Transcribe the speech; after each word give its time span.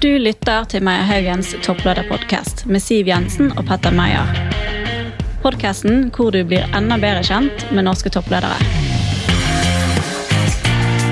Du 0.00 0.08
lytter 0.16 0.64
til 0.64 0.80
Meyer 0.80 1.02
Haugens 1.04 1.50
topplederpodkast 1.60 2.62
med 2.64 2.80
Siv 2.80 3.08
Jensen 3.10 3.50
og 3.60 3.66
Petter 3.68 3.92
Meyer. 3.92 4.30
Podkasten 5.42 6.06
hvor 6.16 6.32
du 6.32 6.38
blir 6.48 6.64
enda 6.72 6.96
bedre 7.02 7.20
kjent 7.20 7.66
med 7.68 7.84
norske 7.84 8.08
toppledere. 8.14 8.56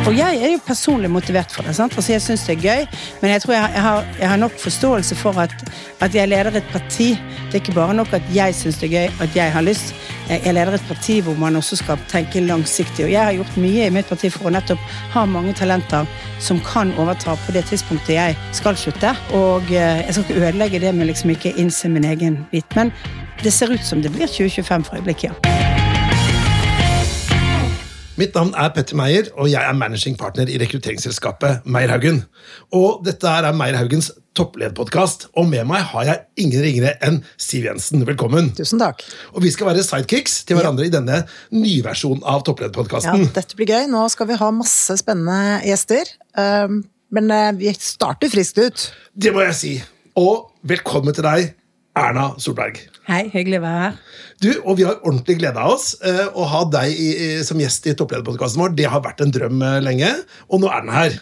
Og 0.08 0.16
jeg 0.16 0.40
er 0.40 0.54
jo 0.54 0.62
personlig 0.64 1.10
motivert 1.12 1.52
for 1.52 1.68
det. 1.68 1.74
sant? 1.76 1.92
Altså 2.00 2.14
Jeg 2.14 2.24
syns 2.24 2.46
det 2.48 2.54
er 2.56 2.62
gøy, 2.64 2.86
men 3.20 3.34
jeg 3.34 3.42
tror 3.44 3.54
jeg, 3.58 3.82
har, 3.84 4.06
jeg 4.22 4.28
har 4.30 4.40
nok 4.40 4.56
forståelse 4.56 5.20
for 5.20 5.36
at, 5.36 5.52
at 6.00 6.14
jeg 6.14 6.32
leder 6.32 6.56
et 6.56 6.72
parti. 6.72 7.10
Det 7.12 7.58
er 7.58 7.60
ikke 7.60 7.76
bare 7.76 7.94
nok 7.94 8.16
at 8.16 8.22
jeg 8.32 8.56
syns 8.56 8.80
det 8.80 8.88
er 8.88 8.94
gøy, 9.02 9.20
at 9.20 9.36
jeg 9.36 9.52
har 9.52 9.68
lyst. 9.68 9.92
Jeg 10.28 10.54
leder 10.54 10.76
et 10.76 10.88
parti 10.88 11.18
hvor 11.24 11.36
man 11.40 11.56
også 11.56 11.78
skal 11.80 12.00
tenke 12.10 12.42
langsiktig. 12.44 13.06
Og 13.06 13.12
jeg 13.12 13.24
har 13.24 13.36
gjort 13.36 13.56
mye 13.56 13.86
i 13.86 13.92
mitt 13.94 14.10
parti 14.10 14.30
for 14.32 14.48
å 14.48 14.52
nettopp 14.52 14.82
ha 15.14 15.24
mange 15.28 15.54
talenter 15.56 16.08
som 16.44 16.60
kan 16.66 16.92
overta 17.00 17.36
på 17.46 17.54
det 17.56 17.64
tidspunktet 17.70 18.18
jeg 18.18 18.36
skal 18.56 18.76
slutte. 18.76 19.14
Og 19.38 19.72
eh, 19.72 20.04
jeg 20.04 20.18
skal 20.18 20.26
ikke 20.26 20.42
ødelegge 20.42 20.82
det 20.84 20.94
med 20.94 21.08
liksom 21.12 21.32
ikke 21.32 21.56
innse 21.56 21.88
min 21.88 22.04
egen 22.08 22.42
bit. 22.52 22.76
Men 22.76 22.92
det 23.42 23.54
ser 23.54 23.72
ut 23.72 23.84
som 23.84 24.02
det 24.04 24.12
blir 24.12 24.28
2025 24.28 24.84
for 24.84 25.00
øyeblikket, 25.00 25.32
ja. 25.32 25.57
Mitt 28.18 28.34
navn 28.34 28.48
er 28.58 28.72
Petter 28.74 28.96
Meyer, 28.98 29.28
og 29.38 29.46
jeg 29.46 29.62
er 29.62 29.76
managing 29.78 30.16
partner 30.18 30.48
i 30.50 30.56
rekrutteringsselskapet 30.58 31.68
Meierhaugen. 31.70 32.24
Og 32.74 33.04
dette 33.06 33.30
er 33.30 33.46
Meierhaugens 33.54 34.08
topplederpodkast, 34.34 35.28
og 35.38 35.46
med 35.46 35.62
meg 35.70 35.84
har 35.92 36.08
jeg 36.08 36.42
ingen 36.42 36.64
ringere 36.64 36.96
enn 37.06 37.20
Siv 37.38 37.68
Jensen. 37.68 38.02
Velkommen. 38.08 38.50
Tusen 38.58 38.82
takk. 38.82 39.04
Og 39.36 39.46
vi 39.46 39.52
skal 39.54 39.70
være 39.70 39.86
sidekicks 39.86 40.40
til 40.48 40.58
hverandre 40.58 40.88
i 40.88 40.90
denne 40.90 41.20
nyversjonen 41.54 42.26
av 42.26 42.42
Ja, 43.06 43.14
dette 43.38 43.54
blir 43.54 43.70
gøy. 43.70 43.86
Nå 43.86 44.02
skal 44.10 44.32
vi 44.32 44.40
ha 44.42 44.50
masse 44.50 44.98
spennende 44.98 45.62
gjester. 45.68 46.10
Um, 46.34 46.82
Men 47.14 47.30
eh, 47.32 47.52
vi 47.56 47.72
starter 47.78 48.28
friskt 48.32 48.58
ut. 48.58 48.88
Det 49.14 49.30
må 49.32 49.46
jeg 49.46 49.56
si. 49.56 49.72
Og 50.18 50.50
velkommen 50.66 51.14
til 51.14 51.24
deg, 51.24 51.54
Erna 51.98 52.28
Solberg. 52.38 52.76
Hei, 53.08 53.24
hyggelig 53.32 53.58
å 53.58 53.62
være 53.64 53.78
her. 53.82 53.94
Du, 54.38 54.48
og 54.68 54.76
Vi 54.78 54.84
har 54.86 54.98
ordentlig 55.00 55.38
glede 55.40 55.58
av 55.58 55.72
oss. 55.72 55.96
eh, 56.04 56.26
Å 56.30 56.44
ha 56.46 56.60
deg 56.70 56.92
i, 56.94 57.08
som 57.42 57.58
gjest 57.58 57.86
i 57.90 57.94
topplederpodkasten 57.98 58.60
vår 58.62 58.76
det 58.78 58.86
har 58.92 59.00
vært 59.02 59.20
en 59.24 59.32
drøm 59.34 59.62
eh, 59.66 59.80
lenge, 59.82 60.10
og 60.48 60.60
nå 60.62 60.68
er 60.70 60.84
den 60.84 60.92
her. 60.94 61.16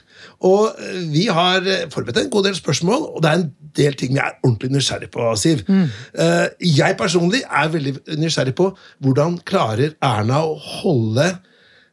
Og 0.45 0.75
eh, 0.77 0.99
Vi 1.15 1.27
har 1.33 1.65
forberedt 1.95 2.21
en 2.25 2.31
god 2.35 2.45
del 2.51 2.59
spørsmål, 2.59 3.07
og 3.15 3.23
det 3.25 3.31
er 3.31 3.41
en 3.41 3.49
del 3.79 3.95
ting 3.97 4.13
vi 4.13 4.21
er 4.21 4.37
ordentlig 4.43 4.71
nysgjerrig 4.75 5.09
på. 5.15 5.31
Siv. 5.41 5.65
Eh, 5.71 6.47
Jeg 6.61 6.97
personlig 7.01 7.41
er 7.49 7.73
veldig 7.73 7.97
nysgjerrig 8.21 8.57
på 8.59 8.71
hvordan 9.01 9.39
klarer 9.49 9.95
Erna 10.05 10.43
å 10.45 10.59
holde 10.83 11.31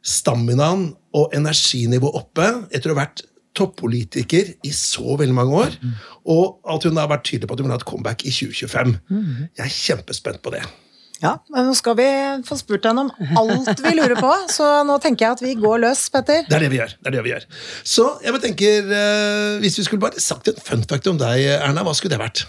staminaen 0.04 0.90
og 1.16 1.32
energinivået 1.32 2.18
oppe 2.20 2.50
etter 2.74 2.90
å 2.92 2.96
ha 2.98 3.04
vært 3.06 3.22
toppolitiker 3.54 4.54
i 4.66 4.72
så 4.74 5.16
veldig 5.20 5.34
mange 5.36 5.58
år, 5.64 5.76
og 6.30 6.60
at 6.74 6.86
hun 6.88 6.96
har 7.00 7.10
vært 7.12 7.26
tydelig 7.28 7.48
på 7.50 7.56
at 7.56 7.60
hun 7.62 7.68
vil 7.68 7.76
ha 7.76 7.82
et 7.82 7.86
comeback 7.88 8.24
i 8.26 8.32
2025. 8.34 8.96
Jeg 9.58 9.64
er 9.66 9.76
kjempespent 9.76 10.42
på 10.42 10.54
det. 10.56 10.64
Ja, 11.22 11.36
men 11.54 11.68
Nå 11.68 11.74
skal 11.78 11.94
vi 11.96 12.06
få 12.44 12.56
spurt 12.58 12.84
henne 12.88 13.06
om 13.06 13.38
alt 13.38 13.80
vi 13.80 13.92
lurer 13.96 14.18
på, 14.18 14.32
så 14.56 14.82
nå 14.84 14.98
tenker 15.00 15.24
jeg 15.28 15.38
at 15.38 15.44
vi 15.44 15.54
går 15.60 15.80
løs, 15.86 16.08
Petter. 16.12 16.42
Det 16.48 16.58
er 16.58 16.66
det 16.66 16.72
vi 16.74 16.80
gjør. 16.82 16.96
det 16.98 17.10
er 17.10 17.16
det 17.16 17.22
vi 17.24 17.32
gjør. 17.32 17.46
Så 17.94 18.08
jeg 18.24 18.42
tenker, 18.42 18.90
eh, 18.98 19.54
Hvis 19.62 19.78
vi 19.78 19.86
skulle 19.86 20.02
bare 20.04 20.20
sagt 20.20 20.50
en 20.50 20.60
fun 20.60 20.84
fact 20.90 21.08
om 21.08 21.20
deg, 21.20 21.46
Erna, 21.60 21.86
hva 21.86 21.94
skulle 21.96 22.16
det 22.16 22.20
vært? 22.20 22.44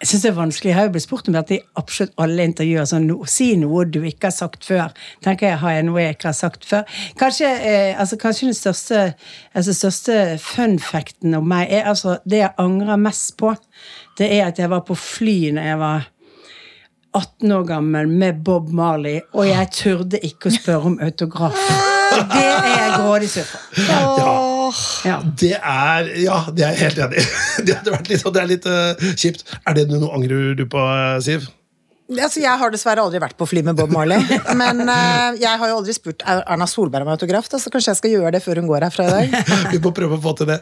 Jeg 0.00 0.08
synes 0.08 0.22
det 0.22 0.28
er 0.30 0.36
vanskelig. 0.36 0.68
Jeg 0.70 0.76
har 0.78 0.86
jo 0.86 0.92
blitt 0.94 1.04
spurt 1.04 1.26
om 1.28 1.34
dette 1.36 1.54
i 1.58 1.64
absolutt 1.76 2.14
alle 2.24 2.44
intervjuer. 2.48 2.86
Sånn, 2.88 3.04
no, 3.10 3.18
si 3.28 3.50
noe 3.60 3.84
du 3.84 3.98
ikke 4.00 4.30
har 4.30 4.32
sagt 4.32 4.64
før. 4.64 4.94
Tenker 5.24 5.50
jeg, 5.50 5.58
Har 5.60 5.74
jeg 5.76 5.84
noe 5.90 6.00
jeg 6.00 6.16
ikke 6.16 6.30
har 6.30 6.38
sagt 6.38 6.64
før? 6.64 6.86
Kanskje, 7.20 7.50
eh, 7.68 8.00
altså, 8.00 8.16
kanskje 8.16 8.48
den 8.48 8.56
største, 8.56 9.02
altså, 9.52 9.76
største 9.76 10.38
fun 10.40 10.78
facten 10.80 11.36
om 11.36 11.44
meg 11.52 11.68
er 11.68 11.92
altså 11.92 12.16
det 12.24 12.40
jeg 12.40 12.56
angrer 12.56 12.96
mest 12.96 13.36
på. 13.36 13.52
Det 14.16 14.32
er 14.38 14.48
at 14.48 14.58
jeg 14.58 14.72
var 14.72 14.86
på 14.88 14.96
fly 14.96 15.52
når 15.52 15.68
jeg 15.68 15.78
var 15.84 16.10
18 17.12 17.52
år 17.52 17.64
gammel 17.66 18.08
med 18.08 18.44
Bob 18.44 18.72
Marley, 18.72 19.20
og 19.34 19.48
jeg 19.48 19.72
turde 19.74 20.24
ikke 20.24 20.48
å 20.48 20.60
spørre 20.62 20.94
om 20.94 21.00
autograf. 21.02 21.98
Det 22.10 22.42
er 22.44 22.66
jeg 22.70 22.90
grådig 22.98 23.30
sur 23.30 23.46
for. 23.48 23.60
Ja, 23.86 24.70
Ja. 25.04 25.16
det 25.40 25.52
er 25.56 26.10
Ja, 26.22 26.40
det 26.54 26.64
er 26.66 26.74
jeg 26.74 26.78
helt 26.84 26.98
enig 27.06 27.22
i. 27.22 27.24
Det 27.66 27.78
litt, 28.08 28.24
det 28.34 28.42
er 28.42 28.50
litt 28.50 28.66
eh, 28.70 29.08
kjipt. 29.18 29.44
Er 29.66 29.74
det 29.78 29.88
noe 29.90 30.10
angrer 30.16 30.54
du 30.58 30.64
på, 30.70 30.78
eh, 30.78 31.18
Siv? 31.24 31.48
Altså, 32.10 32.40
Jeg 32.42 32.58
har 32.58 32.72
dessverre 32.72 33.02
aldri 33.04 33.20
vært 33.22 33.36
på 33.38 33.46
fly 33.46 33.62
med 33.66 33.78
Bob 33.78 33.92
Marley, 33.94 34.18
men 34.60 34.82
uh, 34.88 35.36
jeg 35.38 35.50
har 35.62 35.70
jo 35.70 35.78
aldri 35.78 35.94
spurt 35.94 36.24
Erna 36.26 36.66
Solberg 36.70 37.06
om 37.06 37.12
autograf, 37.14 37.46
da, 37.52 37.60
så 37.62 37.70
kanskje 37.72 37.92
jeg 37.92 38.00
skal 38.00 38.14
gjøre 38.16 38.32
det 38.34 38.42
før 38.44 38.60
hun 38.62 38.70
går 38.70 38.86
herfra 38.88 39.06
i 39.06 39.12
dag. 39.14 39.50
Vi 39.74 39.80
må 39.84 39.92
prøve 39.96 40.18
å 40.18 40.22
få 40.22 40.34
til 40.40 40.50
det. 40.50 40.58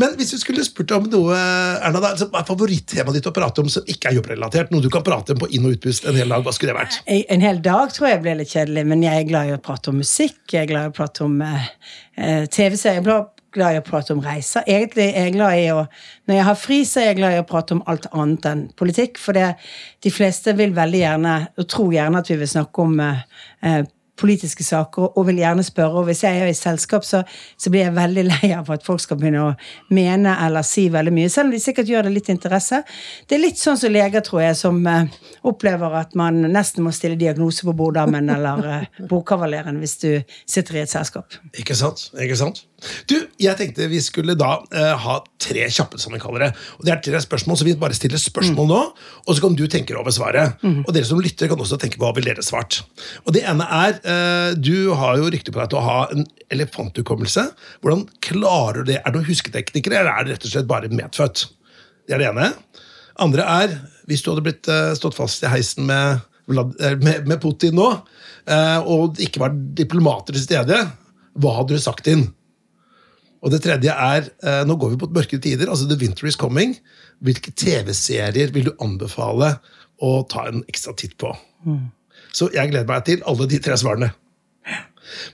Men 0.00 0.16
hvis 0.18 0.34
du 0.34 0.38
skulle 0.42 0.64
spurt 0.66 0.92
om 0.96 1.08
noe, 1.12 1.38
Erna, 1.38 2.02
da, 2.02 2.12
altså, 2.12 2.28
hva 2.32 2.42
er 2.42 2.48
favorittemaet 2.48 3.18
ditt 3.18 3.30
å 3.30 3.34
prate 3.36 3.64
om 3.64 3.70
som 3.72 3.88
ikke 3.88 4.12
er 4.12 4.18
jobbrelatert? 4.20 4.72
Noe 4.74 4.84
du 4.84 4.90
kan 4.92 5.04
prate 5.06 5.36
om 5.36 5.42
på 5.42 5.50
inn- 5.56 5.68
og 5.68 5.78
utpust 5.78 6.08
en 6.08 6.18
hel 6.18 6.32
dag? 6.32 6.44
Hva 6.44 6.54
skulle 6.56 6.74
det 6.74 6.80
vært? 6.82 7.00
En 7.08 7.46
hel 7.46 7.62
dag 7.64 7.94
tror 7.96 8.12
jeg 8.12 8.24
blir 8.24 8.40
litt 8.42 8.52
kjedelig, 8.52 8.84
men 8.92 9.06
jeg 9.06 9.24
er 9.24 9.28
glad 9.28 9.48
i 9.48 9.56
å 9.56 9.62
prate 9.62 9.92
om 9.92 10.00
musikk. 10.02 10.42
Jeg 10.52 10.66
er 10.66 10.72
glad 10.74 10.90
i 10.90 10.92
å 10.92 10.96
prate 10.96 11.24
om 11.24 11.38
eh, 11.46 11.70
eh, 12.18 12.44
TV-serier. 12.52 13.30
Glad 13.52 13.76
i 13.76 13.80
å 13.82 13.84
prate 13.84 14.14
om 14.14 14.22
reiser. 14.24 14.64
Egentlig 14.66 15.10
er 15.10 15.26
jeg 15.28 15.34
glad 15.36 15.58
i 15.60 15.66
å 15.74 15.80
Når 16.28 16.36
jeg 16.38 16.46
har 16.46 16.56
fri, 16.56 16.78
så 16.88 17.00
er 17.00 17.10
jeg 17.10 17.18
glad 17.18 17.34
i 17.36 17.40
å 17.42 17.48
prate 17.48 17.74
om 17.76 17.82
alt 17.90 18.06
annet 18.12 18.46
enn 18.48 18.62
politikk. 18.78 19.18
For 19.20 19.36
det, 19.36 19.54
de 20.04 20.12
fleste 20.14 20.54
vil 20.56 20.72
veldig 20.76 21.02
gjerne, 21.02 21.34
og 21.58 21.68
tror 21.68 21.92
gjerne 21.92 22.22
at 22.22 22.30
vi 22.30 22.38
vil 22.40 22.48
snakke 22.48 22.86
om 22.86 23.00
eh, 23.02 23.24
eh, 23.66 23.82
politiske 24.20 24.64
saker, 24.64 25.12
og 25.16 25.26
vil 25.28 25.40
gjerne 25.40 25.64
spørre. 25.64 26.00
Og 26.00 26.08
hvis 26.08 26.22
jeg 26.26 26.40
er 26.42 26.50
i 26.50 26.56
selskap, 26.56 27.04
så, 27.06 27.22
så 27.58 27.72
blir 27.72 27.86
jeg 27.86 27.96
veldig 27.96 28.24
lei 28.28 28.52
av 28.54 28.68
at 28.72 28.84
folk 28.86 29.00
skal 29.02 29.18
begynne 29.20 29.44
å 29.46 29.52
mene 29.94 30.34
eller 30.44 30.66
si 30.66 30.88
veldig 30.92 31.14
mye, 31.16 31.30
selv 31.32 31.48
om 31.48 31.54
de 31.56 31.62
sikkert 31.62 31.90
gjør 31.90 32.08
det 32.08 32.14
litt 32.16 32.30
interesse. 32.32 32.82
Det 33.28 33.38
er 33.38 33.44
litt 33.44 33.60
sånn 33.60 33.80
som 33.80 33.92
leger, 33.92 34.24
tror 34.24 34.44
jeg, 34.44 34.58
som 34.60 34.80
eh, 34.88 35.08
opplever 35.48 35.96
at 36.02 36.16
man 36.18 36.42
nesten 36.52 36.84
må 36.86 36.92
stille 36.94 37.18
diagnose 37.20 37.66
på 37.66 37.74
borddammen 37.76 38.28
eller 38.36 38.68
eh, 38.68 39.00
bordkavaleren 39.08 39.80
hvis 39.82 39.96
du 40.04 40.10
sitter 40.44 40.78
i 40.78 40.84
et 40.84 40.92
selskap. 40.92 41.38
Ikke 41.58 41.76
sant? 41.78 42.10
Ikke 42.20 42.38
sant? 42.38 42.64
Du, 43.08 43.14
jeg 43.40 43.54
tenkte 43.58 43.86
vi 43.90 44.00
skulle 44.02 44.34
da 44.38 44.56
eh, 44.74 44.92
ha 45.04 45.18
tre 45.42 45.66
kjappe, 45.72 46.00
som 46.02 46.14
vi 46.14 46.20
kaller 46.22 46.48
det. 46.48 46.50
Og 46.80 46.86
Det 46.86 46.94
er 46.94 47.02
tre 47.04 47.20
spørsmål, 47.22 47.58
så 47.58 47.66
vi 47.66 47.76
bare 47.78 47.96
stiller 47.96 48.20
spørsmål 48.20 48.68
nå, 48.68 48.80
og 49.26 49.32
så 49.32 49.44
kan 49.44 49.56
du 49.58 49.64
tenke 49.70 49.96
over 49.98 50.14
svaret. 50.14 50.58
Og 50.82 50.90
dere 50.94 51.08
som 51.08 51.20
lytter, 51.22 51.50
kan 51.50 51.60
også 51.62 51.78
tenke 51.80 52.00
på 52.00 52.06
hva 52.06 52.14
vil 52.16 52.26
dere 52.26 52.44
svart. 52.44 52.82
Og 53.26 53.34
Det 53.36 53.44
ene 53.48 53.66
er 53.82 53.98
eh, 54.02 54.11
Du 54.62 54.92
har 54.98 55.18
jo 55.18 55.30
rykte 55.32 55.52
på 55.54 55.60
deg 55.60 55.70
til 55.72 55.80
å 55.80 55.86
ha 55.86 55.98
en 56.12 56.26
elefanthukommelse. 56.52 57.44
Hvordan 57.82 58.06
klarer 58.24 58.82
du 58.82 58.92
det? 58.92 59.00
Er 59.00 59.14
du 59.14 59.20
husketeknikere, 59.20 59.62
husketekniker, 59.62 59.98
eller 60.00 60.12
er 60.12 60.26
det 60.26 60.34
rett 60.34 60.46
og 60.46 60.52
slett 60.52 60.70
bare 60.70 60.92
medfødt? 60.92 61.46
Det 62.06 62.16
er 62.16 62.22
det 62.22 62.28
ene. 62.32 62.50
Andre 63.22 63.46
er, 63.46 63.74
hvis 64.08 64.22
du 64.22 64.32
hadde 64.32 64.44
blitt 64.46 64.68
eh, 64.70 64.92
stått 64.98 65.16
fast 65.16 65.44
i 65.44 65.50
heisen 65.52 65.86
med, 65.86 66.22
eh, 66.50 66.96
med, 67.00 67.26
med 67.28 67.40
Putin 67.42 67.76
nå, 67.78 67.88
eh, 68.46 68.78
og 68.80 69.16
det 69.16 69.28
ikke 69.28 69.44
var 69.44 69.56
diplomater 69.78 70.34
til 70.34 70.44
stede, 70.44 70.80
hva 71.38 71.56
hadde 71.58 71.76
du 71.76 71.82
sagt 71.82 72.08
inn? 72.10 72.28
Og 73.42 73.50
det 73.50 73.62
tredje 73.64 73.92
er, 73.92 74.28
eh, 74.46 74.62
nå 74.68 74.76
går 74.78 74.94
vi 74.94 75.00
på 75.02 75.10
mørkere 75.10 75.42
tider, 75.42 75.70
altså 75.70 75.88
The 75.90 75.98
Winter 75.98 76.28
is 76.30 76.38
Coming. 76.38 76.76
Hvilke 77.22 77.54
TV-serier 77.54 78.52
vil 78.54 78.70
du 78.70 78.76
anbefale 78.82 79.56
å 80.02 80.14
ta 80.30 80.46
en 80.50 80.62
ekstra 80.70 80.94
titt 80.98 81.16
på? 81.18 81.32
Så 82.32 82.48
jeg 82.54 82.72
gleder 82.72 82.88
meg 82.88 83.04
til 83.06 83.22
alle 83.28 83.46
de 83.50 83.60
tre 83.62 83.76
svarene. 83.80 84.12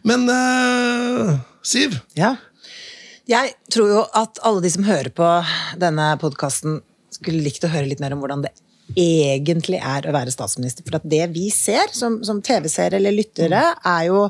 Men 0.06 0.26
uh, 0.30 1.38
Siv, 1.62 1.98
Ja. 2.18 2.36
Jeg 3.28 3.52
tror 3.68 3.90
jo 3.92 4.02
at 4.16 4.38
alle 4.48 4.62
de 4.64 4.70
som 4.72 4.86
hører 4.86 5.12
på 5.12 5.26
denne 5.76 6.14
podkasten, 6.20 6.78
skulle 7.12 7.42
likt 7.44 7.64
å 7.66 7.68
høre 7.68 7.88
litt 7.90 8.00
mer 8.00 8.14
om 8.14 8.22
hvordan 8.22 8.40
det 8.46 8.54
egentlig 8.96 9.80
er 9.84 10.06
å 10.08 10.14
være 10.14 10.32
statsminister. 10.32 10.84
For 10.86 10.96
at 10.96 11.04
det 11.08 11.26
vi 11.34 11.48
ser 11.52 11.92
som, 11.92 12.22
som 12.24 12.40
TV-seere 12.44 12.96
eller 12.96 13.12
lyttere, 13.12 13.60
er 13.84 14.06
jo 14.08 14.22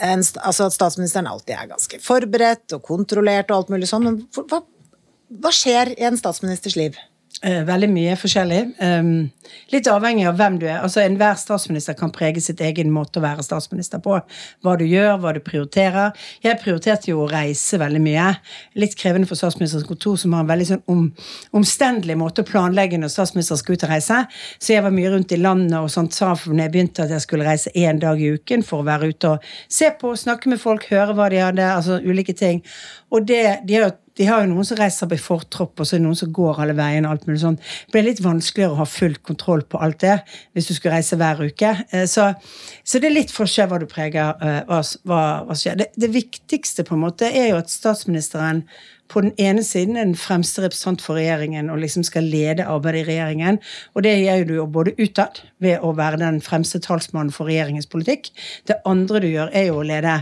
en, 0.00 0.24
altså 0.42 0.66
at 0.68 0.76
statsministeren 0.76 1.28
alltid 1.30 1.54
er 1.56 1.70
ganske 1.70 2.00
forberedt 2.04 2.76
og 2.76 2.84
kontrollert 2.84 3.52
og 3.52 3.62
alt 3.62 3.72
mulig 3.72 3.88
sånn. 3.88 4.04
Men 4.08 4.20
hva, 4.52 4.60
hva 5.40 5.54
skjer 5.54 5.94
i 5.96 6.08
en 6.08 6.20
statsministers 6.20 6.76
liv? 6.76 7.00
Eh, 7.42 7.62
veldig 7.64 7.88
mye 7.88 8.16
forskjellig. 8.20 8.58
Litt 9.72 9.86
avhengig 9.88 10.26
av 10.28 10.36
hvem 10.36 10.58
du 10.60 10.66
er. 10.66 10.82
Altså 10.82 11.00
Enhver 11.00 11.38
statsminister 11.40 11.94
kan 11.96 12.10
prege 12.12 12.42
sitt 12.42 12.60
egen 12.60 12.90
måte 12.92 13.16
å 13.16 13.24
være 13.24 13.44
statsminister 13.46 14.02
på. 14.04 14.18
Hva 14.60 14.74
du 14.76 14.82
gjør, 14.84 15.14
hva 15.22 15.32
du 15.32 15.40
prioriterer. 15.44 16.12
Jeg 16.44 16.58
prioriterte 16.60 17.12
jo 17.12 17.22
å 17.22 17.28
reise 17.30 17.78
veldig 17.80 18.02
mye. 18.04 18.26
Litt 18.82 18.96
krevende 19.00 19.30
for 19.30 19.40
statsministerens 19.40 19.88
kontor, 19.88 20.18
som 20.20 20.34
har 20.36 20.44
en 20.44 20.50
veldig 20.50 20.66
sånn 20.68 20.82
om, 20.92 21.06
omstendelig 21.56 22.18
måte 22.20 22.44
å 22.44 22.50
planlegge 22.50 23.00
når 23.00 23.14
statsministeren 23.14 23.62
skal 23.62 23.78
ut 23.78 23.86
og 23.88 23.94
reise. 23.94 24.20
Så 24.58 24.74
jeg 24.74 24.84
var 24.84 24.94
mye 24.98 25.14
rundt 25.14 25.32
i 25.32 25.40
landet 25.40 25.78
og 25.80 25.88
sånt, 25.94 26.12
sa 26.16 26.34
når 26.34 26.64
jeg 26.66 26.74
begynte 26.76 27.06
at 27.06 27.14
jeg 27.14 27.24
skulle 27.24 27.48
reise 27.48 27.72
én 27.72 28.02
dag 28.02 28.20
i 28.20 28.34
uken 28.36 28.66
for 28.66 28.82
å 28.82 28.88
være 28.90 29.14
ute 29.14 29.32
og 29.36 29.50
se 29.70 29.88
på, 29.96 30.12
snakke 30.18 30.52
med 30.52 30.60
folk, 30.60 30.90
høre 30.92 31.16
hva 31.16 31.30
de 31.32 31.40
hadde, 31.40 31.72
altså 31.78 32.02
ulike 32.04 32.36
ting. 32.36 32.60
Og 33.10 33.26
det, 33.26 33.42
de 33.66 33.76
har 33.76 33.88
jo 33.88 33.96
De 34.20 34.26
har 34.26 34.42
jo 34.42 34.50
noen 34.50 34.66
som 34.66 34.76
reiser 34.76 35.08
på 35.08 35.16
i 35.16 35.22
fortropp, 35.22 35.80
og 35.80 35.86
så 35.86 35.94
er 35.94 36.00
det 36.00 36.04
noen 36.04 36.18
som 36.18 36.32
går 36.34 36.58
alle 36.60 36.74
veiene. 36.76 37.08
og 37.08 37.14
alt 37.14 37.22
mulig 37.28 37.40
sånn. 37.40 37.56
Det 37.56 37.94
blir 37.94 38.04
litt 38.04 38.18
vanskeligere 38.20 38.74
å 38.74 38.80
ha 38.82 38.84
full 38.84 39.14
kontroll 39.24 39.62
på 39.64 39.80
alt 39.80 40.00
det 40.02 40.16
hvis 40.52 40.68
du 40.68 40.74
skulle 40.74 40.98
reise 40.98 41.16
hver 41.16 41.40
uke. 41.40 41.70
Eh, 41.94 42.04
så, 42.10 42.26
så 42.84 43.00
det 43.00 43.08
er 43.08 43.14
litt 43.14 43.32
forskjell 43.32 43.70
hva 43.70 43.78
du 43.80 43.86
preger 43.88 44.34
eh, 44.44 44.58
hva, 44.68 44.82
hva, 45.08 45.22
hva 45.46 45.56
skjer. 45.56 45.78
Det, 45.80 45.88
det 45.96 46.10
viktigste 46.12 46.84
på 46.84 46.98
en 46.98 47.04
måte 47.06 47.30
er 47.30 47.54
jo 47.54 47.62
at 47.62 47.72
statsministeren 47.72 48.66
på 49.10 49.24
den 49.24 49.32
ene 49.42 49.62
siden 49.66 49.98
er 49.98 50.06
den 50.06 50.18
fremste 50.18 50.62
representant 50.64 51.02
for 51.02 51.18
regjeringen 51.18 51.70
og 51.72 51.80
liksom 51.82 52.04
skal 52.06 52.28
lede 52.30 52.66
arbeidet 52.68 53.02
i 53.02 53.08
regjeringen. 53.10 53.58
Og 53.94 54.04
det 54.06 54.14
gjør 54.22 54.44
du 54.46 54.54
jo 54.54 54.66
både 54.70 54.94
utad, 55.00 55.42
ved 55.60 55.82
å 55.84 55.92
være 55.96 56.20
den 56.22 56.38
fremste 56.40 56.80
talsmannen 56.80 57.32
for 57.34 57.50
regjeringens 57.50 57.88
politikk. 57.90 58.30
Det 58.68 58.78
andre 58.88 59.20
du 59.20 59.26
gjør, 59.28 59.50
er 59.52 59.66
jo 59.68 59.80
å 59.80 59.86
lede 59.86 60.14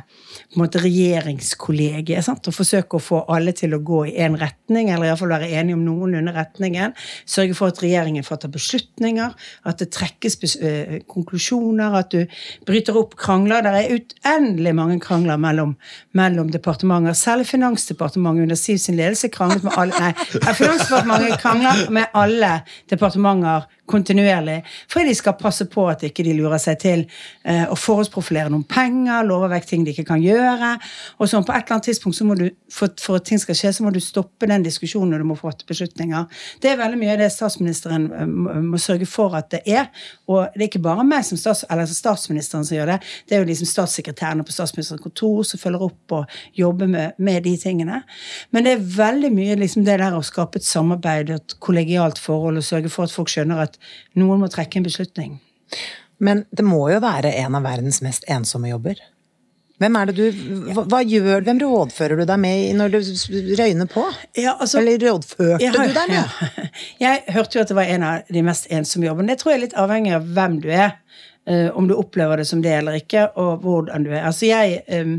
regjeringskollegiet. 0.57 2.31
Og 2.49 2.57
forsøke 2.57 2.99
å 2.99 3.03
få 3.03 3.21
alle 3.31 3.55
til 3.57 3.77
å 3.77 3.83
gå 3.85 4.01
i 4.09 4.17
én 4.25 4.39
retning, 4.41 4.91
eller 4.91 5.11
iallfall 5.11 5.31
være 5.37 5.51
enige 5.61 5.79
om 5.79 5.85
noenlunde 5.87 6.35
retningen. 6.35 6.97
Sørge 7.29 7.55
for 7.59 7.71
at 7.71 7.83
regjeringen 7.85 8.27
fatter 8.27 8.51
beslutninger, 8.53 9.37
at 9.69 9.83
det 9.83 9.91
trekkes 9.95 10.39
eh, 10.57 10.99
konklusjoner, 11.11 12.01
at 12.01 12.17
du 12.17 12.41
bryter 12.67 12.99
opp 12.99 13.15
krangler. 13.21 13.63
Det 13.63 13.75
er 13.85 13.95
uendelig 13.99 14.75
mange 14.75 14.99
krangler 15.05 15.39
mellom, 15.41 15.77
mellom 16.19 16.51
departementer. 16.55 17.15
Særlig 17.19 17.47
Finansdepartementet 17.53 18.49
under 18.49 18.59
Siv 18.59 18.78
sin 18.79 18.97
ledelse 18.99 19.31
kranglet 19.33 19.65
med 19.67 19.77
alle 19.77 19.99
Nei, 19.99 20.13
Finansdepartementet 20.55 21.41
krangler 21.43 21.85
med 21.95 22.15
alle 22.15 22.53
departementer 22.91 23.67
kontinuerlig. 23.89 24.59
Fordi 24.91 25.11
de 25.11 25.17
skal 25.19 25.37
passe 25.41 25.67
på 25.71 25.87
at 25.91 26.05
ikke 26.07 26.25
de 26.27 26.37
lurer 26.39 26.61
seg 26.63 26.79
til 26.83 27.05
eh, 27.45 27.65
å 27.69 27.77
forhåndsprofilere 27.79 28.53
noen 28.53 28.67
penger, 28.69 29.27
lover 29.29 29.53
vekk 29.55 29.69
ting 29.71 29.87
de 29.87 29.95
ikke 29.95 30.07
kan 30.13 30.23
gjøre. 30.23 30.75
Og 31.19 31.31
sånn 31.31 31.47
på 31.47 31.55
et 31.55 31.65
eller 31.65 31.79
annet 31.79 31.89
tidspunkt, 31.91 32.19
så 32.19 32.27
må 32.29 32.37
du, 32.39 32.47
for, 32.73 32.93
for, 33.01 33.19
at 33.19 33.29
ting 33.29 33.41
skal 33.43 33.59
skje, 33.59 33.75
så 33.77 33.87
må 33.87 33.93
du 33.95 34.01
stoppe 34.05 34.49
den 34.51 34.67
diskusjonen 34.67 35.17
og 35.17 35.25
du 35.25 35.29
må 35.33 35.39
fatte 35.39 35.67
beslutninger. 35.69 36.29
Det 36.63 36.73
er 36.73 36.81
veldig 36.81 37.01
mye 37.01 37.15
av 37.17 37.23
det 37.23 37.31
statsministeren 37.35 38.09
eh, 38.13 38.29
må, 38.29 38.57
må 38.75 38.83
sørge 38.83 39.09
for 39.09 39.37
at 39.39 39.51
det 39.55 39.63
er. 39.67 39.91
Og 40.29 40.47
det 40.55 40.67
er 40.67 40.71
ikke 40.71 40.85
bare 40.85 41.07
meg 41.09 41.27
som 41.27 41.41
stats, 41.41 41.65
statsministeren 41.99 42.67
som 42.67 42.77
gjør 42.77 42.95
det, 42.95 42.99
det 43.29 43.37
er 43.37 43.43
jo 43.43 43.49
liksom 43.49 43.69
statssekretærene 43.71 44.45
på 44.47 44.55
statsministerens 44.55 45.03
kontor 45.03 45.45
som 45.47 45.61
følger 45.61 45.85
opp 45.89 46.15
og 46.19 46.39
jobber 46.59 46.91
med, 46.91 47.17
med 47.19 47.43
de 47.47 47.55
tingene. 47.61 48.03
Men 48.51 48.67
det 48.67 48.75
er 48.75 48.87
veldig 48.99 49.31
mye 49.35 49.57
liksom 49.61 49.87
det 49.87 49.99
der 50.03 50.17
å 50.17 50.25
skape 50.27 50.61
et 50.61 50.67
samarbeid, 50.67 51.33
et 51.35 51.57
kollegialt 51.65 52.21
forhold, 52.23 52.61
og 52.61 52.67
sørge 52.67 52.93
for 52.93 53.09
at 53.09 53.15
folk 53.15 53.33
skjønner 53.33 53.65
at 53.65 53.78
noen 54.19 54.43
må 54.43 54.51
trekke 54.53 54.81
en 54.81 54.89
beslutning. 54.89 55.39
Men 56.19 56.45
det 56.51 56.67
må 56.67 56.83
jo 56.91 56.99
være 57.03 57.33
en 57.45 57.55
av 57.59 57.67
verdens 57.67 58.03
mest 58.05 58.27
ensomme 58.31 58.73
jobber? 58.73 58.99
Hvem 59.79 59.95
er 59.95 60.11
det 60.11 60.15
du, 60.17 60.39
hva, 60.75 60.83
hva 60.91 61.01
gjør, 61.07 61.45
hvem 61.47 61.61
rådfører 61.63 62.19
du 62.19 62.25
deg 62.27 62.41
med 62.43 62.79
når 62.81 62.97
du 62.97 62.99
røyner 63.61 63.87
på? 63.91 64.03
Ja, 64.35 64.57
altså, 64.57 64.81
Eller 64.81 64.99
rådførte 65.07 65.63
jeg, 65.63 65.75
du 65.75 65.95
deg 65.95 66.11
med? 66.11 66.17
Ja. 66.19 66.65
Jeg 67.05 67.35
hørte 67.37 67.59
jo 67.59 67.63
at 67.63 67.71
det 67.71 67.77
var 67.79 67.91
en 67.91 68.07
av 68.07 68.33
de 68.35 68.43
mest 68.43 68.67
ensomme 68.75 69.07
jobbene. 69.07 69.31
Det 69.33 69.43
tror 69.43 69.53
jeg 69.53 69.59
er 69.59 69.63
litt 69.65 69.77
avhengig 69.79 70.13
av 70.17 70.27
hvem 70.35 70.59
du 70.63 70.69
er. 70.75 70.97
Uh, 71.49 71.71
om 71.79 71.87
du 71.89 71.95
opplever 71.97 72.43
det 72.43 72.45
som 72.45 72.61
det 72.61 72.75
eller 72.77 72.99
ikke, 72.99 73.23
og 73.41 73.63
hvordan 73.63 74.05
du 74.05 74.11
er. 74.13 74.27
Altså 74.29 74.51
jeg, 74.51 74.83
um, 74.93 75.15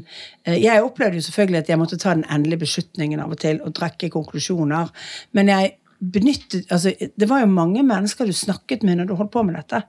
jeg 0.45 0.83
opplevde 0.85 1.17
jo 1.17 1.25
selvfølgelig 1.25 1.63
at 1.63 1.71
jeg 1.71 1.79
måtte 1.81 1.97
ta 1.97 2.13
den 2.13 2.27
endelige 2.29 2.61
beslutningen 2.67 3.23
av 3.23 3.33
og 3.33 3.39
til 3.41 3.63
og 3.65 3.73
trekke 3.79 4.11
konklusjoner. 4.13 4.91
Men 5.33 5.49
jeg 5.49 5.71
benyttet 5.99 6.71
altså, 6.71 6.93
Det 7.15 7.27
var 7.29 7.41
jo 7.43 7.51
mange 7.51 7.83
mennesker 7.83 8.25
du 8.25 8.33
snakket 8.33 8.83
med 8.87 8.99
når 8.99 9.09
du 9.09 9.15
holdt 9.19 9.33
på 9.33 9.43
med 9.43 9.57
dette. 9.59 9.81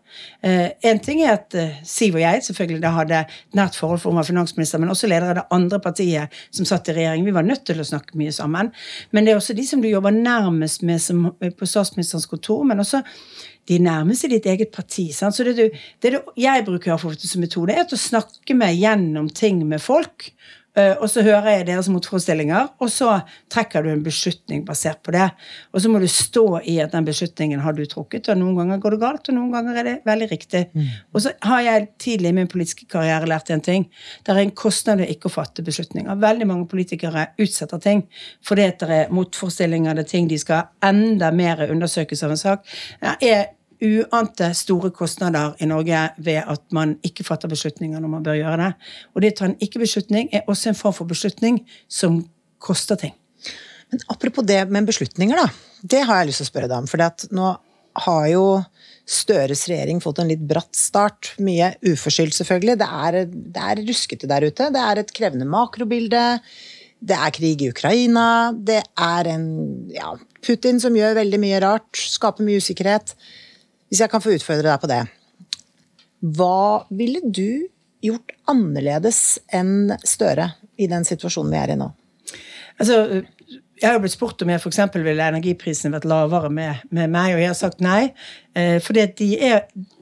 Eh, 0.42 0.72
en 0.90 0.98
ting 1.02 1.22
er 1.22 1.36
at 1.36 1.54
eh, 1.54 1.78
Siv 1.86 2.18
og 2.18 2.24
jeg 2.24 2.42
selvfølgelig 2.46 2.82
da 2.82 2.92
hadde 2.96 3.20
nært 3.58 3.78
forhold 3.78 4.02
for 4.02 4.10
hun 4.10 4.18
var 4.18 4.26
finansminister, 4.26 4.82
men 4.82 4.90
også 4.90 5.10
leder 5.10 5.30
av 5.30 5.38
det 5.38 5.46
andre 5.54 5.80
partiet 5.82 6.40
som 6.50 6.66
satt 6.68 6.90
i 6.90 6.96
regjering. 6.98 7.26
Vi 7.26 7.36
var 7.36 7.46
nødt 7.46 7.64
til 7.68 7.80
å 7.80 7.86
snakke 7.86 8.18
mye 8.18 8.34
sammen. 8.34 8.72
Men 9.14 9.26
det 9.26 9.34
er 9.34 9.40
også 9.40 9.56
de 9.56 9.66
som 9.66 9.82
du 9.82 9.88
jobber 9.90 10.14
nærmest 10.14 10.82
med 10.86 11.02
som, 11.02 11.30
på 11.38 11.68
statsministerens 11.68 12.28
kontor, 12.30 12.64
men 12.66 12.82
også 12.82 13.04
de 13.70 13.78
nærmeste 13.78 14.30
ditt 14.30 14.46
eget 14.50 14.72
parti. 14.74 15.10
Sant? 15.14 15.36
Så 15.36 15.46
det, 15.46 15.54
du, 15.58 15.82
det 16.02 16.14
du, 16.16 16.32
jeg 16.40 16.66
bruker 16.66 16.98
som 16.98 17.42
metode, 17.44 17.76
er 17.76 17.86
å 17.86 17.98
snakke 17.98 18.56
med 18.58 18.74
gjennom 18.80 19.30
ting 19.30 19.62
med 19.68 19.82
folk. 19.82 20.32
Eh, 20.80 20.94
og 21.00 21.10
så 21.10 21.22
hører 21.24 21.48
jeg 21.52 21.66
deres 21.68 21.88
motforestillinger, 21.92 22.70
og 22.80 22.90
så 22.92 23.18
trekker 23.52 23.84
du 23.84 23.90
en 23.92 24.04
beslutning 24.04 24.62
basert 24.66 25.02
på 25.06 25.14
det. 25.14 25.28
Og 25.74 25.82
så 25.82 25.90
må 25.92 26.00
du 26.02 26.06
stå 26.10 26.44
i 26.68 26.78
at 26.82 26.94
den 26.94 27.06
beslutningen 27.08 27.62
har 27.64 27.76
du 27.76 27.82
trukket, 27.88 28.30
og 28.32 28.40
noen 28.40 28.58
ganger 28.60 28.82
går 28.82 28.96
det 28.96 29.00
galt, 29.04 29.30
og 29.30 29.36
noen 29.36 29.52
ganger 29.54 29.80
er 29.80 29.88
det 29.88 29.96
veldig 30.08 30.30
riktig. 30.32 30.64
Mm. 30.72 30.88
Og 31.14 31.24
så 31.24 31.34
har 31.46 31.64
jeg 31.66 31.88
tidlig 32.02 32.32
i 32.32 32.38
min 32.40 32.50
politiske 32.50 32.88
karriere 32.90 33.28
lært 33.30 33.52
en 33.54 33.64
ting. 33.64 33.86
Det 34.24 34.34
er 34.34 34.42
en 34.44 34.56
kostnad 34.56 35.02
ved 35.02 35.12
ikke 35.12 35.30
å 35.30 35.36
fatte 35.36 35.64
beslutninger. 35.66 36.20
Veldig 36.20 36.48
mange 36.48 36.68
politikere 36.70 37.30
utsetter 37.40 37.80
ting 37.82 38.06
fordi 38.46 38.66
det 38.80 38.88
er 38.94 39.14
motforestillinger, 39.14 39.94
det 39.96 40.06
er 40.06 40.10
ting 40.10 40.28
de 40.30 40.38
skal 40.40 40.70
enda 40.84 41.30
mer 41.34 41.66
undersøkes 41.68 42.22
av 42.26 42.34
en 42.34 42.40
sak. 42.40 42.68
Det 43.00 43.30
er 43.30 43.48
uante 43.80 44.50
store 44.56 44.90
kostnader 44.94 45.54
i 45.60 45.68
Norge 45.68 46.02
ved 46.20 46.42
at 46.42 46.62
man 46.76 46.96
ikke 47.06 47.24
fatter 47.24 47.50
beslutninger 47.50 48.00
når 48.00 48.12
man 48.12 48.26
bør 48.26 48.38
gjøre 48.38 48.58
det. 48.60 48.70
Og 49.14 49.24
det 49.24 49.32
å 49.34 49.38
ta 49.40 49.48
en 49.48 49.56
ikke-beslutning 49.64 50.30
er 50.36 50.46
også 50.50 50.72
en 50.72 50.78
form 50.78 50.96
for 50.96 51.10
beslutning 51.10 51.62
som 51.88 52.20
koster 52.60 53.00
ting. 53.00 53.16
Men 53.90 54.04
apropos 54.12 54.46
det 54.46 54.62
med 54.70 54.86
beslutninger, 54.86 55.40
da. 55.40 55.48
Det 55.80 56.04
har 56.06 56.20
jeg 56.20 56.30
lyst 56.30 56.42
til 56.42 56.48
å 56.48 56.52
spørre 56.52 56.70
deg 56.70 56.84
om. 56.84 56.90
For 56.90 57.34
nå 57.34 57.50
har 58.04 58.26
jo 58.30 58.44
Støres 59.10 59.64
regjering 59.66 59.98
fått 59.98 60.20
en 60.22 60.28
litt 60.30 60.42
bratt 60.46 60.76
start. 60.78 61.32
Mye 61.42 61.72
uforskyldt, 61.82 62.36
selvfølgelig. 62.36 62.76
Det 62.78 62.86
er, 62.86 63.16
det 63.26 63.64
er 63.72 63.82
ruskete 63.88 64.28
der 64.30 64.46
ute. 64.46 64.68
Det 64.70 64.82
er 64.86 65.00
et 65.00 65.10
krevende 65.16 65.48
makrobilde. 65.50 66.22
Det 67.00 67.16
er 67.16 67.32
krig 67.34 67.64
i 67.64 67.70
Ukraina. 67.72 68.26
Det 68.54 68.78
er 68.78 69.30
en 69.32 69.48
ja, 69.90 70.12
Putin 70.46 70.78
som 70.82 70.94
gjør 70.94 71.18
veldig 71.18 71.40
mye 71.42 71.58
rart. 71.64 71.90
Skaper 71.98 72.46
mye 72.46 72.62
usikkerhet. 72.62 73.16
Hvis 73.90 74.04
jeg 74.04 74.12
kan 74.12 74.22
få 74.22 74.36
utfordre 74.36 74.70
deg 74.70 74.82
på 74.82 74.90
det. 74.90 75.02
Hva 76.36 76.86
ville 76.94 77.22
du 77.26 77.66
gjort 78.04 78.32
annerledes 78.48 79.40
enn 79.52 79.90
Støre 80.06 80.52
i 80.80 80.86
den 80.88 81.04
situasjonen 81.08 81.52
vi 81.52 81.58
er 81.60 81.74
i 81.74 81.80
nå? 81.80 81.90
Altså, 82.80 83.00
jeg 83.80 83.88
har 83.88 83.96
jo 83.96 84.02
blitt 84.04 84.14
spurt 84.14 84.40
om 84.44 84.52
jeg 84.52 84.60
f.eks. 84.60 84.78
ville 84.94 85.26
energiprisene 85.32 85.96
vært 85.96 86.06
lavere 86.08 86.48
med, 86.52 86.80
med, 86.94 87.10
meg, 87.12 87.34
og 87.34 87.42
jeg 87.42 87.50
har 87.50 87.58
sagt 87.58 87.82
nei. 87.84 88.12
For 88.54 88.90
fordi 88.90 89.04
de 89.18 89.28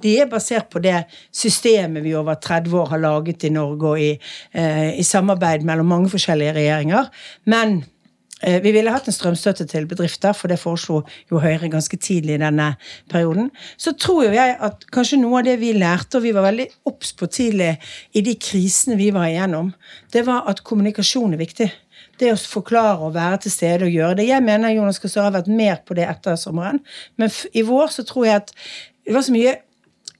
de 0.02 0.14
er, 0.20 0.30
basert 0.30 0.68
på 0.70 0.82
det 0.82 1.00
systemet 1.34 2.04
vi 2.04 2.14
over 2.18 2.38
30 2.38 2.74
år 2.82 2.90
har 2.92 3.02
laget 3.02 3.46
i 3.46 3.52
Norge, 3.54 3.94
og 3.94 4.02
i, 4.02 4.12
eh, 4.52 4.98
i 4.98 5.06
samarbeid 5.06 5.66
mellom 5.66 5.90
mange 5.90 6.10
forskjellige 6.12 6.56
regjeringer. 6.58 7.10
Men 7.46 7.80
Eh, 7.80 7.97
vi 8.38 8.72
ville 8.74 8.92
hatt 8.94 9.08
en 9.10 9.14
strømstøtte 9.14 9.66
til 9.70 9.86
bedrifter, 9.90 10.34
for 10.36 10.50
det 10.50 10.60
foreslo 10.62 11.00
jo 11.30 11.40
Høyre 11.42 11.70
ganske 11.72 11.96
tidlig 11.98 12.36
i 12.36 12.42
denne 12.42 12.68
perioden. 13.10 13.50
Så 13.76 13.96
tror 13.98 14.28
jo 14.28 14.36
jeg 14.36 14.54
at 14.62 14.86
kanskje 14.94 15.20
noe 15.20 15.40
av 15.40 15.48
det 15.48 15.56
vi 15.62 15.72
lærte, 15.74 16.18
og 16.18 16.26
vi 16.26 16.34
var 16.36 16.46
veldig 16.46 16.68
obs 16.88 17.12
på 17.18 17.26
tidlig 17.26 17.74
i 18.14 18.22
de 18.22 18.36
krisene 18.38 18.98
vi 19.00 19.10
var 19.14 19.30
igjennom, 19.30 19.72
det 20.14 20.24
var 20.28 20.46
at 20.50 20.62
kommunikasjon 20.66 21.34
er 21.34 21.42
viktig. 21.42 21.70
Det 22.18 22.32
å 22.34 22.38
forklare 22.38 23.06
og 23.06 23.14
være 23.14 23.44
til 23.44 23.54
stede 23.54 23.86
og 23.86 23.94
gjøre 23.94 24.20
det. 24.20 24.28
Jeg 24.30 24.42
mener 24.42 24.74
Jonas 24.74 24.98
Gahr 25.02 25.12
Støre 25.12 25.28
har 25.28 25.36
vært 25.38 25.50
mer 25.50 25.82
på 25.86 25.94
det 25.98 26.06
etter 26.06 26.38
sommeren, 26.38 26.80
men 27.18 27.34
i 27.54 27.66
vår 27.66 27.90
så 27.94 28.06
tror 28.06 28.26
jeg 28.26 28.42
at 28.44 28.54
det 29.06 29.14
var 29.16 29.26
så 29.26 29.34
mye 29.34 29.58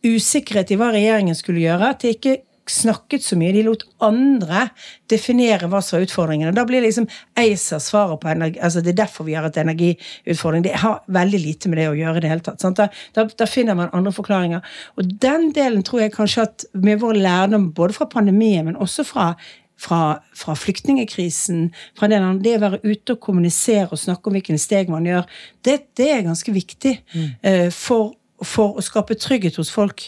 usikkerhet 0.07 0.71
i 0.73 0.79
hva 0.79 0.93
regjeringen 0.95 1.37
skulle 1.37 1.63
gjøre, 1.65 1.91
at 1.91 2.03
det 2.03 2.17
ikke 2.17 2.37
snakket 2.73 3.25
så 3.25 3.39
mye. 3.39 3.53
De 3.57 3.65
lot 3.67 3.85
andre 4.05 4.69
definere 5.11 5.69
hva 5.71 5.81
som 5.85 5.99
var 5.99 6.07
utfordringene. 6.07 6.55
Da 6.57 6.65
blir 6.69 6.85
liksom 6.85 7.09
ACER 7.39 7.83
svaret 7.83 8.21
på 8.23 8.31
energi 8.33 8.61
altså 8.65 8.83
Det 8.85 8.93
er 8.93 9.03
derfor 9.05 9.29
vi 9.29 9.37
har 9.39 9.47
et 9.47 9.61
energiutfordring. 9.61 10.65
Det 10.67 10.75
har 10.83 11.03
veldig 11.07 11.41
lite 11.45 11.71
med 11.71 11.83
det 11.83 11.89
å 11.91 11.97
gjøre 11.99 12.21
i 12.21 12.25
det 12.25 12.33
hele 12.33 12.45
tatt. 12.45 12.65
Da, 12.79 12.89
da, 13.15 13.29
da, 13.29 13.47
finner 13.47 13.79
man 13.79 13.93
andre 13.93 14.13
forklaringer. 14.13 14.67
Og 14.97 15.15
den 15.23 15.53
delen 15.57 15.87
tror 15.87 16.05
jeg 16.05 16.17
kanskje 16.17 16.49
at 16.49 16.69
med 16.75 17.01
vår 17.01 17.21
lærdom 17.23 17.73
både 17.75 17.97
fra 17.97 18.09
pandemien, 18.11 18.67
men 18.67 18.77
også 18.77 19.07
fra 19.09 19.33
fra, 19.79 20.19
fra 20.35 20.55
flyktningekrisen, 20.59 21.69
fra 21.99 22.09
det, 22.11 22.19
det, 22.43 22.57
å 22.59 22.63
være 22.65 22.81
ute 22.83 23.15
og 23.15 23.21
kommunisere 23.23 23.93
og 23.93 24.01
snakke 24.01 24.27
om 24.27 24.35
hvilke 24.35 24.57
steg 24.59 24.91
man 24.91 25.07
gjør, 25.07 25.29
det, 25.67 25.77
det 25.99 26.09
er 26.17 26.25
ganske 26.27 26.55
viktig 26.55 26.97
mm. 27.13 27.29
uh, 27.47 27.69
for 27.75 28.17
for 28.47 28.79
å 28.79 28.85
skape 28.85 29.17
trygghet 29.19 29.59
hos 29.59 29.71
folk. 29.75 30.05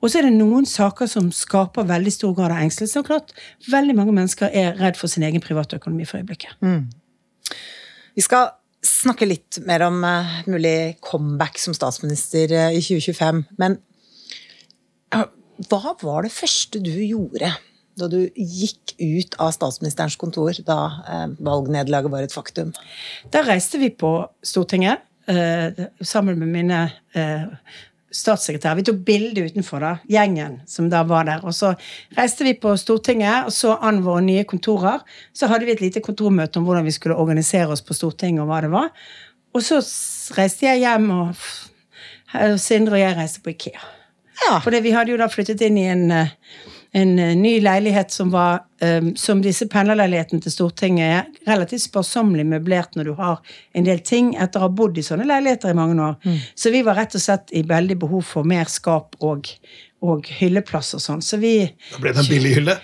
Og 0.00 0.08
så 0.08 0.20
er 0.20 0.28
det 0.28 0.36
noen 0.38 0.66
saker 0.68 1.08
som 1.10 1.30
skaper 1.34 1.88
veldig 1.88 2.12
stor 2.14 2.34
grad 2.36 2.54
av 2.54 2.62
engstelse. 2.64 3.00
Og 3.00 3.08
klart, 3.10 3.34
veldig 3.70 3.96
mange 3.98 4.14
mennesker 4.16 4.52
er 4.56 4.78
redd 4.80 4.96
for 5.00 5.12
sin 5.12 5.26
egen 5.26 5.44
privatøkonomi 5.44 6.06
for 6.08 6.22
øyeblikket. 6.22 6.56
Mm. 6.64 6.86
Vi 8.14 8.24
skal 8.24 8.54
snakke 8.84 9.28
litt 9.28 9.60
mer 9.68 9.84
om 9.86 10.02
uh, 10.04 10.40
mulig 10.50 10.96
comeback 11.04 11.58
som 11.60 11.76
statsminister 11.76 12.52
uh, 12.52 12.72
i 12.72 12.82
2025. 12.84 13.44
Men 13.60 13.78
uh, 15.14 15.28
hva 15.70 15.94
var 16.02 16.26
det 16.26 16.34
første 16.34 16.82
du 16.82 16.92
gjorde 17.04 17.52
da 17.94 18.08
du 18.10 18.24
gikk 18.34 18.96
ut 18.98 19.36
av 19.38 19.52
statsministerens 19.54 20.16
kontor 20.18 20.56
da 20.66 20.78
valgnederlaget 21.38 22.10
var 22.10 22.24
et 22.26 22.34
faktum? 22.34 22.72
Da 23.30 23.44
reiste 23.46 23.78
vi 23.78 23.92
på 23.94 24.16
Stortinget. 24.42 25.04
Eh, 25.26 25.84
sammen 26.04 26.38
med 26.38 26.48
mine 26.48 26.78
eh, 27.16 27.44
statssekretær. 28.14 28.76
Vi 28.76 28.84
tok 28.84 28.98
bilde 29.06 29.46
utenfor, 29.48 29.80
da, 29.80 29.92
gjengen 30.10 30.58
som 30.68 30.90
da 30.92 31.00
var 31.08 31.24
der. 31.28 31.44
Og 31.48 31.54
så 31.56 31.72
reiste 32.18 32.44
vi 32.44 32.52
på 32.60 32.74
Stortinget 32.76 33.48
og 33.48 33.54
så 33.56 33.78
an 33.80 34.02
våre 34.04 34.22
nye 34.26 34.44
kontorer. 34.48 35.00
Så 35.32 35.48
hadde 35.50 35.66
vi 35.68 35.74
et 35.74 35.82
lite 35.84 36.04
kontormøte 36.04 36.60
om 36.60 36.68
hvordan 36.68 36.84
vi 36.84 36.94
skulle 36.94 37.16
organisere 37.16 37.72
oss 37.72 37.82
på 37.84 37.96
Stortinget 37.96 38.44
og 38.44 38.52
hva 38.52 38.60
det 38.66 38.72
var. 38.74 38.92
Og 39.54 39.64
så 39.64 39.80
reiste 40.36 40.68
jeg 40.68 40.84
hjem, 40.84 41.10
og 41.14 42.58
Sindre 42.58 42.98
og 42.98 43.00
jeg 43.00 43.14
reiste 43.14 43.40
på 43.44 43.52
Ikea. 43.54 43.82
Ja. 44.44 44.56
For 44.58 44.74
vi 44.74 44.92
hadde 44.92 45.12
jo 45.12 45.18
da 45.20 45.28
flyttet 45.30 45.62
inn 45.62 45.76
i 45.78 45.86
en, 45.86 46.08
eh, 46.10 46.32
en 46.94 47.18
eh, 47.18 47.36
ny 47.36 47.60
leilighet 47.60 48.12
som 48.14 48.30
var 48.30 48.60
eh, 48.80 49.02
som 49.18 49.40
disse 49.42 49.66
pendlerleilighetene 49.70 50.44
til 50.44 50.54
Stortinget 50.54 51.14
er 51.16 51.48
relativt 51.50 51.82
sparsommelig 51.88 52.46
møblert 52.46 52.94
når 52.94 53.08
du 53.10 53.14
har 53.18 53.56
en 53.74 53.88
del 53.88 54.02
ting 54.06 54.34
etter 54.38 54.62
å 54.62 54.68
ha 54.68 54.76
bodd 54.82 55.00
i 55.00 55.04
sånne 55.06 55.26
leiligheter 55.26 55.74
i 55.74 55.78
mange 55.78 55.98
år. 55.98 56.38
Så 56.54 56.70
vi 56.74 56.84
var 56.86 57.00
rett 57.00 57.16
og 57.18 57.24
slett 57.24 57.50
i 57.50 57.64
veldig 57.66 57.98
behov 58.04 58.22
for 58.28 58.46
mer 58.46 58.70
skap 58.70 59.18
og, 59.26 59.50
og 60.06 60.30
hylleplass 60.38 60.94
og 60.94 61.02
sånn. 61.02 61.24
Så 61.24 61.42
vi 61.42 61.56
Da 61.66 62.02
ble 62.02 62.14
det 62.14 62.22
en 62.22 62.30
billig 62.30 62.54
hylle. 62.60 62.78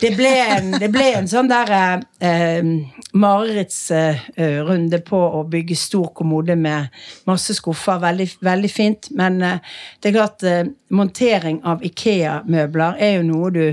Det 0.00 0.10
ble 0.18 0.30
en, 0.56 0.70
det 0.80 0.88
ble 0.92 1.06
en 1.18 1.28
sånn 1.30 1.48
der 1.50 1.70
eh, 2.18 2.66
marerittsrunde 3.14 5.00
på 5.06 5.20
å 5.38 5.42
bygge 5.50 5.76
stor 5.78 6.10
kommode 6.16 6.56
med 6.58 6.90
masse 7.28 7.56
skuffer. 7.56 8.00
Veldig, 8.02 8.28
veldig 8.44 8.70
fint. 8.72 9.10
Men 9.16 9.40
eh, 9.42 9.74
det 10.00 10.10
er 10.10 10.16
klart, 10.16 10.44
eh, 10.48 10.64
montering 10.94 11.60
av 11.66 11.84
Ikea-møbler 11.86 13.00
er 13.02 13.18
jo 13.18 13.26
noe 13.28 13.52
du 13.54 13.64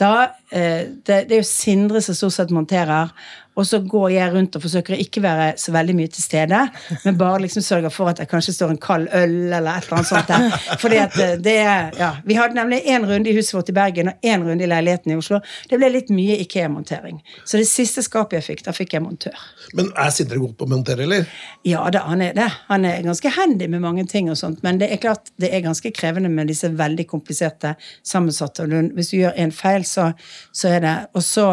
da 0.00 0.12
eh, 0.50 0.86
det, 1.06 1.24
det 1.28 1.38
er 1.38 1.42
jo 1.42 1.48
Sindre 1.48 2.02
som 2.04 2.16
stort 2.18 2.38
sett 2.38 2.54
monterer. 2.54 3.12
Og 3.54 3.66
så 3.66 3.78
går 3.78 4.08
jeg 4.10 4.32
rundt 4.34 4.56
og 4.58 4.64
forsøker 4.64 4.96
å 4.96 5.00
ikke 5.00 5.22
være 5.22 5.52
så 5.60 5.72
veldig 5.74 5.94
mye 5.98 6.10
til 6.10 6.24
stede, 6.24 6.60
men 7.04 7.18
bare 7.18 7.44
liksom 7.44 7.62
sørger 7.62 7.92
for 7.94 8.10
at 8.10 8.18
det 8.18 8.26
kanskje 8.30 8.54
står 8.56 8.74
en 8.74 8.80
kald 8.82 9.08
øl 9.14 9.36
eller 9.54 9.70
et 9.76 9.86
eller 9.86 9.98
annet 10.00 10.10
sånt 10.10 10.32
der. 10.32 10.78
Fordi 10.82 10.98
at 11.02 11.18
eh, 11.22 11.34
det 11.44 11.56
er, 11.62 11.92
ja, 11.98 12.10
Vi 12.24 12.38
hadde 12.38 12.58
nemlig 12.58 12.82
én 12.90 13.06
runde 13.06 13.30
i 13.30 13.36
huset 13.36 13.54
vårt 13.54 13.70
i 13.70 13.76
Bergen 13.76 14.10
og 14.10 14.26
én 14.26 14.42
runde 14.42 14.64
i 14.64 14.70
leiligheten 14.70 15.14
i 15.14 15.18
Oslo. 15.18 15.40
Det 15.70 15.78
ble 15.78 15.92
litt 15.94 16.10
mye 16.14 16.38
Ikea-montering. 16.42 17.20
Så 17.44 17.60
det 17.60 17.68
siste 17.70 18.02
skapet 18.02 18.40
jeg 18.40 18.46
fikk, 18.48 18.64
da 18.66 18.74
fikk 18.74 18.96
jeg 18.96 19.04
montør. 19.04 19.46
Men 19.74 19.92
er 19.94 20.10
Sindre 20.14 20.38
god 20.38 20.54
på 20.58 20.66
å 20.66 20.70
montere, 20.70 21.06
eller? 21.06 21.24
Ja 21.66 21.84
da, 21.94 22.04
han 22.08 22.22
er 22.22 22.34
det. 22.36 22.48
Han 22.68 22.86
er 22.86 23.02
ganske 23.06 23.32
handy 23.34 23.68
med 23.70 23.82
mange 23.82 24.06
ting 24.10 24.30
og 24.30 24.38
sånt, 24.38 24.62
men 24.66 24.78
det 24.82 24.90
er 24.94 25.02
klart 25.02 25.30
det 25.42 25.50
er 25.54 25.64
ganske 25.64 25.90
krevende 25.94 26.30
med 26.30 26.50
disse 26.50 26.70
veldig 26.74 27.06
kompliserte 27.10 27.74
sammensatte. 28.06 28.66
Og 28.66 28.94
hvis 28.94 29.10
du 29.14 29.18
gjør 29.18 29.38
en 29.44 29.54
feil, 29.54 29.86
så, 29.88 30.10
så 30.54 30.74
er 30.76 30.84
det 30.84 30.94
Og 31.14 31.22
så, 31.22 31.46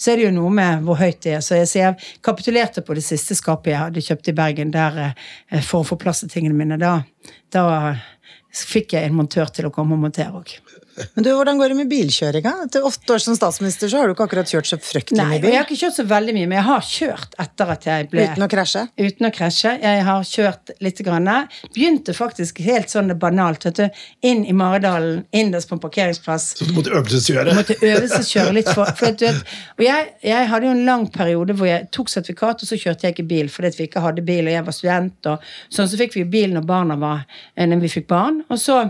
så 0.00 0.12
er 0.12 0.18
det 0.18 0.26
jo 0.26 0.34
noe 0.36 0.50
med 0.52 0.84
hvor 0.84 0.98
høyt 1.00 1.22
det 1.24 1.33
er. 1.33 1.33
Så 1.42 1.58
jeg, 1.58 1.68
så 1.70 1.80
jeg 1.80 1.98
kapitulerte 2.24 2.84
på 2.84 2.96
det 2.96 3.04
siste 3.06 3.36
skapet 3.38 3.72
jeg 3.72 3.80
hadde 3.80 4.04
kjøpt 4.04 4.30
i 4.30 4.36
Bergen 4.36 4.74
der 4.74 5.00
eh, 5.08 5.62
for 5.62 5.82
å 5.82 5.88
få 5.88 5.98
plass 6.00 6.22
til 6.24 6.32
tingene 6.32 6.58
mine. 6.58 6.78
Da, 6.80 6.98
da 7.54 7.64
fikk 8.54 8.94
jeg 8.94 9.08
en 9.08 9.18
montør 9.18 9.50
til 9.54 9.68
å 9.68 9.74
komme 9.74 9.96
og 9.96 10.04
montere 10.04 10.34
òg. 10.38 10.56
Men 11.14 11.26
du, 11.26 11.30
hvordan 11.34 11.58
går 11.60 11.72
det 11.72 11.78
med 11.78 11.90
bilkjøringa? 11.90 12.52
Etter 12.66 12.86
åtte 12.86 13.14
år 13.16 13.22
som 13.22 13.36
statsminister 13.38 13.90
så 13.90 14.00
har 14.00 14.08
du 14.10 14.14
ikke 14.14 14.26
akkurat 14.28 14.50
kjørt 14.50 14.68
så 14.70 14.78
fryktelig 14.80 15.18
mye 15.20 15.38
og 15.38 15.44
Nei, 15.44 15.52
jeg 15.52 15.58
har 15.58 15.66
ikke 15.68 15.80
kjørt 15.80 15.96
så 15.98 16.06
veldig 16.10 16.34
mye, 16.36 16.48
men 16.50 16.58
jeg 16.58 16.66
har 16.68 16.88
kjørt 16.88 17.38
etter 17.44 17.72
at 17.74 17.88
jeg 17.88 18.08
ble 18.12 18.26
Uten 18.30 18.46
å 18.46 18.48
krasje? 18.50 18.84
Uten 19.00 19.28
å 19.28 19.32
krasje. 19.34 19.74
Jeg 19.82 20.04
har 20.08 20.28
kjørt 20.28 20.74
litt. 20.84 21.02
Grann. 21.04 21.28
Begynte 21.74 22.14
faktisk 22.16 22.60
helt 22.64 22.92
sånn 22.92 23.10
banalt. 23.20 23.66
Vet 23.66 23.80
du, 23.80 24.02
inn 24.24 24.44
i 24.46 24.54
Maridalen, 24.56 25.24
innerst 25.34 25.68
på 25.68 25.76
en 25.76 25.82
parkeringsplass. 25.82 26.46
Så 26.60 26.68
du 26.68 26.72
måtte 26.76 26.94
øvelseskjøre? 26.94 27.56
Måtte 27.58 27.76
øvelseskjøre 27.80 28.54
litt 28.56 28.70
for, 28.70 28.88
for 28.96 29.10
at 29.10 29.18
du 29.20 29.26
vet, 29.26 29.54
Og 29.78 29.84
jeg, 29.84 30.08
jeg 30.24 30.48
hadde 30.52 30.68
jo 30.68 30.76
en 30.76 30.84
lang 30.86 31.08
periode 31.12 31.56
hvor 31.58 31.68
jeg 31.68 31.88
tok 31.94 32.12
sertifikat, 32.12 32.62
og 32.62 32.70
så 32.70 32.78
kjørte 32.80 33.08
jeg 33.08 33.16
ikke 33.16 33.28
bil 33.34 33.50
fordi 33.52 33.72
at 33.72 33.78
vi 33.80 33.88
ikke 33.88 34.04
hadde 34.04 34.24
bil, 34.26 34.46
og 34.46 34.54
jeg 34.54 34.66
var 34.68 34.78
student. 34.78 35.30
og 35.32 35.50
sånn 35.74 35.90
Så 35.90 36.00
fikk 36.00 36.16
vi 36.20 36.24
bil 36.36 36.54
når 36.54 36.66
barna 36.70 36.98
var 37.00 37.26
når 37.58 37.82
vi 37.84 37.92
fikk 37.98 38.08
barn. 38.10 38.42
Og 38.48 38.60
så, 38.60 38.80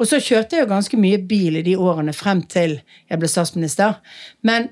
og 0.00 0.08
så 0.08 0.18
kjørte 0.18 0.56
jeg 0.56 0.64
jo 0.64 0.72
ganske 0.72 1.00
mye 1.00 1.20
bil 1.30 1.60
i 1.60 1.64
de 1.66 1.76
årene 1.78 2.14
frem 2.16 2.40
til 2.48 2.78
jeg 2.80 3.20
ble 3.20 3.28
statsminister. 3.28 3.98
Men 4.42 4.70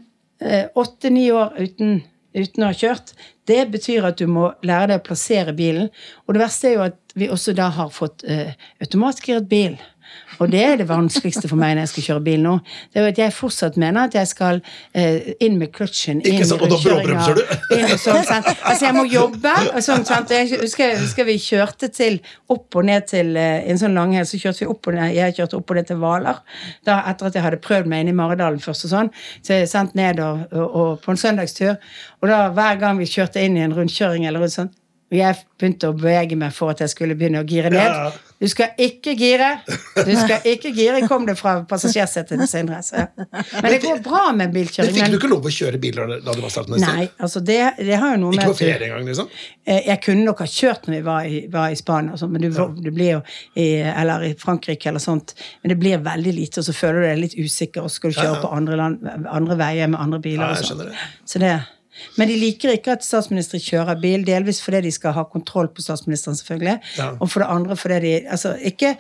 åtte-ni 0.78 1.26
år 1.35 1.56
uten, 1.58 1.99
uten 2.32 2.64
å 2.64 2.70
ha 2.70 2.76
kjørt, 2.78 3.12
det 3.49 3.66
betyr 3.73 4.06
at 4.08 4.20
du 4.20 4.28
må 4.30 4.50
lære 4.66 4.92
deg 4.92 5.00
å 5.00 5.06
plassere 5.08 5.54
bilen. 5.56 5.88
Og 6.26 6.37
det 6.37 6.42
verste 6.42 6.70
er 6.70 6.76
jo 6.76 6.87
at 6.88 7.16
vi 7.18 7.30
også 7.32 7.54
da 7.56 7.70
har 7.75 7.92
fått 7.94 8.25
eh, 8.28 8.52
automatgiret 8.82 9.49
bil. 9.50 9.78
Og 10.38 10.50
det 10.53 10.61
er 10.62 10.77
det 10.79 10.87
vanskeligste 10.88 11.49
for 11.50 11.59
meg 11.59 11.75
når 11.75 11.87
jeg 11.87 11.91
skal 11.93 12.05
kjøre 12.07 12.23
bil 12.29 12.43
nå. 12.45 12.55
Det 12.93 13.00
er 13.00 13.07
jo 13.07 13.12
at 13.12 13.21
jeg 13.21 13.35
fortsatt 13.35 13.79
mener 13.81 14.07
at 14.07 14.15
jeg 14.15 14.31
skal 14.31 14.61
eh, 14.95 15.33
inn 15.45 15.59
med 15.59 15.73
clutchen. 15.75 16.21
Inn 16.23 16.38
i 16.43 16.47
sant, 16.47 16.62
og 16.62 16.71
da 16.71 16.79
bråbremser 16.83 17.38
du. 17.38 17.43
inn 17.75 17.91
sånn, 17.99 18.23
sant? 18.29 18.47
Altså, 18.62 18.87
jeg 18.87 18.97
må 18.97 19.05
jobbe. 19.11 19.55
Sånn? 19.85 20.07
Jeg 20.31 20.62
husker, 20.62 20.95
husker 21.03 21.29
vi 21.29 21.38
kjørte 21.43 21.91
til 21.95 22.21
opp 22.55 22.79
og 22.79 22.87
ned 22.87 23.09
til 23.11 23.35
eh, 23.41 23.67
en 23.69 23.81
sånn 23.81 23.99
langhelg, 23.99 24.31
så 24.31 24.41
kjørte 24.41 24.65
vi 24.65 24.71
opp 24.71 24.91
og 24.91 24.99
ned, 24.99 25.15
jeg 25.17 25.38
kjørte 25.41 25.59
opp 25.59 25.75
og 25.75 25.81
ned 25.81 25.91
til 25.91 26.03
Hvaler. 26.03 26.43
Etter 26.87 27.31
at 27.33 27.41
jeg 27.41 27.47
hadde 27.49 27.62
prøvd 27.65 27.91
meg 27.91 28.05
inn 28.05 28.12
i 28.15 28.19
Maridalen 28.19 28.62
først 28.62 28.87
og 28.87 28.95
sånn. 28.95 29.12
Så 29.43 29.59
jeg 29.59 29.71
sendt 29.73 29.99
ned 29.99 30.23
og, 30.23 30.47
og, 30.55 30.67
og 30.69 30.93
på 31.03 31.15
en 31.15 31.21
søndagstur. 31.21 31.75
Og 32.23 32.31
da 32.31 32.45
hver 32.55 32.79
gang 32.79 33.03
vi 33.03 33.11
kjørte 33.11 33.43
inn 33.43 33.59
i 33.59 33.67
en 33.67 33.75
rundkjøring 33.75 34.29
eller 34.29 34.47
noe 34.47 34.53
sånt, 34.53 34.77
jeg 35.17 35.37
begynte 35.59 35.88
å 35.88 35.95
bevege 35.97 36.37
meg 36.37 36.53
for 36.53 36.71
at 36.75 36.83
jeg 36.85 36.91
skulle 36.93 37.15
begynne 37.17 37.41
å 37.41 37.47
gire 37.49 37.71
ned. 37.73 38.17
Du 38.38 38.45
skal 38.47 38.77
ikke 38.79 39.17
gire! 39.19 39.47
Du 40.07 40.11
skal 40.15 40.45
ikke 40.47 40.71
gire, 40.77 41.00
kom 41.11 41.25
det 41.27 41.35
fra 41.41 41.57
passasjersetet 41.67 42.37
til 42.38 42.47
Sindre. 42.47 42.79
Men 43.17 43.67
det 43.73 43.81
går 43.83 44.03
bra 44.05 44.29
med 44.37 44.53
bilkjøring. 44.55 44.93
Men 44.95 45.00
fikk 45.09 45.15
du 45.15 45.17
ikke 45.19 45.31
lov 45.33 45.49
å 45.49 45.53
kjøre 45.57 45.81
bil 45.83 45.97
da 45.99 46.21
du 46.37 46.43
var 46.45 46.53
statsminister? 46.53 46.93
Nei, 47.00 47.09
altså 47.25 47.43
det, 47.43 47.57
det 47.81 47.97
har 47.99 48.12
jo 48.15 48.21
noe 48.27 48.37
med 48.37 48.45
Ikke 48.45 48.53
på 48.53 48.59
ferie 48.61 48.91
engang, 48.91 49.09
liksom? 49.09 49.33
Eh, 49.67 49.81
Jeg 49.88 50.03
kunne 50.05 50.27
nok 50.29 50.45
ha 50.45 50.49
kjørt 50.53 50.87
når 50.87 50.95
vi 50.95 51.00
var 51.09 51.27
i, 51.27 51.41
var 51.57 51.73
i 51.75 51.81
Spania, 51.81 52.21
sånn, 52.21 52.31
men 52.37 52.45
du, 52.47 52.61
du 52.79 52.91
blir 52.95 53.11
jo 53.17 53.25
i, 53.59 53.67
eller 53.88 54.29
i 54.29 54.31
Frankrike 54.38 54.93
eller 54.93 55.03
sånt. 55.03 55.35
Men 55.65 55.73
det 55.75 55.79
blir 55.83 56.05
veldig 56.07 56.37
lite, 56.37 56.61
og 56.62 56.69
så 56.69 56.77
føler 56.77 57.00
du 57.00 57.09
deg 57.09 57.25
litt 57.25 57.35
usikker, 57.41 57.83
og 57.83 57.91
så 57.91 57.99
skal 58.03 58.15
du 58.15 58.21
kjøre 58.21 58.38
på 58.45 58.53
andre, 58.61 58.79
land, 58.85 59.11
andre 59.35 59.59
veier 59.65 59.91
med 59.91 59.99
andre 60.05 60.23
biler. 60.29 60.45
Ja, 60.47 60.53
jeg 60.55 60.62
sånt. 60.69 60.77
skjønner 60.77 60.95
det. 60.95 61.11
Så 61.27 61.43
det. 61.43 61.57
Men 62.19 62.31
de 62.31 62.37
liker 62.38 62.75
ikke 62.76 62.97
at 62.99 63.07
statsministre 63.07 63.61
kjører 63.62 64.00
bil, 64.02 64.26
delvis 64.26 64.61
fordi 64.64 64.85
de 64.88 64.93
skal 64.95 65.17
ha 65.17 65.25
kontroll 65.28 65.71
på 65.73 65.85
statsministeren, 65.85 66.38
selvfølgelig. 66.38 66.78
Ja. 66.99 67.11
Og 67.19 67.31
for 67.31 67.45
det 67.45 67.50
andre 67.55 67.76
fordi 67.76 68.00
de 68.07 68.14
altså, 68.28 68.55
ikke, 68.71 68.97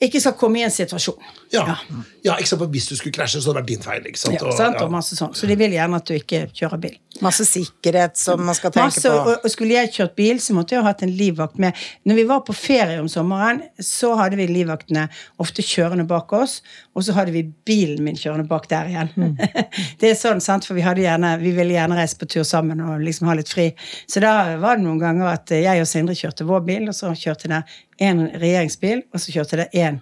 ikke 0.00 0.20
skal 0.22 0.32
komme 0.40 0.60
i 0.60 0.62
en 0.64 0.72
situasjon. 0.72 1.18
Ja. 1.52 1.64
Ja. 1.66 1.74
ja, 2.24 2.34
ikke 2.38 2.48
sant, 2.48 2.62
Hvis 2.72 2.86
du 2.88 2.94
skulle 2.96 3.12
krasje, 3.12 3.40
så 3.42 3.50
hadde 3.50 3.60
det 3.60 3.62
vært 3.62 3.70
din 3.74 3.82
feil. 3.84 4.06
ikke 4.08 4.18
sant? 4.18 4.34
Ja, 4.38 4.46
Og- 4.46 4.56
sant? 4.56 4.76
ja. 4.78 4.84
Og 4.86 4.90
masse 4.94 5.16
sånn. 5.18 5.34
Så 5.36 5.46
de 5.50 5.56
vil 5.60 5.72
gjerne 5.76 5.96
at 5.96 6.06
du 6.08 6.14
ikke 6.14 6.46
kjører 6.56 6.80
bil. 6.80 6.96
Masse 7.20 7.44
sikkerhet 7.44 8.16
som 8.16 8.40
man 8.46 8.54
skal 8.54 8.70
tenke 8.70 8.86
Masse, 8.86 9.10
på. 9.10 9.18
og, 9.28 9.44
og 9.44 9.50
skulle 9.50 9.74
jeg 9.74 9.90
kjørt 9.92 10.14
bil, 10.16 10.38
så 10.40 10.54
måtte 10.56 10.72
jeg 10.76 10.82
ha 10.82 10.88
hatt 10.88 11.02
en 11.02 11.10
livvakt 11.10 11.58
med. 11.58 11.74
Når 12.06 12.14
vi 12.20 12.24
var 12.30 12.40
på 12.46 12.54
ferie 12.56 13.00
om 13.02 13.08
sommeren, 13.08 13.60
så 13.82 14.14
hadde 14.16 14.38
vi 14.38 14.46
livvaktene 14.46 15.08
ofte 15.42 15.60
kjørende 15.66 16.06
bak 16.08 16.32
oss, 16.32 16.62
og 16.96 17.04
så 17.04 17.12
hadde 17.18 17.34
vi 17.34 17.42
bilen 17.66 18.00
min 18.06 18.16
kjørende 18.16 18.46
bak 18.48 18.68
der 18.70 18.88
igjen. 18.88 19.10
Mm. 19.16 19.36
det 20.00 20.12
er 20.12 20.16
sånn, 20.16 20.40
sant, 20.40 20.64
for 20.64 20.78
vi, 20.78 20.86
hadde 20.86 21.02
gjerne, 21.04 21.34
vi 21.42 21.52
ville 21.56 21.74
gjerne 21.76 21.98
reise 21.98 22.16
på 22.16 22.30
tur 22.30 22.46
sammen 22.46 22.80
og 22.80 23.02
liksom 23.04 23.28
ha 23.28 23.34
litt 23.34 23.52
fri. 23.52 23.68
Så 24.08 24.22
da 24.24 24.56
var 24.62 24.78
det 24.78 24.86
noen 24.86 25.02
ganger 25.02 25.34
at 25.34 25.50
jeg 25.50 25.82
og 25.82 25.90
Sindre 25.90 26.14
kjørte 26.16 26.46
vår 26.48 26.64
bil, 26.64 26.88
og 26.88 26.94
så 26.96 27.12
kjørte 27.12 27.50
det 27.50 27.64
en 28.00 28.22
regjeringsbil, 28.40 29.02
og 29.12 29.20
så 29.20 29.34
kjørte 29.34 29.58
det 29.60 29.66
en, 29.80 29.98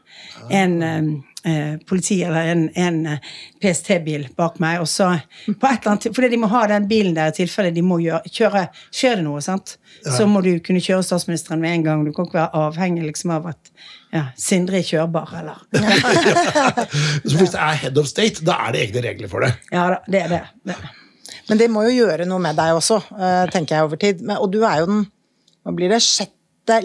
en 0.54 0.74
eh, 0.86 1.08
eh, 1.50 1.72
politi 1.88 2.20
eller 2.22 2.52
en, 2.52 2.64
en 2.78 2.98
eh, 3.14 3.32
PST-bil 3.62 4.28
bak 4.38 4.60
meg. 4.62 4.78
Og 4.82 4.88
så 4.90 5.10
på 5.46 5.66
et 5.66 5.80
eller 5.80 5.94
annet, 5.94 6.08
Fordi 6.14 6.30
de 6.30 6.40
må 6.40 6.50
ha 6.52 6.64
den 6.70 6.86
bilen 6.90 7.16
der 7.16 7.32
i 7.32 7.36
tilfelle 7.40 7.72
de 7.74 7.82
må 7.82 7.98
gjøre, 8.04 8.30
kjøre 8.30 8.66
Skjer 8.94 9.18
det 9.18 9.26
noe, 9.26 9.42
sant? 9.44 9.76
så 10.04 10.28
må 10.30 10.40
du 10.44 10.52
kunne 10.64 10.82
kjøre 10.84 11.02
statsministeren 11.06 11.62
med 11.62 11.74
en 11.74 11.88
gang. 11.88 12.06
Du 12.06 12.12
kan 12.14 12.28
ikke 12.28 12.38
være 12.38 12.62
avhengig 12.66 13.08
liksom 13.08 13.34
av 13.34 13.50
at 13.50 13.72
ja, 14.14 14.28
Sindre 14.40 14.78
er 14.78 14.86
kjørbar, 14.86 15.34
eller 15.40 15.58
Så 17.28 17.34
hvis 17.34 17.52
det 17.52 17.60
er 17.60 17.82
head 17.82 17.98
of 18.00 18.08
state, 18.08 18.46
da 18.46 18.56
er 18.68 18.76
det 18.76 18.86
egne 18.86 19.04
regler 19.10 19.30
for 19.32 19.44
det. 19.44 19.52
Ja 19.74 19.90
da, 19.92 20.00
det 20.06 20.22
er 20.22 20.32
det. 20.32 20.42
det. 20.70 20.78
er. 20.78 20.96
Men 21.48 21.60
det 21.60 21.68
må 21.72 21.84
jo 21.88 21.96
gjøre 22.04 22.26
noe 22.28 22.40
med 22.42 22.56
deg 22.58 22.78
også, 22.78 23.02
eh, 23.18 23.44
tenker 23.52 23.76
jeg 23.76 23.88
over 23.88 24.00
tid. 24.00 24.24
Og 24.38 24.48
du 24.52 24.62
er 24.62 24.84
jo 24.84 24.90
den 24.94 25.06
Nå 25.66 25.74
blir 25.76 25.90
det, 25.92 25.98
sjette 26.00 26.78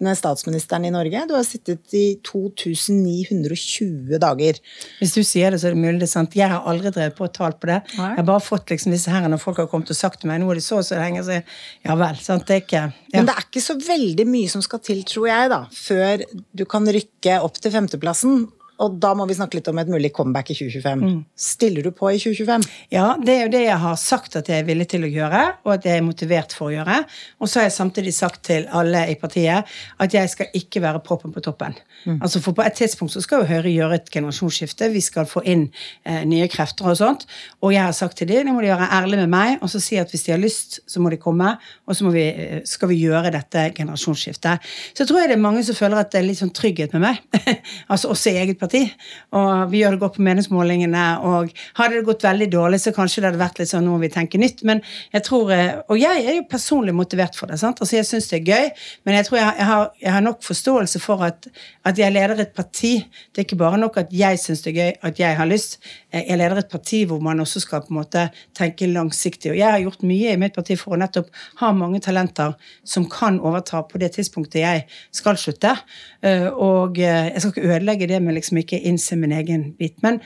lengstsittende 0.00 0.16
statsministeren 0.16 0.84
i 0.84 0.90
Norge. 0.90 1.26
Du 1.28 1.34
har 1.34 1.44
sittet 1.44 1.92
i 1.94 2.20
2920 2.24 4.18
dager. 4.20 4.58
Hvis 4.98 5.14
du 5.14 5.22
sier 5.22 5.50
det, 5.50 5.60
så 5.60 5.68
er 5.68 5.74
det 5.74 5.80
mulig 5.80 6.00
det 6.00 6.08
er 6.08 6.12
sant. 6.12 6.36
Jeg 6.36 6.48
har 6.48 6.64
aldri 6.66 6.90
drevet 6.90 7.16
på 7.16 7.24
og 7.24 7.34
talt 7.34 7.60
på 7.60 7.68
det. 7.68 7.82
Nei. 7.98 8.14
Jeg 8.14 8.22
har 8.22 8.28
bare 8.28 8.40
fått 8.40 8.70
liksom 8.70 8.92
disse 8.92 9.10
her 9.10 9.28
når 9.28 9.40
folk 9.42 9.58
har 9.60 9.68
kommet 9.68 9.90
og 9.90 9.96
sagt 9.96 10.20
til 10.20 10.30
meg 10.30 10.40
noe 10.40 10.54
de 10.56 10.60
så 10.64 10.80
så 10.82 10.96
lenge, 10.96 11.22
så 11.24 11.40
ja 11.40 11.96
vel. 11.96 12.16
sant, 12.20 12.46
det 12.48 12.54
er 12.56 12.64
ikke 12.64 12.80
ja. 12.80 12.88
Men 13.12 13.26
det 13.28 13.34
er 13.36 13.44
ikke 13.48 13.64
så 13.64 13.76
veldig 13.76 14.26
mye 14.30 14.48
som 14.48 14.62
skal 14.64 14.80
til, 14.84 15.02
tror 15.04 15.28
jeg, 15.28 15.50
da, 15.52 15.60
før 15.74 16.24
du 16.56 16.64
kan 16.64 16.86
rykke 16.86 17.40
opp 17.44 17.60
til 17.60 17.74
femteplassen. 17.74 18.46
Og 18.80 18.96
da 19.02 19.12
må 19.16 19.26
vi 19.28 19.36
snakke 19.36 19.58
litt 19.58 19.68
om 19.68 19.78
et 19.82 19.90
mulig 19.92 20.12
comeback 20.16 20.52
i 20.54 20.56
2025. 20.56 21.20
Stiller 21.36 21.84
du 21.84 21.90
på 21.96 22.08
i 22.14 22.18
2025? 22.20 22.64
Ja, 22.94 23.12
det 23.20 23.34
er 23.34 23.42
jo 23.44 23.52
det 23.52 23.62
jeg 23.66 23.78
har 23.82 23.98
sagt 24.00 24.38
at 24.40 24.48
jeg 24.48 24.62
er 24.62 24.68
villig 24.68 24.88
til 24.92 25.04
å 25.04 25.10
gjøre, 25.10 25.42
og 25.66 25.74
at 25.74 25.88
jeg 25.88 26.00
er 26.00 26.06
motivert 26.06 26.54
for 26.56 26.70
å 26.70 26.74
gjøre. 26.78 27.02
Og 27.40 27.50
så 27.50 27.60
har 27.60 27.68
jeg 27.68 27.76
samtidig 27.76 28.14
sagt 28.16 28.42
til 28.48 28.68
alle 28.76 29.04
i 29.12 29.18
partiet 29.20 29.68
at 30.00 30.16
jeg 30.16 30.32
skal 30.32 30.56
ikke 30.56 30.82
være 30.84 31.02
proppen 31.04 31.34
på 31.34 31.42
toppen. 31.44 31.76
Altså 32.16 32.40
For 32.40 32.56
på 32.56 32.64
et 32.64 32.78
tidspunkt 32.78 33.12
så 33.12 33.20
skal 33.20 33.42
jo 33.42 33.50
Høyre 33.50 33.72
gjøre 33.72 33.98
et 33.98 34.10
generasjonsskifte. 34.12 34.88
Vi 34.94 35.02
skal 35.04 35.28
få 35.28 35.42
inn 35.44 35.66
eh, 36.08 36.22
nye 36.28 36.48
krefter 36.48 36.88
og 36.88 36.96
sånt. 36.96 37.26
Og 37.60 37.74
jeg 37.74 37.84
har 37.84 37.92
sagt 37.96 38.16
til 38.20 38.30
dem, 38.30 38.46
nå 38.48 38.54
må 38.56 38.64
de 38.64 38.72
være 38.72 38.88
ærlige 38.96 39.26
med 39.26 39.32
meg, 39.34 39.58
og 39.60 39.72
så 39.72 39.82
si 39.82 39.98
at 40.00 40.12
hvis 40.12 40.24
de 40.24 40.32
har 40.32 40.40
lyst, 40.40 40.80
så 40.88 41.02
må 41.02 41.12
de 41.12 41.20
komme, 41.20 41.52
og 41.84 41.96
så 41.96 42.08
vi, 42.14 42.24
eh, 42.30 42.62
skal 42.68 42.92
vi 42.92 43.00
gjøre 43.02 43.34
dette 43.34 43.66
generasjonsskiftet. 43.76 44.70
Så 44.94 45.04
jeg 45.04 45.10
tror 45.10 45.20
jeg 45.20 45.32
det 45.32 45.36
er 45.36 45.44
mange 45.44 45.64
som 45.66 45.76
føler 45.76 46.00
at 46.00 46.12
det 46.14 46.22
er 46.22 46.28
litt 46.30 46.40
sånn 46.40 46.54
trygghet 46.56 46.96
med 46.96 47.04
meg. 47.04 47.20
altså 47.92 48.14
også 48.14 48.32
i 48.32 48.40
eget 48.40 48.60
parti. 48.60 48.69
Og 48.74 49.70
vi 49.72 49.80
gjør 49.82 49.96
det 49.96 50.00
godt 50.02 50.16
på 50.16 50.24
meningsmålingene, 50.26 51.04
og 51.26 51.50
hadde 51.78 51.94
det 51.98 52.04
gått 52.06 52.24
veldig 52.26 52.48
dårlig, 52.52 52.80
så 52.82 52.92
kanskje 52.96 53.20
det 53.22 53.30
hadde 53.30 53.42
vært 53.42 53.58
litt 53.62 53.70
sånn 53.70 53.84
nå 53.86 53.94
må 53.96 54.00
vi 54.02 54.08
tenke 54.12 54.38
nytt. 54.40 54.62
Men 54.66 54.80
jeg 55.14 55.22
tror 55.26 55.52
eh, 55.54 55.72
Og 55.88 55.98
jeg 55.98 56.24
er 56.26 56.36
jo 56.38 56.44
personlig 56.50 56.94
motivert 56.94 57.34
for 57.38 57.46
det. 57.50 57.58
sant? 57.60 57.80
Altså 57.80 57.96
Jeg 57.96 58.06
syns 58.08 58.28
det 58.30 58.40
er 58.40 58.50
gøy, 58.50 58.70
men 59.06 59.14
jeg 59.18 59.26
tror 59.28 59.38
jeg, 59.38 59.54
jeg, 59.58 59.66
har, 59.66 59.90
jeg 60.02 60.12
har 60.12 60.20
nok 60.26 60.42
forståelse 60.46 61.00
for 61.00 61.24
at, 61.26 61.48
at 61.84 61.98
jeg 61.98 62.12
leder 62.12 62.40
et 62.40 62.54
parti. 62.54 62.92
Det 63.32 63.42
er 63.42 63.48
ikke 63.48 63.56
bare 63.60 63.78
nok 63.78 63.96
at 64.02 64.12
jeg 64.12 64.38
syns 64.38 64.62
det 64.62 64.74
er 64.74 64.78
gøy, 64.80 64.92
at 65.10 65.18
jeg 65.20 65.36
har 65.36 65.46
lyst. 65.50 65.78
Eh, 66.12 66.24
Jeg 66.30 66.38
leder 66.38 66.58
et 66.62 66.70
parti 66.70 67.04
hvor 67.08 67.20
man 67.20 67.40
også 67.40 67.60
skal 67.60 67.80
på 67.82 67.90
en 67.94 68.00
måte 68.00 68.28
tenke 68.56 68.86
langsiktig. 68.90 69.50
Og 69.52 69.58
jeg 69.58 69.70
har 69.70 69.80
gjort 69.82 70.02
mye 70.06 70.32
i 70.34 70.36
mitt 70.40 70.54
parti 70.54 70.76
for 70.78 70.94
å 70.94 71.00
nettopp 71.00 71.30
ha 71.60 71.72
mange 71.72 72.00
talenter 72.00 72.54
som 72.84 73.06
kan 73.10 73.40
overta 73.40 73.82
på 73.88 73.98
det 73.98 74.12
tidspunktet 74.16 74.60
jeg 74.62 74.84
skal 75.14 75.36
slutte. 75.40 75.76
Eh, 76.22 76.46
Og 76.50 76.98
jeg 76.98 77.40
skal 77.40 77.50
ikke 77.54 77.68
ødelegge 77.74 78.06
det 78.10 78.18
med 78.22 78.34
liksom 78.36 78.59
ikke 78.62 78.80
innse 78.90 79.18
min 79.18 79.32
egen 79.36 79.70
bit. 79.78 79.98
Men 80.04 80.20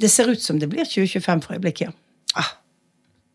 det 0.00 0.10
ser 0.10 0.30
ut 0.30 0.42
som 0.42 0.58
det 0.58 0.70
blir 0.72 0.86
2025 0.88 1.46
for 1.46 1.56
øyeblikket, 1.56 1.94
ja. 2.34 2.48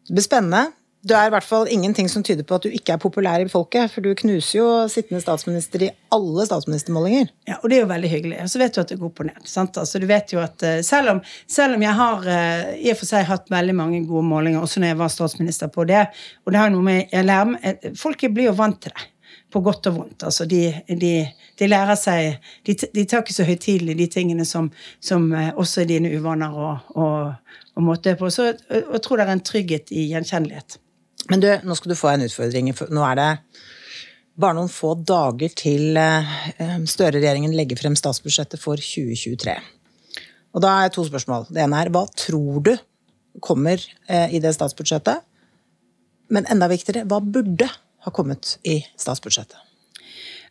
Det 0.08 0.16
blir 0.18 0.26
spennende. 0.26 0.72
Det 1.00 1.16
er 1.16 1.30
i 1.30 1.32
hvert 1.32 1.46
fall 1.48 1.70
ingenting 1.72 2.10
som 2.12 2.24
tyder 2.28 2.44
på 2.44 2.58
at 2.58 2.66
du 2.66 2.74
ikke 2.76 2.98
er 2.98 3.00
populær 3.00 3.40
i 3.40 3.48
folket, 3.48 3.88
for 3.94 4.04
du 4.04 4.10
knuser 4.20 4.58
jo 4.58 4.66
sittende 4.92 5.22
statsminister 5.24 5.86
i 5.86 5.92
alle 6.12 6.44
statsministermålinger. 6.50 7.30
Ja, 7.48 7.56
og 7.62 7.72
det 7.72 7.78
er 7.78 7.86
jo 7.86 7.92
veldig 7.94 8.10
hyggelig. 8.12 8.40
Og 8.44 8.52
så 8.52 8.60
vet 8.60 8.76
du 8.76 8.82
at 8.82 8.92
det 8.92 8.98
går 9.00 9.14
på 9.16 9.28
ned. 9.30 9.38
sant? 9.48 9.80
Altså, 9.80 10.02
du 10.02 10.10
vet 10.10 10.34
jo 10.34 10.42
at 10.44 10.66
eh, 10.68 10.82
selv 10.84 11.14
om, 11.14 11.22
selv 11.48 11.78
om 11.78 11.86
jeg 11.86 11.96
har 12.02 12.28
eh, 12.34 12.74
i 12.84 12.92
og 12.92 13.00
for 13.00 13.12
seg 13.14 13.30
hatt 13.30 13.48
veldig 13.54 13.78
mange 13.80 14.02
gode 14.10 14.26
målinger, 14.28 14.60
også 14.60 14.84
når 14.84 14.92
jeg 14.92 15.00
var 15.00 15.14
statsminister 15.14 15.72
på 15.72 15.88
det, 15.88 16.04
og 16.44 16.52
det 16.52 16.60
har 16.60 16.76
noe 16.76 16.84
med 16.90 17.16
jeg 17.16 17.30
lærer, 17.30 17.56
eh, 17.64 17.96
Folk 17.96 18.28
blir 18.36 18.50
jo 18.50 18.58
vant 18.60 18.82
til 18.84 18.92
det. 18.92 19.08
På 19.50 19.64
godt 19.66 19.88
og 19.90 19.96
vondt. 19.96 20.24
Altså, 20.28 20.46
de, 20.46 20.62
de, 21.02 21.14
de 21.58 21.68
lærer 21.68 21.98
seg 21.98 22.36
De, 22.68 22.76
de 22.94 23.06
tar 23.10 23.24
ikke 23.24 23.34
så 23.34 23.48
høytidelig 23.48 23.96
de 23.98 24.06
tingene 24.14 24.46
som, 24.46 24.70
som 25.02 25.26
eh, 25.34 25.50
også 25.58 25.84
er 25.84 25.90
dine 25.90 26.12
uvaner 26.14 26.54
og, 26.54 26.92
og, 26.94 27.56
og 27.76 27.88
måte 27.88 28.14
på. 28.20 28.30
Så 28.30 28.52
jeg, 28.52 29.02
tror 29.02 29.18
det 29.18 29.26
er 29.26 29.34
en 29.34 29.48
trygghet 29.52 29.90
i 29.96 30.06
gjenkjennelighet. 30.12 30.78
Men 31.30 31.42
du, 31.42 31.50
nå 31.66 31.78
skal 31.78 31.94
du 31.94 31.98
få 31.98 32.14
en 32.14 32.28
utfordring. 32.28 32.70
Nå 32.94 33.04
er 33.08 33.20
det 33.20 33.30
bare 34.40 34.56
noen 34.56 34.72
få 34.72 34.94
dager 35.04 35.52
til 35.58 35.98
eh, 36.00 36.38
Støre-regjeringen 36.88 37.56
legger 37.58 37.80
frem 37.82 37.98
statsbudsjettet 38.00 38.62
for 38.62 38.80
2023. 38.80 39.58
Og 40.56 40.64
da 40.64 40.76
er 40.84 40.94
to 40.94 41.04
spørsmål. 41.06 41.50
Det 41.52 41.62
ene 41.66 41.82
er 41.82 41.92
hva 41.94 42.06
tror 42.18 42.62
du 42.66 42.74
kommer 43.44 43.82
eh, 44.08 44.32
i 44.36 44.42
det 44.42 44.54
statsbudsjettet? 44.56 45.26
Men 46.34 46.48
enda 46.52 46.70
viktigere, 46.70 47.08
hva 47.10 47.20
burde 47.24 47.68
ha 48.00 48.12
kommet 48.12 48.60
i 48.64 48.82
statsbudsjettet? 48.96 49.69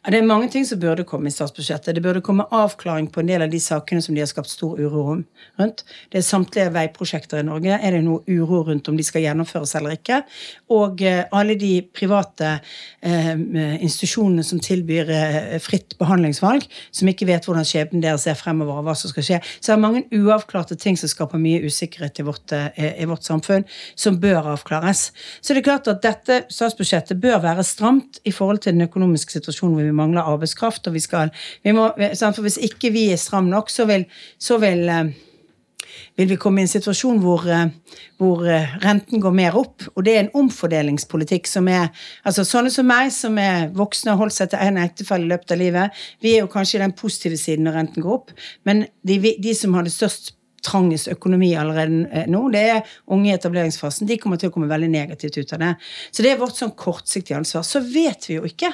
Ja, 0.05 0.12
det 0.14 0.21
er 0.21 0.26
mange 0.28 0.47
ting 0.52 0.64
som 0.67 0.78
burde 0.81 1.02
komme 1.05 1.26
i 1.26 1.35
statsbudsjettet. 1.35 1.97
Det 1.97 2.02
burde 2.05 2.23
komme 2.25 2.47
avklaring 2.55 3.09
på 3.12 3.21
en 3.21 3.31
del 3.33 3.43
av 3.43 3.50
de 3.50 3.59
sakene 3.61 4.02
som 4.02 4.14
de 4.14 4.23
har 4.23 4.28
skapt 4.31 4.49
stor 4.49 4.78
uro 4.78 5.02
om- 5.12 5.25
rundt. 5.59 5.83
Det 6.12 6.19
er 6.19 6.23
samtlige 6.23 6.73
veiprosjekter 6.73 7.40
i 7.40 7.43
Norge. 7.43 7.78
Er 7.83 7.90
det 7.90 8.05
noe 8.05 8.23
uro 8.28 8.62
rundt 8.62 8.88
om 8.88 8.97
de 8.97 9.02
skal 9.02 9.23
gjennomføres 9.23 9.75
eller 9.75 9.97
ikke? 9.97 10.23
Og 10.71 11.02
eh, 11.02 11.25
alle 11.33 11.57
de 11.59 11.83
private 11.83 12.61
eh, 13.02 13.35
institusjonene 13.83 14.45
som 14.45 14.61
tilbyr 14.61 15.11
eh, 15.11 15.59
fritt 15.59 15.99
behandlingsvalg, 15.99 16.62
som 16.93 17.09
ikke 17.09 17.26
vet 17.26 17.45
hvordan 17.45 17.67
skjebnen 17.67 18.02
deres 18.02 18.26
er 18.31 18.38
fremover, 18.38 18.78
og 18.78 18.87
hva 18.87 18.95
som 18.95 19.11
skal 19.11 19.26
skje. 19.26 19.40
Så 19.59 19.73
det 19.73 19.76
er 19.76 19.83
mange 19.83 20.05
uavklarte 20.14 20.78
ting 20.78 20.97
som 20.97 21.11
skaper 21.11 21.43
mye 21.43 21.64
usikkerhet 21.67 22.23
i 22.23 22.28
vårt, 22.28 22.52
eh, 22.52 23.02
i 23.02 23.05
vårt 23.05 23.26
samfunn, 23.26 23.67
som 23.97 24.21
bør 24.23 24.55
avklares. 24.55 25.11
Så 25.43 25.55
det 25.55 25.64
er 25.64 25.71
klart 25.73 25.88
at 25.90 26.02
dette 26.07 26.45
statsbudsjettet 26.55 27.21
bør 27.21 27.43
være 27.43 27.67
stramt 27.67 28.23
i 28.25 28.31
forhold 28.31 28.62
til 28.62 28.78
den 28.78 28.87
økonomiske 28.87 29.33
situasjonen 29.40 29.75
hvor 29.75 29.88
vi 29.88 29.97
mangler 29.97 30.28
arbeidskraft. 30.28 30.87
og 30.87 30.95
vi 30.95 31.04
skal, 31.04 31.33
vi 31.64 31.73
må, 31.76 31.90
for 31.97 32.42
Hvis 32.45 32.61
ikke 32.71 32.92
vi 32.92 33.11
er 33.12 33.21
stramme 33.21 33.50
nok, 33.50 33.71
så 33.71 33.88
vil, 33.88 34.07
så 34.38 34.61
vil 34.62 34.88
eh, 34.88 35.16
vil 36.18 36.28
vi 36.33 36.38
komme 36.40 36.62
i 36.62 36.66
en 36.66 36.71
situasjon 36.71 37.21
hvor, 37.23 37.45
eh, 37.50 37.68
hvor 38.18 38.45
eh, 38.49 38.76
renten 38.83 39.23
går 39.23 39.35
mer 39.35 39.59
opp. 39.59 39.85
Og 39.95 40.04
det 40.07 40.14
er 40.14 40.25
en 40.25 40.33
omfordelingspolitikk 40.42 41.49
som 41.50 41.68
er 41.71 41.90
altså 42.26 42.47
Sånne 42.49 42.73
som 42.75 42.88
meg, 42.88 43.12
som 43.14 43.38
er 43.38 43.68
voksne 43.76 44.14
og 44.14 44.25
holdt 44.25 44.38
seg 44.38 44.50
til 44.52 44.64
en 44.64 44.80
ektefelle 44.83 45.28
i 45.28 45.30
løpet 45.33 45.54
av 45.54 45.61
livet, 45.61 46.02
vi 46.25 46.35
er 46.35 46.42
jo 46.45 46.50
kanskje 46.50 46.78
i 46.78 46.83
den 46.87 46.97
positive 46.97 47.38
siden 47.38 47.68
når 47.68 47.78
renten 47.83 48.04
går 48.04 48.16
opp. 48.16 48.35
Men 48.68 48.87
de, 49.07 49.21
de 49.38 49.54
som 49.57 49.76
har 49.78 49.87
det 49.87 49.95
størst 49.95 50.35
trangest 50.64 51.07
økonomi 51.12 51.52
allerede 51.54 52.25
nå, 52.26 52.40
det 52.50 52.64
er 52.73 52.97
unge 53.14 53.30
i 53.30 53.37
etableringsfasen. 53.37 54.09
De 54.09 54.18
kommer 54.18 54.40
til 54.40 54.50
å 54.50 54.54
komme 54.54 54.71
veldig 54.71 54.90
negativt 54.90 55.38
ut 55.38 55.54
av 55.54 55.62
det. 55.62 55.73
Så 56.11 56.25
det 56.25 56.33
er 56.33 56.40
vårt 56.40 56.59
sånn 56.59 56.75
kortsiktige 56.78 57.38
ansvar. 57.38 57.62
Så 57.62 57.85
vet 57.85 58.26
vi 58.26 58.40
jo 58.40 58.49
ikke 58.49 58.73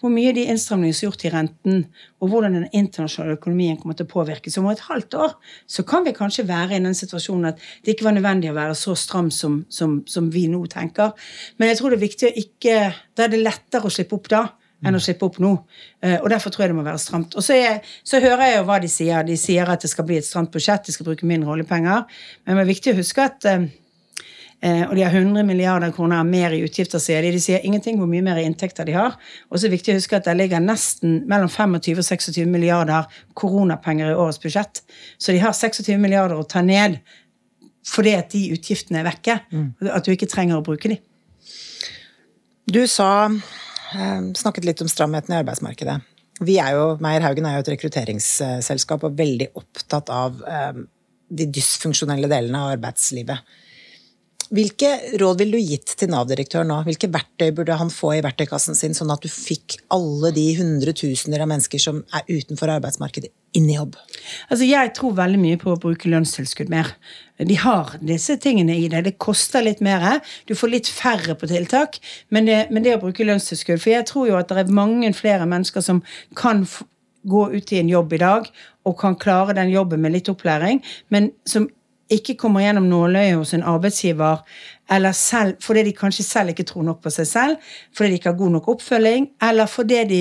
hvor 0.00 0.12
mye 0.12 0.32
de 0.36 0.44
innstramningene 0.50 0.96
som 0.96 1.06
er 1.06 1.10
gjort 1.10 1.24
i 1.24 1.32
renten, 1.32 1.78
og 2.20 2.28
hvordan 2.32 2.58
den 2.58 2.66
internasjonale 2.76 3.38
økonomien 3.38 3.78
kommer 3.80 3.96
til 3.96 4.04
å 4.04 4.12
påvirke. 4.12 4.52
Så 4.52 4.60
om 4.60 4.68
et 4.68 4.84
halvt 4.88 5.16
år 5.16 5.32
så 5.72 5.86
kan 5.88 6.04
vi 6.04 6.12
kanskje 6.16 6.44
være 6.48 6.76
i 6.76 6.82
den 6.84 6.96
situasjonen 6.96 7.52
at 7.52 7.64
det 7.84 7.94
ikke 7.94 8.08
var 8.08 8.16
nødvendig 8.18 8.52
å 8.52 8.58
være 8.58 8.76
så 8.76 8.96
stram 8.98 9.30
som, 9.32 9.62
som, 9.72 10.02
som 10.06 10.28
vi 10.32 10.46
nå 10.52 10.60
tenker. 10.72 11.16
Men 11.56 11.72
jeg 11.72 11.80
tror 11.80 11.92
det 11.92 12.00
er 12.00 12.06
viktig 12.08 12.28
å 12.28 12.36
ikke 12.44 12.76
Da 13.16 13.24
er 13.24 13.32
det 13.32 13.40
lettere 13.40 13.88
å 13.88 13.92
slippe 13.92 14.18
opp 14.18 14.28
da 14.28 14.44
enn 14.84 14.98
å 14.98 15.00
slippe 15.00 15.24
opp 15.24 15.38
nå. 15.40 15.52
Eh, 16.04 16.18
Og 16.20 16.28
derfor 16.30 16.52
tror 16.52 16.66
jeg 16.66 16.74
det 16.74 16.76
må 16.76 16.84
være 16.84 17.00
stramt. 17.00 17.34
Og 17.38 17.44
så, 17.44 17.56
er, 17.56 17.80
så 18.04 18.20
hører 18.20 18.44
jeg 18.44 18.58
jo 18.58 18.66
hva 18.68 18.76
de 18.82 18.90
sier. 18.92 19.24
De 19.26 19.36
sier 19.40 19.72
at 19.72 19.82
det 19.82 19.90
skal 19.90 20.06
bli 20.08 20.18
et 20.20 20.26
stramt 20.26 20.52
budsjett, 20.52 20.84
de 20.86 20.92
skal 20.94 21.08
bruke 21.08 21.26
mindre 21.26 21.54
oljepenger. 21.54 22.04
Men 22.44 22.60
det 22.60 22.66
er 22.66 22.70
viktig 22.74 22.92
å 22.92 22.98
huske 23.00 23.24
at 23.24 23.48
eh, 23.48 23.66
og 24.64 24.94
de 24.96 25.02
har 25.04 25.12
100 25.12 25.44
milliarder 25.46 25.92
kroner 25.94 26.24
mer 26.26 26.54
i 26.56 26.62
utgifter, 26.64 26.98
sier 27.02 27.20
de. 27.22 27.34
De 27.34 27.40
sier 27.42 27.64
ingenting 27.66 27.98
hvor 28.00 28.08
mye 28.10 28.24
mer 28.24 28.40
i 28.40 28.46
inntekter 28.48 28.88
de 28.88 28.94
har. 28.96 29.18
Og 29.50 29.58
så 29.58 29.66
er 29.66 29.70
det 29.70 29.76
viktig 29.76 29.92
å 29.92 29.98
huske 29.98 30.16
at 30.16 30.26
det 30.26 30.36
ligger 30.38 30.64
nesten 30.64 31.18
mellom 31.28 31.50
25 31.52 32.00
og 32.00 32.08
26 32.08 32.48
milliarder 32.50 33.20
koronapenger 33.36 34.14
i 34.14 34.16
årets 34.16 34.40
budsjett. 34.42 34.80
Så 35.20 35.36
de 35.36 35.42
har 35.44 35.54
26 35.54 36.00
milliarder 36.02 36.40
å 36.40 36.48
ta 36.48 36.64
ned 36.64 36.98
fordi 37.86 38.16
at 38.18 38.32
de 38.32 38.42
utgiftene 38.56 39.02
er 39.02 39.06
vekke. 39.06 39.38
At 39.92 40.08
du 40.08 40.14
ikke 40.14 40.30
trenger 40.30 40.58
å 40.58 40.64
bruke 40.66 40.90
de. 40.90 40.98
Du 42.66 42.82
sa 42.90 43.28
eh, 43.30 44.22
snakket 44.34 44.66
litt 44.66 44.82
om 44.82 44.90
stramheten 44.90 45.36
i 45.36 45.38
arbeidsmarkedet. 45.38 46.00
Vi 46.44 46.58
er 46.60 46.74
jo, 46.76 46.88
Meyer 47.00 47.22
Haugen 47.24 47.46
er 47.48 47.56
jo 47.56 47.62
et 47.62 47.70
rekrutteringsselskap 47.76 49.06
og 49.06 49.14
veldig 49.16 49.52
opptatt 49.56 50.10
av 50.12 50.42
eh, 50.42 50.82
de 51.28 51.46
dysfunksjonelle 51.46 52.28
delene 52.30 52.64
av 52.64 52.74
arbeidslivet. 52.74 53.54
Hvilke 54.54 54.90
råd 55.18 55.40
ville 55.40 55.58
du 55.58 55.70
gitt 55.72 55.96
til 55.98 56.10
Nav-direktøren 56.12 56.68
nå? 56.70 56.76
Hvilke 56.86 57.08
verktøy 57.10 57.48
burde 57.56 57.74
han 57.80 57.90
få 57.90 58.12
i 58.14 58.22
verktøykassen 58.22 58.76
sin, 58.78 58.94
sånn 58.94 59.10
at 59.10 59.24
du 59.24 59.30
fikk 59.32 59.78
alle 59.94 60.30
de 60.36 60.44
hundretusener 60.60 61.42
av 61.42 61.50
mennesker 61.50 61.82
som 61.82 62.02
er 62.14 62.26
utenfor 62.30 62.70
arbeidsmarkedet, 62.76 63.32
inn 63.58 63.66
i 63.70 63.74
jobb? 63.74 63.96
Altså, 64.48 64.68
Jeg 64.68 64.92
tror 64.94 65.16
veldig 65.18 65.40
mye 65.42 65.58
på 65.58 65.72
å 65.72 65.80
bruke 65.82 66.10
lønnstilskudd 66.12 66.70
mer. 66.70 66.92
De 67.42 67.56
har 67.58 67.96
disse 67.98 68.36
tingene 68.42 68.76
i 68.78 68.86
det. 68.92 69.02
Det 69.08 69.16
koster 69.18 69.64
litt 69.66 69.82
mer. 69.84 70.20
Du 70.46 70.54
får 70.54 70.72
litt 70.72 70.90
færre 70.90 71.34
på 71.34 71.50
tiltak, 71.50 71.98
men 72.30 72.46
det, 72.46 72.60
men 72.70 72.86
det 72.86 72.94
å 72.96 73.02
bruke 73.02 73.26
lønnstilskudd 73.26 73.82
For 73.82 73.96
jeg 73.96 74.06
tror 74.08 74.30
jo 74.30 74.38
at 74.38 74.52
det 74.52 74.62
er 74.62 74.76
mange 74.78 75.10
flere 75.16 75.48
mennesker 75.48 75.82
som 75.82 76.04
kan 76.38 76.62
gå 77.26 77.48
ut 77.50 77.72
i 77.72 77.80
en 77.80 77.90
jobb 77.90 78.14
i 78.14 78.22
dag 78.22 78.46
og 78.86 78.94
kan 79.00 79.16
klare 79.18 79.56
den 79.58 79.72
jobben 79.72 80.00
med 80.04 80.14
litt 80.14 80.30
opplæring, 80.30 80.78
men 81.10 81.32
som 81.48 81.66
ikke 82.10 82.36
kommer 82.38 82.62
gjennom 82.62 82.88
nåløyet 82.90 83.36
hos 83.36 83.54
en 83.54 83.64
arbeidsgiver, 83.66 84.42
eller 84.90 85.12
selv, 85.12 85.56
fordi 85.60 85.82
de 85.82 85.92
kanskje 85.92 86.24
selv 86.24 86.48
ikke 86.48 86.66
tror 86.68 86.82
nok 86.86 87.02
på 87.02 87.10
seg 87.10 87.26
selv, 87.26 87.72
fordi 87.96 88.10
de 88.10 88.20
ikke 88.20 88.30
har 88.30 88.38
god 88.38 88.50
nok 88.58 88.68
oppfølging, 88.76 89.30
eller 89.42 89.66
fordi 89.66 90.04
de 90.10 90.20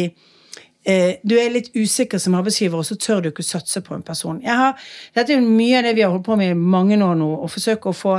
eh, 0.85 1.21
du 1.29 1.35
er 1.37 1.53
litt 1.53 1.69
usikker 1.75 2.17
som 2.21 2.37
arbeidsgiver, 2.39 2.77
og 2.77 2.85
så 2.85 2.97
tør 2.97 3.21
du 3.21 3.29
ikke 3.29 3.45
satse 3.45 3.81
på 3.85 3.95
en 3.95 4.05
person. 4.05 4.41
Har, 4.45 4.81
dette 5.15 5.33
er 5.33 5.41
jo 5.41 5.45
mye 5.45 5.77
av 5.77 5.85
det 5.85 5.95
vi 5.97 6.05
har 6.05 6.13
holdt 6.13 6.25
på 6.25 6.37
med 6.39 6.55
i 6.55 6.57
mange 6.57 6.97
år 6.97 7.15
nå, 7.21 7.29
å 7.37 7.49
forsøke 7.51 7.91
å 7.91 7.97
få 7.97 8.17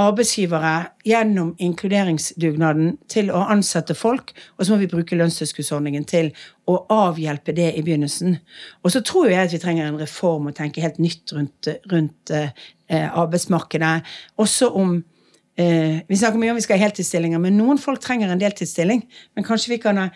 arbeidsgivere 0.00 0.72
gjennom 1.06 1.52
inkluderingsdugnaden 1.62 2.96
til 3.10 3.30
å 3.30 3.44
ansette 3.54 3.94
folk, 3.94 4.32
og 4.58 4.66
så 4.66 4.74
må 4.74 4.82
vi 4.82 4.90
bruke 4.90 5.18
lønnstilskuddsordningen 5.18 6.06
til 6.10 6.32
å 6.66 6.80
avhjelpe 6.90 7.54
det 7.54 7.70
i 7.78 7.82
begynnelsen. 7.86 8.40
Og 8.82 8.90
så 8.90 9.04
tror 9.06 9.30
jeg 9.30 9.46
at 9.46 9.54
vi 9.54 9.62
trenger 9.62 9.86
en 9.86 10.00
reform 10.00 10.48
og 10.50 10.56
tenke 10.58 10.82
helt 10.82 10.98
nytt 10.98 11.34
rundt, 11.36 11.70
rundt 11.92 12.34
eh, 12.88 13.08
arbeidsmarkedet. 13.08 14.04
Også 14.40 14.70
om 14.74 14.96
eh, 15.58 16.00
Vi 16.08 16.16
snakker 16.16 16.40
mye 16.40 16.54
om 16.54 16.60
vi 16.60 16.66
skal 16.66 16.78
ha 16.78 16.86
heltidsstillinger, 16.86 17.42
men 17.42 17.56
noen 17.58 17.78
folk 17.78 18.02
trenger 18.02 18.32
en 18.32 18.40
deltidsstilling. 18.40 19.04
Men 19.34 19.46
kanskje 19.46 19.76
vi 19.76 19.82
kan 19.82 20.00
ha 20.00 20.08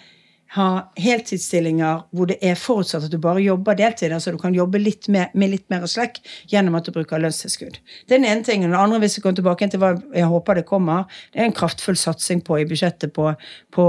ha 0.57 0.69
heltidsstillinger 0.97 2.07
hvor 2.17 2.29
det 2.31 2.39
er 2.45 2.57
forutsatt 2.57 3.05
at 3.05 3.13
du 3.13 3.19
bare 3.21 3.43
jobber 3.45 3.77
deltid. 3.77 4.13
altså 4.13 4.33
Du 4.33 4.39
kan 4.41 4.55
jobbe 4.57 4.81
litt 4.81 5.09
mer, 5.13 5.29
med 5.35 5.53
litt 5.53 5.67
mer 5.69 5.85
slekk 5.87 6.23
gjennom 6.49 6.79
at 6.79 6.89
du 6.89 6.93
bruker 6.95 7.21
lønnstilskudd. 7.21 7.77
Det 8.09 8.17
er 8.17 8.23
den 8.23 8.29
ene 8.31 8.47
tingen. 8.47 8.71
Den 8.71 8.81
andre, 8.81 9.03
hvis 9.03 9.19
vi 9.19 9.25
kommer 9.27 9.37
tilbake 9.37 9.69
til 9.69 9.83
hva 9.83 9.93
jeg 10.15 10.31
håper 10.31 10.61
det 10.61 10.65
kommer, 10.69 11.05
det 11.35 11.43
er 11.43 11.51
en 11.51 11.57
kraftfull 11.57 11.99
satsing 12.01 12.41
på 12.47 12.63
i 12.63 12.67
budsjettet 12.69 13.13
på, 13.13 13.35
på 13.75 13.87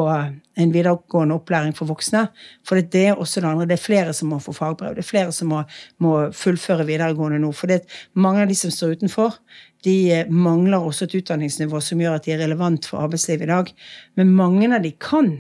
en 0.60 0.76
videregående 0.76 1.40
opplæring 1.40 1.72
for 1.78 1.88
voksne. 1.88 2.28
For 2.68 2.84
det 2.84 3.06
er 3.08 3.16
også 3.16 3.40
det 3.40 3.52
andre. 3.54 3.70
Det 3.70 3.80
er 3.80 3.86
flere 3.86 4.14
som 4.14 4.34
må 4.34 4.44
få 4.44 4.52
fagbrev. 4.56 4.98
Det 4.98 5.06
er 5.06 5.12
flere 5.14 5.36
som 5.36 5.54
må, 5.54 5.64
må 6.04 6.16
fullføre 6.36 6.88
videregående 6.90 7.40
nå. 7.40 7.56
For 7.56 7.72
det 7.72 7.82
er 7.82 8.00
mange 8.20 8.44
av 8.44 8.52
de 8.52 8.60
som 8.60 8.74
står 8.74 9.00
utenfor, 9.00 9.40
de 9.88 10.26
mangler 10.28 10.84
også 10.84 11.08
et 11.08 11.22
utdanningsnivå 11.22 11.80
som 11.80 12.02
gjør 12.04 12.18
at 12.18 12.26
de 12.28 12.34
er 12.36 12.42
relevant 12.44 12.84
for 12.90 13.00
arbeidslivet 13.06 13.48
i 13.48 13.54
dag. 13.54 13.70
Men 14.20 14.36
mange 14.36 14.68
av 14.76 14.84
de 14.84 14.92
kan 15.00 15.38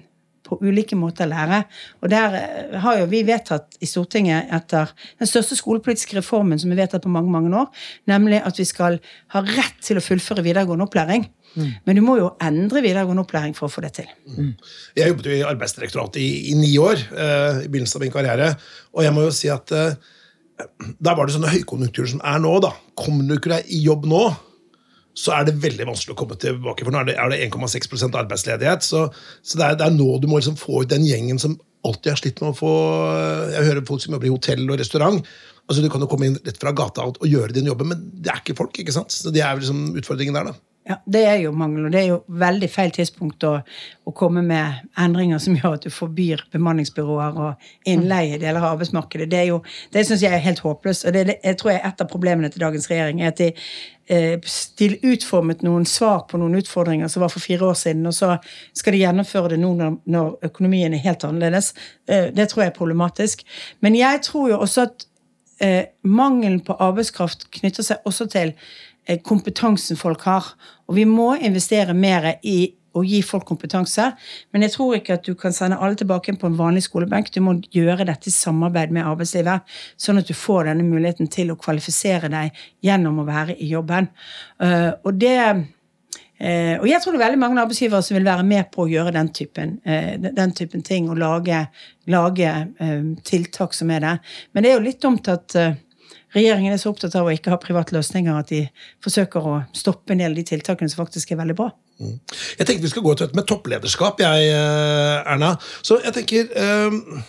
på 0.50 0.60
ulike 0.66 0.98
måter 1.00 1.30
lære. 1.30 1.64
Og 2.04 2.12
der 2.12 2.38
eh, 2.40 2.78
har 2.84 3.00
jo 3.02 3.10
vi 3.12 3.24
vedtatt 3.28 3.80
i 3.82 3.90
Stortinget 3.90 4.52
etter 4.56 4.92
den 5.22 5.30
største 5.30 5.58
skolepolitiske 5.60 6.18
reformen 6.20 6.60
som 6.62 6.74
er 6.74 6.82
vedtatt 6.84 7.06
på 7.06 7.14
mange, 7.14 7.32
mange 7.34 7.54
år, 7.56 7.70
nemlig 8.10 8.42
at 8.46 8.60
vi 8.60 8.68
skal 8.68 9.00
ha 9.36 9.44
rett 9.46 9.80
til 9.86 10.00
å 10.00 10.06
fullføre 10.06 10.46
videregående 10.46 10.90
opplæring. 10.90 11.30
Mm. 11.56 11.72
Men 11.88 11.98
du 11.98 12.04
må 12.06 12.20
jo 12.20 12.30
endre 12.46 12.84
videregående 12.86 13.24
opplæring 13.26 13.56
for 13.58 13.70
å 13.70 13.74
få 13.74 13.82
det 13.86 13.96
til. 14.02 14.10
Mm. 14.36 14.54
Jeg 14.98 15.14
jobbet 15.14 15.30
jo 15.30 15.38
i 15.40 15.48
Arbeidsdirektoratet 15.50 16.22
i, 16.22 16.30
i 16.52 16.58
ni 16.60 16.76
år 16.82 17.00
eh, 17.00 17.66
i 17.66 17.70
begynnelsen 17.70 18.00
av 18.00 18.06
min 18.06 18.14
karriere, 18.14 18.54
og 18.94 19.06
jeg 19.06 19.16
må 19.16 19.26
jo 19.26 19.34
si 19.36 19.50
at 19.54 19.74
eh, 19.76 19.98
da 21.00 21.16
var 21.16 21.26
det 21.26 21.38
sånne 21.38 21.54
høykonjunkturer 21.54 22.14
som 22.14 22.22
er 22.26 22.40
nå. 22.44 22.54
da. 22.64 22.74
Kommer 23.00 23.26
du 23.26 23.38
ikke 23.38 23.54
deg 23.54 23.70
i 23.72 23.82
jobb 23.86 24.08
nå, 24.12 24.24
så 25.18 25.34
er 25.36 25.48
det 25.48 25.58
veldig 25.64 25.88
vanskelig 25.90 26.16
å 26.16 26.20
komme 26.20 26.38
tilbake. 26.40 26.86
For 26.86 26.94
nå 26.94 27.02
er 27.02 27.10
det, 27.10 27.18
det 27.34 27.42
1,6% 27.50 28.18
arbeidsledighet. 28.22 28.86
Så, 28.86 29.08
så 29.42 29.60
det, 29.60 29.66
er, 29.66 29.80
det, 29.80 29.88
er, 29.88 29.96
nå 29.98 30.20
du 30.22 30.30
må 30.30 30.40
liksom 30.40 30.60
få 30.60 30.84
ut 30.84 30.92
den 30.92 31.08
gjengen 31.08 31.42
som 31.42 31.58
alltid 31.88 32.14
har 32.14 32.20
slitt 32.20 32.42
med 32.44 32.52
å 32.52 32.58
få 32.58 32.72
Jeg 33.54 33.68
hører 33.70 33.86
folk 33.88 34.04
som 34.04 34.16
jobber 34.16 34.30
i 34.30 34.34
hotell 34.34 34.66
og 34.68 34.80
restaurant. 34.82 35.20
altså 35.66 35.84
Du 35.84 35.90
kan 35.92 36.04
jo 36.04 36.10
komme 36.12 36.30
inn 36.30 36.40
rett 36.46 36.60
fra 36.62 36.76
gata 36.76 37.08
og 37.10 37.28
gjøre 37.28 37.56
din 37.56 37.70
jobb, 37.72 37.86
men 37.88 38.02
det 38.20 38.34
er 38.34 38.42
ikke 38.44 38.58
folk. 38.60 38.80
ikke 38.80 38.96
sant? 38.96 39.16
Så 39.16 39.34
Det 39.34 39.44
er 39.44 39.60
liksom 39.60 39.96
utfordringen 40.00 40.36
der. 40.36 40.52
da. 40.52 40.69
Ja, 40.90 40.96
Det 41.06 41.26
er 41.26 41.36
jo 41.36 41.52
mangel, 41.54 41.86
og 41.86 41.92
det 41.94 42.00
er 42.00 42.08
jo 42.08 42.16
veldig 42.42 42.68
feil 42.74 42.90
tidspunkt 42.90 43.44
å, 43.46 43.52
å, 44.10 44.14
komme 44.18 44.42
med 44.42 44.88
endringer 44.98 45.38
som 45.38 45.54
gjør 45.54 45.76
at 45.76 45.84
du 45.86 45.94
forbyr 45.94 46.42
bemanningsbyråer 46.50 47.38
og 47.38 47.68
innleie 47.92 48.34
i 48.34 48.40
deler 48.42 48.58
av 48.58 48.72
arbeidsmarkedet. 48.72 49.28
Det, 49.30 49.44
er 49.44 49.76
det 49.94 50.04
syns 50.08 50.24
jeg 50.26 50.34
er 50.34 50.42
helt 50.42 50.64
håpløst. 50.66 51.06
og 51.06 51.14
det, 51.14 51.36
jeg 51.44 51.60
tror 51.62 51.72
jeg 51.76 51.84
Et 51.92 52.02
av 52.02 52.10
problemene 52.10 52.50
til 52.50 52.64
dagens 52.66 52.90
regjering 52.90 53.22
er 53.22 53.30
at 53.30 53.38
de, 53.38 53.52
eh, 54.10 54.50
de 54.82 54.90
utformet 55.12 55.62
noen 55.62 55.86
svar 55.86 56.26
på 56.26 56.42
noen 56.42 56.58
utfordringer 56.58 57.08
som 57.08 57.22
var 57.22 57.30
for 57.30 57.46
fire 57.46 57.70
år 57.70 57.78
siden, 57.78 58.10
og 58.10 58.18
så 58.18 58.40
skal 58.74 58.98
de 58.98 59.04
gjennomføre 59.04 59.54
det 59.54 59.62
nå 59.62 59.76
når, 59.78 60.02
når 60.10 60.50
økonomien 60.50 60.94
er 60.94 61.06
helt 61.06 61.24
annerledes. 61.24 61.76
Eh, 62.10 62.34
det 62.34 62.50
tror 62.50 62.66
jeg 62.66 62.74
er 62.74 62.80
problematisk. 62.82 63.46
Men 63.86 63.94
jeg 63.94 64.26
tror 64.26 64.50
jo 64.50 64.60
også 64.66 64.90
at 64.90 65.06
eh, 65.62 65.84
mangelen 66.02 66.62
på 66.66 66.74
arbeidskraft 66.82 67.52
knytter 67.60 67.86
seg 67.86 68.10
også 68.10 68.26
til 68.34 68.58
kompetansen 69.26 69.98
folk 69.98 70.26
har. 70.30 70.52
Og 70.90 70.98
vi 70.98 71.06
må 71.10 71.34
investere 71.36 71.96
mer 71.98 72.36
i 72.46 72.60
å 72.98 73.04
gi 73.06 73.22
folk 73.26 73.48
kompetanse. 73.50 74.10
Men 74.54 74.66
jeg 74.66 74.74
tror 74.76 74.98
ikke 74.98 75.18
at 75.20 75.26
du 75.28 75.34
kan 75.40 75.54
sende 75.56 75.80
alle 75.80 75.98
tilbake 76.00 76.36
på 76.40 76.50
en 76.50 76.60
vanlig 76.60 76.86
skolebenk. 76.88 77.32
Du 77.34 77.42
må 77.46 77.58
gjøre 77.74 78.08
dette 78.10 78.32
i 78.32 78.36
samarbeid 78.36 78.94
med 78.96 79.08
arbeidslivet, 79.08 79.68
sånn 80.00 80.22
at 80.22 80.30
du 80.30 80.36
får 80.38 80.70
denne 80.70 80.88
muligheten 80.88 81.30
til 81.32 81.54
å 81.54 81.60
kvalifisere 81.60 82.32
deg 82.34 82.64
gjennom 82.86 83.22
å 83.22 83.28
være 83.28 83.58
i 83.60 83.70
jobben. 83.74 84.10
Uh, 84.62 84.92
og 85.04 85.20
det 85.22 85.36
uh, 85.50 86.76
og 86.80 86.88
jeg 86.88 87.02
tror 87.04 87.14
det 87.14 87.20
er 87.20 87.26
veldig 87.28 87.42
mange 87.42 87.62
arbeidsgivere 87.62 88.06
som 88.06 88.16
vil 88.16 88.30
være 88.30 88.48
med 88.48 88.70
på 88.74 88.86
å 88.86 88.90
gjøre 88.90 89.12
den 89.12 89.30
typen, 89.36 89.74
den 89.84 90.54
typen 90.56 90.86
ting 90.88 91.10
og 91.12 91.20
lage, 91.20 91.66
lage 92.08 92.54
tiltak 93.28 93.76
som 93.76 93.92
er 93.92 94.06
det. 94.06 94.14
Men 94.54 94.64
det 94.64 94.72
er 94.72 94.78
jo 94.80 94.86
litt 94.86 95.02
dumt 95.04 95.28
at 95.28 95.58
regjeringen 96.36 96.74
er 96.74 96.82
så 96.82 96.92
opptatt 96.94 97.16
av 97.18 97.28
å 97.28 97.34
ikke 97.34 97.54
ha 97.54 97.60
private 97.62 97.96
løsninger 97.96 98.38
at 98.38 98.52
de 98.52 98.64
forsøker 99.04 99.46
å 99.46 99.56
stoppe 99.76 100.14
en 100.14 100.22
del 100.22 100.34
av 100.34 100.40
de 100.40 100.46
tiltakene 100.52 100.92
som 100.92 101.04
faktisk 101.04 101.34
er 101.34 101.42
veldig 101.42 101.58
bra. 101.58 101.72
Mm. 102.00 102.16
Jeg 102.60 102.68
tenkte 102.68 102.86
vi 102.86 102.94
skal 102.94 103.06
gå 103.06 103.16
til 103.16 103.28
dette 103.28 103.40
med 103.40 103.50
topplederskap, 103.50 104.22
jeg, 104.24 104.52
eh, 104.54 105.32
Erna. 105.34 105.56
Så 105.84 106.00
jeg 106.04 106.16
tenker 106.16 106.48
um, 106.88 107.24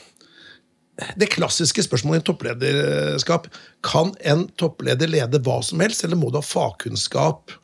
Det 1.18 1.26
klassiske 1.32 1.82
spørsmålet 1.82 2.20
i 2.20 2.26
topplederskap 2.28 3.48
Kan 3.82 4.12
en 4.20 4.44
toppleder 4.60 5.10
lede 5.10 5.40
hva 5.42 5.58
som 5.64 5.80
helst, 5.82 6.04
eller 6.04 6.20
må 6.20 6.30
du 6.30 6.38
ha 6.38 6.44
fagkunnskap 6.44 7.56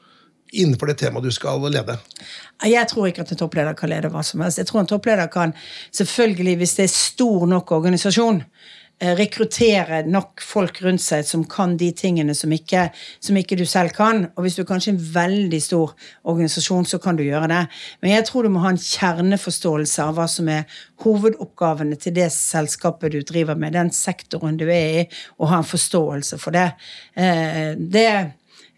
innenfor 0.56 0.90
det 0.90 0.98
temaet 1.02 1.26
du 1.26 1.34
skal 1.34 1.60
lede? 1.70 1.98
Jeg 2.64 2.88
tror 2.88 3.10
ikke 3.10 3.26
at 3.26 3.32
en 3.34 3.40
toppleder 3.40 3.76
kan 3.76 3.90
lede 3.92 4.10
hva 4.12 4.22
som 4.24 4.40
helst. 4.40 4.60
Jeg 4.60 4.70
tror 4.70 4.82
en 4.82 4.90
toppleder 4.90 5.28
kan, 5.32 5.52
selvfølgelig 5.94 6.56
hvis 6.62 6.74
det 6.78 6.86
er 6.86 6.92
stor 6.94 7.46
nok 7.50 7.72
organisasjon, 7.76 8.42
rekruttere 8.96 10.00
nok 10.08 10.40
folk 10.40 10.78
rundt 10.80 11.02
seg 11.04 11.26
som 11.28 11.42
kan 11.44 11.74
de 11.76 11.90
tingene 11.92 12.32
som 12.34 12.52
ikke, 12.52 12.86
som 13.20 13.36
ikke, 13.36 13.58
du 13.58 13.66
selv 13.68 13.92
kan. 13.96 14.24
Og 14.36 14.46
hvis 14.46 14.56
du 14.56 14.62
er 14.62 14.68
kanskje 14.70 14.94
en 14.94 15.02
veldig 15.14 15.60
stor 15.62 15.92
organisasjon, 16.24 16.88
så 16.88 17.00
kan 17.02 17.18
du 17.18 17.24
gjøre 17.26 17.50
det. 17.52 17.62
Men 18.00 18.14
jeg 18.14 18.24
tror 18.28 18.46
du 18.46 18.52
må 18.54 18.64
ha 18.64 18.72
en 18.72 18.80
kjerneforståelse 18.80 20.06
av 20.06 20.16
hva 20.16 20.28
som 20.30 20.48
er 20.52 20.64
hovedoppgavene 21.04 21.98
til 22.00 22.16
det 22.16 22.30
selskapet 22.32 23.12
du 23.12 23.20
driver 23.20 23.58
med, 23.58 23.76
den 23.76 23.92
sektoren 23.92 24.56
du 24.56 24.64
er 24.70 25.02
i, 25.02 25.06
og 25.36 25.52
ha 25.52 25.60
en 25.60 25.68
forståelse 25.68 26.40
for 26.40 26.56
det. 26.56 26.70
Eh, 27.20 27.76
det 27.76 28.06
Eh, 28.06 28.26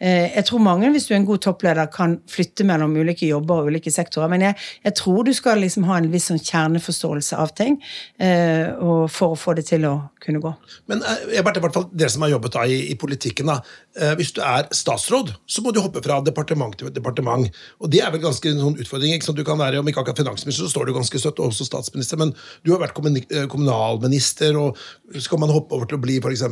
jeg 0.01 0.45
tror 0.47 0.63
mange, 0.63 0.91
hvis 0.95 1.09
du 1.09 1.15
er 1.15 1.19
en 1.19 1.27
god 1.27 1.41
toppleder, 1.43 1.89
kan 1.91 2.19
flytte 2.31 2.67
mellom 2.67 2.95
ulike 2.97 3.27
jobber 3.27 3.63
og 3.63 3.73
ulike 3.73 3.91
sektorer. 3.91 4.31
Men 4.31 4.47
jeg, 4.47 4.55
jeg 4.85 4.95
tror 5.01 5.25
du 5.27 5.33
skal 5.35 5.59
liksom 5.65 5.89
ha 5.89 5.99
en 5.99 6.11
viss 6.13 6.29
sånn 6.31 6.43
kjerneforståelse 6.43 7.39
av 7.39 7.55
ting 7.59 7.81
eh, 8.23 8.71
for 9.11 9.35
å 9.35 9.39
få 9.39 9.57
det 9.59 9.67
til 9.73 9.89
å 9.89 9.95
kunne 10.23 10.43
gå. 10.43 10.53
Men 10.91 11.03
Ebert, 11.03 11.35
jeg 11.35 11.45
bare, 11.47 11.61
i 11.61 11.65
hvert 11.67 11.77
fall 11.77 11.89
dere 11.93 12.13
som 12.13 12.25
har 12.27 12.33
jobbet 12.35 12.55
da 12.57 12.65
i, 12.67 12.79
i 12.93 12.97
politikken, 12.99 13.51
da. 13.53 13.59
hvis 14.19 14.33
du 14.37 14.43
er 14.45 14.69
statsråd, 14.75 15.35
så 15.47 15.65
må 15.65 15.73
du 15.75 15.81
hoppe 15.85 16.03
fra 16.05 16.21
departement 16.25 16.77
til 16.79 16.93
departement. 16.95 17.49
Og 17.83 17.91
det 17.93 18.03
er 18.05 18.13
vel 18.15 18.23
ganske 18.23 18.51
en 18.51 18.61
sånn 18.63 18.79
utfordring. 18.83 19.15
ikke 19.15 19.29
sant? 19.29 19.39
Du 19.39 19.47
kan 19.47 19.59
være, 19.61 19.79
Om 19.79 19.89
ikke 19.91 20.03
akkurat 20.03 20.23
finansminister, 20.23 20.67
så 20.67 20.73
står 20.73 20.89
du 20.89 20.95
ganske 20.97 21.21
støtt, 21.21 21.39
og 21.39 21.53
også 21.53 21.67
statsminister. 21.69 22.19
Men 22.21 22.35
du 22.67 22.73
har 22.75 22.83
vært 22.83 22.97
kommunalminister, 22.97 24.57
og 24.59 24.79
skal 25.23 25.41
man 25.43 25.53
hoppe 25.55 25.77
over 25.77 25.89
til 25.89 25.99
å 25.99 26.03
bli 26.03 26.19
f.eks. 26.23 26.45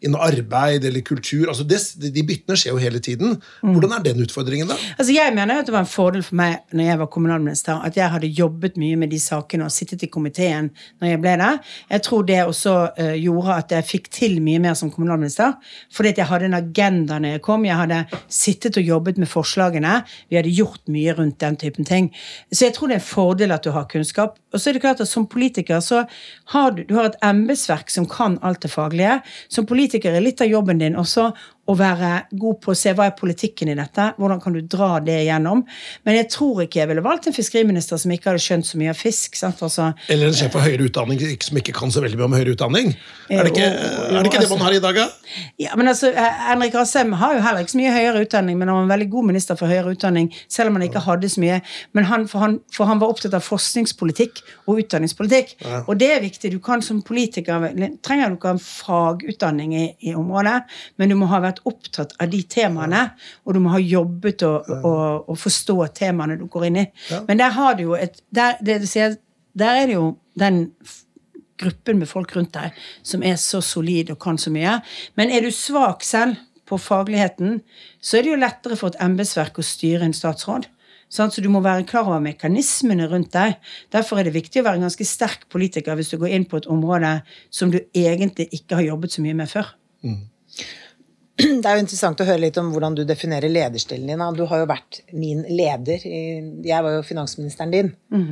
innen 0.00 0.18
arbeid 0.18 0.84
eller 0.84 1.04
kultur? 1.06 1.48
altså 1.48 1.64
det, 1.64 1.80
De 2.14 2.24
byttene 2.26 2.58
skjer 2.58 2.74
jo 2.74 2.82
hele 2.82 3.02
tiden. 3.02 3.38
Hvordan 3.60 3.96
er 3.96 4.04
den 4.04 4.22
utfordringen, 4.24 4.70
da? 4.70 4.78
Altså 4.98 5.12
Jeg 5.14 5.34
mener 5.34 5.60
at 5.60 5.68
det 5.68 5.74
var 5.74 5.84
en 5.84 5.90
fordel 5.90 6.24
for 6.26 6.38
meg 6.40 6.60
når 6.76 6.90
jeg 6.90 7.00
var 7.02 7.10
kommunalminister, 7.12 7.80
at 7.84 7.96
jeg 7.96 8.12
hadde 8.12 8.32
jobbet 8.38 8.78
mye 8.80 8.98
med 9.00 9.12
de 9.12 9.20
sakene 9.20 9.66
og 9.66 9.74
sittet 9.74 10.04
i 10.06 10.10
komiteen 10.10 10.70
når 11.00 11.14
jeg 11.14 11.22
ble 11.22 11.36
det. 11.40 11.52
Jeg 11.90 12.04
tror 12.06 12.26
det 12.28 12.40
også 12.44 12.74
uh, 13.00 13.14
gjorde 13.16 13.56
at 13.56 13.74
jeg 13.74 13.88
fikk 13.88 14.10
til 14.14 14.36
mye 14.44 14.60
mer 14.62 14.76
som 14.78 14.90
kommunalminister, 14.92 15.56
fordi 15.94 16.12
at 16.12 16.20
jeg 16.20 16.30
hadde 16.30 16.50
en 16.50 16.58
agenda 16.58 17.18
når 17.20 17.36
jeg 17.36 17.44
kom. 17.46 17.64
Jeg 17.66 17.78
hadde 17.80 18.00
sittet 18.28 18.78
og 18.80 18.86
jobbet 18.86 19.20
med 19.20 19.30
forslagene. 19.30 20.00
Vi 20.28 20.38
hadde 20.38 20.54
gjort 20.54 20.92
mye 20.92 21.16
rundt 21.16 21.40
den 21.42 21.58
typen 21.60 21.88
ting. 21.88 22.10
Så 22.52 22.68
jeg 22.68 22.76
tror 22.76 22.90
det 22.90 22.98
er 22.98 23.02
en 23.02 23.08
fordel 23.08 23.56
at 23.56 23.64
du 23.64 23.72
har 23.74 23.88
kunnskap. 23.90 24.38
Og 24.52 24.60
så 24.60 24.70
er 24.70 24.76
det 24.76 24.84
klart 24.84 25.00
at 25.02 25.10
som 25.10 25.28
politiker 25.30 25.80
så 25.84 26.04
har 26.54 26.76
du, 26.76 26.84
du 26.84 26.96
har 26.98 27.10
et 27.10 27.20
embetsverk 27.24 27.90
som 27.90 28.08
kan 28.10 28.38
alt 28.46 28.62
det 28.64 28.72
faglige. 28.72 29.20
Som 29.48 29.68
politiker 29.70 30.14
er 30.14 30.24
litt 30.24 30.42
av 30.42 30.50
jobben 30.50 30.82
din 30.82 30.98
også 30.98 31.30
å 31.70 31.76
være 31.78 32.10
god 32.40 32.58
på 32.64 32.72
å 32.72 32.78
se 32.78 32.92
hva 32.96 33.06
er 33.08 33.16
politikken 33.18 33.70
i 33.70 33.76
dette, 33.78 34.10
hvordan 34.18 34.40
kan 34.42 34.56
du 34.56 34.60
dra 34.66 34.92
det 35.04 35.20
igjennom. 35.24 35.62
Men 36.06 36.18
jeg 36.18 36.30
tror 36.34 36.64
ikke 36.64 36.82
jeg 36.82 36.90
ville 36.90 37.04
valgt 37.04 37.28
en 37.30 37.36
fiskeriminister 37.36 38.00
som 38.00 38.12
ikke 38.14 38.32
hadde 38.32 38.42
skjønt 38.42 38.66
så 38.66 38.80
mye 38.80 38.92
av 38.92 38.98
fisk. 38.98 39.38
Altså, 39.46 39.90
Eller 40.10 40.30
en 40.30 40.36
sjef 40.36 40.52
for 40.54 40.64
høyere 40.64 40.88
utdanning 40.88 41.20
som 41.20 41.60
ikke 41.60 41.74
kan 41.76 41.92
så 41.94 42.02
veldig 42.04 42.18
mye 42.18 42.28
om 42.28 42.36
høyere 42.38 42.56
utdanning. 42.56 42.94
Er 43.30 43.46
det 43.46 43.52
ikke, 43.54 43.68
er 43.70 44.16
det, 44.16 44.24
ikke 44.32 44.42
det 44.42 44.50
man 44.50 44.64
har 44.66 44.74
i 44.74 44.82
dag, 44.82 44.98
da? 44.98 45.06
Ja, 45.60 45.76
men 45.78 45.90
altså, 45.92 46.10
eh, 46.10 46.40
Henrik 46.48 46.74
Asheim 46.80 47.12
har 47.20 47.36
jo 47.36 47.44
heller 47.44 47.64
ikke 47.64 47.74
så 47.76 47.80
mye 47.80 47.94
høyere 47.94 48.24
utdanning, 48.24 48.58
men 48.58 48.70
han 48.70 48.80
var 48.80 48.88
en 48.88 48.92
veldig 48.94 49.10
god 49.12 49.28
minister 49.30 49.58
for 49.60 49.70
høyere 49.70 49.94
utdanning, 49.94 50.30
selv 50.50 50.72
om 50.72 50.78
han 50.78 50.86
ikke 50.88 51.04
hadde 51.04 51.30
så 51.30 51.44
mye. 51.44 51.60
Men 51.96 52.08
han, 52.10 52.26
for, 52.30 52.42
han, 52.42 52.58
for 52.74 52.90
han 52.90 53.02
var 53.02 53.14
opptatt 53.14 53.36
av 53.38 53.46
forskningspolitikk 53.46 54.42
og 54.66 54.82
utdanningspolitikk. 54.82 55.54
Ja. 55.62 55.84
Og 55.86 56.00
det 56.00 56.10
er 56.16 56.24
viktig. 56.24 56.50
Du 56.50 56.58
kan 56.64 56.82
som 56.82 57.02
politiker 57.06 57.70
trenger 58.04 58.32
du 58.32 58.38
ikke 58.38 58.50
ha 58.50 58.56
en 58.56 58.64
fagutdanning 58.64 59.76
i, 59.76 59.86
i 60.10 60.16
området, 60.18 60.58
men 60.98 61.12
du 61.12 61.18
må 61.20 61.30
ha 61.30 61.42
vært 61.44 61.59
opptatt 61.68 62.14
av 62.20 62.30
de 62.32 62.40
temaene, 62.48 63.02
og 63.44 63.56
du 63.56 63.60
må 63.62 63.74
ha 63.74 63.80
jobbet 63.82 64.44
og, 64.48 64.70
og, 64.80 65.28
og 65.30 65.38
forstå 65.40 65.76
temaene 65.96 66.38
du 66.40 66.46
går 66.50 66.68
inn 66.70 66.80
i. 66.82 66.86
Ja. 67.10 67.22
Men 67.28 67.42
der 67.42 67.54
har 67.56 67.78
du 67.78 67.86
jo 67.88 67.96
et 67.98 68.22
der, 68.34 68.58
det, 68.64 68.82
der 69.52 69.82
er 69.82 69.90
det 69.90 69.96
jo 69.98 70.14
den 70.38 70.66
gruppen 71.60 72.00
med 72.00 72.08
folk 72.08 72.32
rundt 72.36 72.54
deg 72.56 72.76
som 73.06 73.24
er 73.26 73.36
så 73.40 73.60
solid 73.64 74.12
og 74.14 74.20
kan 74.22 74.38
så 74.40 74.52
mye. 74.52 74.78
Men 75.20 75.32
er 75.32 75.44
du 75.44 75.52
svak 75.54 76.04
selv 76.06 76.40
på 76.70 76.78
fagligheten, 76.78 77.60
så 78.00 78.18
er 78.18 78.24
det 78.24 78.32
jo 78.32 78.40
lettere 78.40 78.78
for 78.78 78.92
et 78.92 79.00
embetsverk 79.02 79.58
å 79.58 79.66
styre 79.66 80.06
en 80.06 80.16
statsråd. 80.16 80.68
Så 81.10 81.26
du 81.42 81.48
må 81.50 81.58
være 81.64 81.88
klar 81.90 82.06
over 82.06 82.22
mekanismene 82.22 83.08
rundt 83.10 83.32
deg. 83.34 83.56
Derfor 83.90 84.20
er 84.20 84.28
det 84.28 84.36
viktig 84.36 84.62
å 84.62 84.66
være 84.68 84.78
en 84.78 84.86
ganske 84.86 85.06
sterk 85.08 85.48
politiker 85.50 85.98
hvis 85.98 86.12
du 86.12 86.20
går 86.20 86.36
inn 86.36 86.46
på 86.46 86.60
et 86.60 86.68
område 86.70 87.16
som 87.50 87.72
du 87.74 87.80
egentlig 87.90 88.46
ikke 88.54 88.78
har 88.78 88.92
jobbet 88.92 89.16
så 89.16 89.24
mye 89.24 89.38
med 89.40 89.50
før. 89.50 89.72
Mm. 90.06 90.20
Det 91.62 91.66
er 91.66 91.78
jo 91.78 91.82
interessant 91.84 92.20
å 92.20 92.26
høre 92.28 92.44
litt 92.44 92.58
om 92.60 92.70
hvordan 92.74 92.96
du 92.98 93.02
definerer 93.08 93.52
lederstilen 93.52 94.10
din. 94.10 94.22
Du 94.36 94.44
har 94.50 94.62
jo 94.62 94.68
vært 94.70 95.00
min 95.16 95.42
leder. 95.48 96.04
Jeg 96.04 96.86
var 96.86 96.96
jo 96.98 97.02
finansministeren 97.06 97.74
din. 97.74 97.92
Mm. 98.12 98.30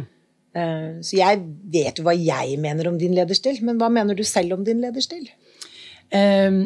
Så 1.05 1.19
jeg 1.19 1.43
vet 1.71 2.01
jo 2.01 2.07
hva 2.07 2.15
jeg 2.17 2.57
mener 2.59 2.89
om 2.91 2.97
din 2.99 3.15
lederstil, 3.15 3.61
men 3.63 3.79
hva 3.79 3.91
mener 3.93 4.17
du 4.19 4.25
selv 4.27 4.57
om 4.57 4.65
din 4.67 4.81
lederstil? 4.83 5.29
Eh, 6.11 6.65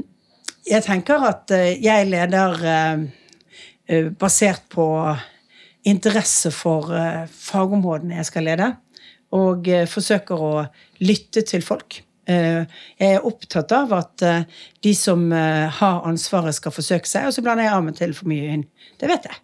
Jeg 0.62 0.84
tenker 0.86 1.24
at 1.26 1.50
eh, 1.50 1.74
jeg 1.82 2.06
leder 2.06 2.60
eh, 2.70 4.08
basert 4.14 4.62
på 4.70 4.86
interesse 5.84 6.52
for 6.54 6.86
fagområdene 7.26 8.20
jeg 8.20 8.28
skal 8.28 8.46
lede, 8.46 8.68
og 9.34 9.66
forsøker 9.90 10.38
å 10.38 10.52
lytte 11.02 11.42
til 11.48 11.64
folk. 11.66 11.96
Eh, 12.30 12.62
Jeg 13.02 13.16
er 13.16 13.24
opptatt 13.26 13.72
av 13.74 13.90
at 13.96 14.22
eh, 14.22 14.44
de 14.84 14.92
som 14.94 15.24
eh, 15.34 15.66
har 15.80 16.04
ansvaret, 16.06 16.54
skal 16.54 16.74
forsøke 16.74 17.08
seg, 17.08 17.26
og 17.26 17.34
så 17.34 17.42
blander 17.42 17.66
jeg 17.66 17.74
av 17.74 17.88
og 17.90 17.96
til 17.98 18.14
for 18.14 18.30
mye 18.30 18.52
inn. 18.54 18.62
Det 19.02 19.08
vet 19.10 19.26
jeg. 19.26 19.38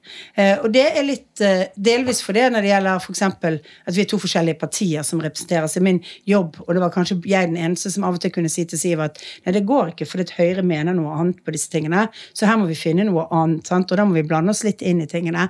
Og 0.62 0.68
det 0.74 0.84
er 0.86 1.06
litt 1.06 1.40
delvis 1.74 2.20
for 2.22 2.36
det 2.36 2.44
når 2.52 2.62
det 2.62 2.70
gjelder 2.70 3.00
f.eks. 3.02 3.22
at 3.26 3.94
vi 3.96 4.02
er 4.02 4.08
to 4.10 4.18
forskjellige 4.22 4.58
partier 4.60 5.06
som 5.06 5.22
representeres 5.22 5.74
i 5.78 5.82
min 5.82 5.98
jobb, 6.30 6.60
og 6.62 6.70
det 6.74 6.82
var 6.82 6.92
kanskje 6.94 7.16
jeg 7.26 7.50
den 7.50 7.58
eneste 7.58 7.90
som 7.90 8.06
av 8.06 8.18
og 8.18 8.22
til 8.22 8.32
kunne 8.34 8.50
si 8.52 8.66
til 8.68 8.78
Siv 8.78 9.02
at 9.02 9.18
nei, 9.46 9.54
det 9.56 9.64
går 9.66 9.92
ikke 9.92 10.06
fordi 10.10 10.28
Høyre 10.38 10.62
mener 10.66 10.94
noe 10.94 11.14
annet 11.18 11.42
på 11.42 11.54
disse 11.54 11.70
tingene, 11.72 12.06
så 12.34 12.46
her 12.50 12.58
må 12.60 12.68
vi 12.70 12.78
finne 12.78 13.06
noe 13.08 13.26
annet, 13.34 13.66
sant? 13.66 13.90
og 13.90 13.98
da 13.98 14.06
må 14.06 14.18
vi 14.18 14.26
blande 14.26 14.54
oss 14.54 14.62
litt 14.66 14.84
inn 14.86 15.02
i 15.02 15.10
tingene. 15.10 15.48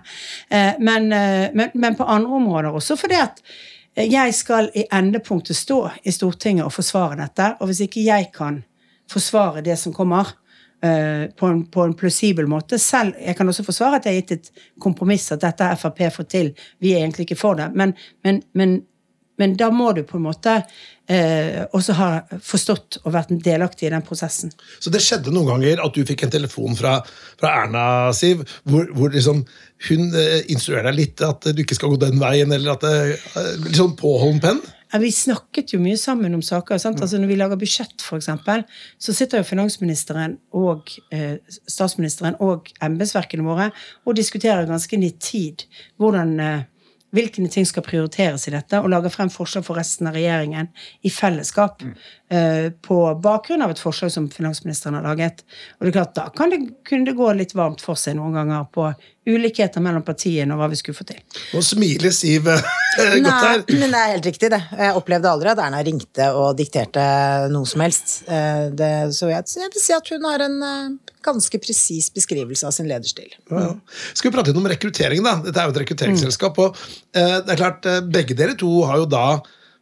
Men, 0.80 1.08
men, 1.08 1.74
men 1.74 1.98
på 1.98 2.08
andre 2.08 2.40
områder 2.40 2.80
også 2.80 2.96
fordi 3.00 3.20
at 3.20 3.42
jeg 4.06 4.34
skal 4.34 4.70
i 4.78 4.84
endepunktet 4.94 5.56
stå 5.56 5.78
i 6.04 6.12
Stortinget 6.14 6.66
og 6.66 6.74
forsvare 6.74 7.18
dette, 7.18 7.54
og 7.58 7.70
hvis 7.70 7.80
ikke 7.86 8.04
jeg 8.04 8.28
kan 8.34 8.60
forsvare 9.10 9.64
det 9.64 9.78
som 9.80 9.94
kommer 9.96 10.28
eh, 10.84 11.26
på, 11.34 11.46
en, 11.46 11.64
på 11.66 11.86
en 11.86 11.94
plausibel 11.98 12.46
måte 12.46 12.78
selv, 12.78 13.14
Jeg 13.18 13.36
kan 13.36 13.48
også 13.48 13.64
forsvare 13.64 13.96
at 13.96 14.06
jeg 14.06 14.14
har 14.14 14.20
gitt 14.20 14.32
et 14.32 14.50
kompromiss, 14.80 15.32
at 15.32 15.42
dette 15.42 15.64
har 15.64 15.76
Frp 15.76 16.04
fått 16.14 16.30
til. 16.30 16.52
Vi 16.80 16.92
er 16.92 17.02
egentlig 17.02 17.28
ikke 17.28 17.40
for 17.40 17.54
det. 17.54 17.70
Men, 17.74 17.94
men, 18.24 18.42
men, 18.52 18.82
men 19.38 19.56
da 19.58 19.70
må 19.74 19.92
du 19.96 20.02
på 20.06 20.18
en 20.18 20.26
måte 20.26 20.54
eh, 21.08 21.64
også 21.74 21.96
ha 21.98 22.08
forstått 22.44 23.00
og 23.04 23.12
vært 23.14 23.32
delaktig 23.44 23.88
i 23.88 23.92
den 23.94 24.04
prosessen. 24.06 24.52
Så 24.78 24.92
det 24.94 25.02
skjedde 25.04 25.32
noen 25.34 25.52
ganger 25.52 25.84
at 25.84 25.94
du 25.94 26.04
fikk 26.08 26.26
en 26.26 26.34
telefon 26.34 26.78
fra, 26.78 26.98
fra 27.40 27.54
Erna, 27.62 27.84
Siv, 28.16 28.44
hvor, 28.68 28.88
hvor 28.96 29.14
liksom 29.14 29.44
hun 29.88 30.08
eh, 30.18 30.40
instruerer 30.52 30.90
deg 30.90 30.98
litt 30.98 31.22
at 31.24 31.50
du 31.54 31.62
ikke 31.62 31.78
skal 31.78 31.94
gå 31.94 32.02
den 32.02 32.18
veien, 32.22 32.52
eller 32.54 32.74
at 32.74 32.84
det 32.86 32.96
eh, 33.14 33.54
Litt 33.62 33.78
sånn 33.78 33.96
påholden 33.98 34.42
penn? 34.42 34.60
Ja, 34.88 34.98
vi 35.02 35.10
snakket 35.12 35.74
jo 35.74 35.80
mye 35.84 35.98
sammen 36.00 36.32
om 36.32 36.42
saker. 36.44 36.78
Sant? 36.80 37.02
Altså 37.04 37.18
når 37.20 37.28
vi 37.28 37.36
lager 37.36 37.60
budsjett, 37.60 38.00
eksempel, 38.16 38.64
så 38.96 39.12
sitter 39.12 39.42
jo 39.42 39.48
finansministeren 39.48 40.38
og 40.56 40.94
eh, 41.12 41.36
statsministeren 41.68 42.38
og 42.44 42.70
embetsverkene 42.84 43.44
våre 43.44 43.68
og 44.06 44.16
diskuterer 44.16 44.68
ganske 44.68 45.00
nitid 45.00 45.66
hvordan 46.00 46.34
eh, 46.40 46.64
hvilke 47.14 47.44
ting 47.48 47.66
skal 47.66 47.84
prioriteres 47.86 48.46
i 48.48 48.52
dette, 48.52 48.80
og 48.80 48.90
lager 48.92 49.12
frem 49.12 49.30
forslag 49.32 49.64
for 49.66 49.78
resten 49.80 50.08
av 50.10 50.16
regjeringen 50.18 50.68
i 51.02 51.12
fellesskap. 51.12 51.82
eh, 52.30 52.70
på 52.84 52.96
bakgrunn 53.24 53.62
av 53.62 53.70
et 53.70 53.80
forslag 53.80 54.12
som 54.12 54.28
finansministeren 54.28 54.94
har 54.98 55.02
laget. 55.02 55.44
Og 55.78 55.86
det 55.86 55.88
er 55.88 55.96
klart, 56.02 56.14
Da 56.14 56.28
kan 56.28 56.50
det, 56.50 56.84
kunne 56.84 57.06
det 57.06 57.16
gå 57.16 57.32
litt 57.32 57.54
varmt 57.54 57.80
for 57.80 57.94
seg 57.94 58.16
noen 58.16 58.34
ganger 58.34 58.66
på 58.70 58.94
ulikheter 59.28 59.82
mellom 59.84 60.02
partiene 60.06 60.54
og 60.56 60.62
hva 60.62 60.68
vi 60.72 60.78
skulle 60.80 60.96
få 60.96 61.04
til. 61.08 61.18
Nå 61.52 61.60
smiler 61.64 62.14
Siv 62.14 62.46
godt 62.48 62.64
godt 62.98 63.22
Nei, 63.22 63.32
her. 63.44 63.64
men 63.78 63.92
det 63.92 63.98
er 64.00 64.12
helt 64.16 64.26
riktig, 64.26 64.48
det. 64.50 64.60
Jeg 64.80 64.94
opplevde 64.98 65.30
aldri 65.30 65.50
at 65.52 65.60
Erna 65.62 65.82
ringte 65.86 66.30
og 66.34 66.56
dikterte 66.58 67.04
noe 67.52 67.68
som 67.68 67.84
helst. 67.84 68.22
Eh, 68.26 68.64
Det, 68.78 68.88
så 69.14 69.28
jeg, 69.30 69.44
jeg 69.60 69.70
vil 69.74 69.82
si 69.84 69.94
at 69.94 70.08
hun 70.14 70.24
har 70.26 70.42
en 70.48 70.56
eh, 70.66 71.12
ganske 71.24 71.60
presis 71.62 72.08
beskrivelse 72.14 72.66
av 72.66 72.74
sin 72.74 72.88
lederstil. 72.90 73.28
Ja, 73.52 73.60
ja. 73.68 73.74
Skal 74.14 74.30
vi 74.30 74.34
prate 74.36 74.50
litt 74.50 74.58
om 74.60 74.66
rekruttering, 74.72 75.22
da? 75.24 75.36
Dette 75.44 75.60
er 75.62 75.68
jo 75.68 75.76
et 75.76 75.80
rekrutteringsselskap. 75.84 76.58
og 76.64 76.80
eh, 77.12 77.36
det 77.44 77.54
er 77.54 77.60
klart, 77.60 77.86
eh, 77.86 78.00
Begge 78.08 78.34
dere 78.38 78.56
to 78.58 78.72
har 78.88 79.04
jo 79.04 79.06
da 79.10 79.28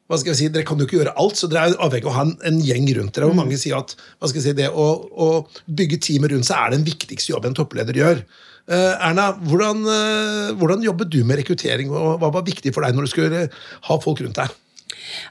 hva 0.07 0.15
skal 0.21 0.31
jeg 0.31 0.39
si, 0.39 0.49
Dere 0.55 0.63
kan 0.67 0.79
jo 0.79 0.85
ikke 0.87 1.01
gjøre 1.01 1.17
alt, 1.19 1.35
så 1.41 1.49
dere 1.51 1.73
er 1.73 1.81
avhengig 1.83 2.07
av 2.07 2.13
å 2.13 2.15
ha 2.15 2.25
en, 2.29 2.37
en 2.47 2.59
gjeng 2.63 2.85
rundt 3.01 3.17
dere. 3.17 3.27
og 3.27 3.35
Mange 3.39 3.57
sier 3.59 3.75
at 3.81 3.97
hva 4.21 4.29
skal 4.31 4.39
jeg 4.39 4.45
si, 4.53 4.53
det 4.61 4.69
å, 4.71 4.85
å 5.11 5.31
bygge 5.67 5.99
teamet 6.07 6.31
rundt 6.31 6.47
seg 6.47 6.61
er 6.61 6.77
den 6.77 6.85
viktigste 6.87 7.33
jobben 7.33 7.51
en 7.51 7.59
toppleder 7.59 7.99
gjør. 7.99 8.21
Eh, 8.67 9.09
Erna, 9.09 9.31
hvordan, 9.47 9.83
eh, 9.87 10.55
hvordan 10.59 10.83
jobbet 10.83 11.11
du 11.11 11.25
med 11.25 11.39
rekruttering, 11.39 11.91
og 11.91 12.19
hva 12.19 12.33
var 12.35 12.47
viktig 12.47 12.75
for 12.75 12.83
deg 12.83 12.97
når 12.97 13.07
du 13.07 13.13
skulle 13.13 13.49
ha 13.89 13.99
folk 14.03 14.21
rundt 14.25 14.41
deg? 14.41 14.55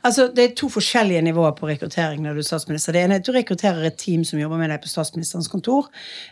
Altså, 0.04 0.34
Det 0.34 0.44
er 0.44 0.56
to 0.56 0.70
forskjellige 0.70 1.22
nivåer 1.22 1.52
på 1.56 1.68
rekruttering. 1.68 2.22
når 2.22 2.34
du 2.34 2.40
er 2.40 2.48
statsminister. 2.48 2.94
Det 2.94 3.04
ene 3.04 3.16
er 3.16 3.20
at 3.20 3.26
du 3.26 3.32
rekrutterer 3.32 3.86
et 3.86 3.98
team 3.98 4.24
som 4.24 4.40
jobber 4.40 4.58
med 4.58 4.70
deg 4.70 4.82
på 4.82 4.88
statsministerens 4.88 5.50
kontor. 5.50 5.90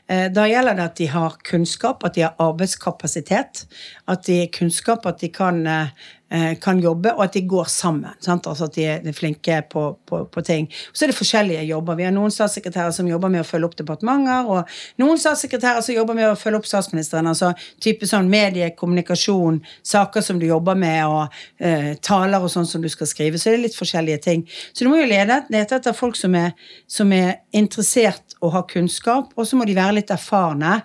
Eh, 0.08 0.30
Da 0.30 0.48
gjelder 0.48 0.76
det 0.76 0.84
at 0.84 0.96
de 0.96 1.08
har 1.08 1.38
kunnskap, 1.44 2.04
at 2.06 2.13
de 2.13 2.22
har 2.22 2.36
arbeidskapasitet. 2.39 3.66
At 4.08 4.26
de 4.28 4.39
har 4.39 4.52
kunnskap, 4.52 5.06
at 5.06 5.20
de 5.20 5.30
kan, 5.32 5.68
eh, 5.68 5.88
eh, 6.32 6.58
kan 6.60 6.80
jobbe, 6.80 7.13
og 7.13 7.24
at 7.24 7.34
de 7.34 7.42
går 7.48 7.66
sammen. 7.72 8.12
Sant? 8.20 8.48
Altså 8.48 8.66
At 8.66 8.76
de 8.76 8.84
er 8.84 9.13
flinke 9.16 9.62
på, 9.70 9.98
på, 10.06 10.26
på 10.26 10.42
ting. 10.44 10.68
Så 10.94 11.06
er 11.06 11.12
det 11.12 11.16
forskjellige 11.18 11.63
jobber. 11.70 11.96
Vi 11.96 12.04
har 12.04 12.12
noen 12.12 12.32
statssekretærer 12.32 12.92
som 12.92 13.08
jobber 13.08 13.32
med 13.32 13.42
å 13.42 13.48
følge 13.48 13.70
opp 13.70 13.78
departementer, 13.80 14.50
og 14.50 14.68
noen 15.00 15.22
statssekretærer 15.22 15.82
som 15.82 15.96
jobber 15.96 16.18
med 16.20 16.32
å 16.32 16.36
følge 16.36 16.60
opp 16.60 16.68
statsministeren. 16.68 17.28
altså 17.28 17.54
type 17.80 18.08
sånn 18.08 18.30
medie, 18.30 18.70
kommunikasjon, 18.76 19.62
saker 19.84 20.22
som 20.22 20.39
du 20.39 20.48
jobber 20.48 20.76
med, 20.76 21.06
og 21.08 21.63
eh, 21.63 21.96
taler 22.02 22.44
og 22.44 22.52
sånn 22.52 22.68
som 22.68 22.82
du 22.82 22.89
skal 22.89 23.08
skrive. 23.08 23.39
Så 23.39 23.52
det 23.52 23.60
er 23.60 23.66
litt 23.70 23.80
forskjellige 23.80 24.20
ting. 24.28 24.44
Så 24.74 24.84
du 24.84 24.92
må 24.92 25.00
jo 25.00 25.08
lede, 25.08 25.46
lete 25.50 25.80
etter 25.80 25.96
folk 25.96 26.20
som 26.20 26.36
er, 26.36 26.52
som 26.88 27.12
er 27.16 27.39
interessert 27.56 28.36
og 28.44 28.52
har 28.58 28.68
kunnskap, 28.68 29.32
og 29.38 29.48
så 29.48 29.56
må 29.56 29.66
de 29.66 29.78
være 29.78 30.02
litt 30.02 30.12
erfarne. 30.12 30.82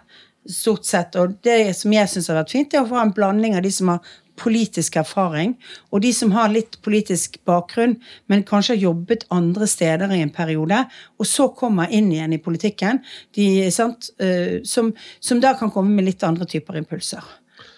Stort 0.48 0.88
sett. 0.88 1.16
Og 1.20 1.37
det 1.44 1.76
som 1.76 1.92
jeg 1.92 2.08
syns 2.08 2.30
har 2.32 2.40
vært 2.40 2.54
fint, 2.54 2.74
er 2.74 2.84
å 2.84 2.88
få 2.88 2.98
en 3.02 3.14
blanding 3.16 3.56
av 3.58 3.64
de 3.66 3.72
som 3.74 3.92
har 3.92 4.16
politisk 4.38 4.96
erfaring, 5.00 5.56
og 5.90 6.02
de 6.04 6.12
som 6.14 6.30
har 6.30 6.52
litt 6.52 6.76
politisk 6.87 7.40
bakgrunn, 7.48 7.96
men 8.30 8.44
kanskje 8.46 8.76
har 8.76 8.84
jobbet 8.84 9.26
andre 9.34 9.66
steder 9.66 10.14
i 10.14 10.20
en 10.22 10.30
periode, 10.30 10.84
og 11.18 11.26
så 11.26 11.48
kommer 11.58 11.90
inn 11.90 12.12
igjen 12.14 12.37
i 12.37 12.40
politikken, 12.42 13.02
de, 13.34 13.48
sant, 13.74 14.12
eh, 14.22 14.61
som, 14.62 14.92
som 15.18 15.42
da 15.42 15.56
kan 15.58 15.72
komme 15.74 15.90
med 15.96 16.06
litt 16.06 16.22
andre 16.26 16.46
typer 16.46 16.78
impulser. 16.78 17.26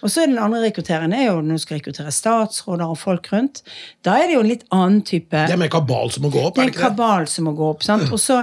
Og 0.00 0.12
så 0.12 0.22
er 0.22 0.30
den 0.30 0.40
andre 0.40 0.62
rekrutteringen 0.64 1.14
er 1.16 1.26
jo 1.26 1.40
når 1.44 1.56
du 1.58 1.62
skal 1.64 1.78
rekruttere 1.78 2.12
statsråder 2.12 2.92
og 2.92 2.98
folk 3.00 3.28
rundt. 3.32 3.62
Da 4.04 4.16
er 4.20 4.28
det 4.28 4.36
jo 4.36 4.42
en 4.44 4.50
litt 4.50 4.66
annen 4.72 5.00
type 5.04 5.32
Det 5.36 5.56
er 5.56 5.60
en 5.60 5.72
kabal 5.72 6.12
som 6.12 6.24
må 6.24 6.32
gå 6.32 6.44
opp? 6.44 6.56
det 6.56 6.62
er 6.62 6.68
er 6.68 6.70
det 6.70 6.72
en 6.72 6.76
ikke 6.76 6.84
det? 6.84 6.92
kabal 6.96 7.28
som 7.32 7.48
må 7.48 7.54
gå 7.56 7.70
opp. 7.74 7.84
sant? 7.84 8.06
Og 8.12 8.20
så 8.20 8.42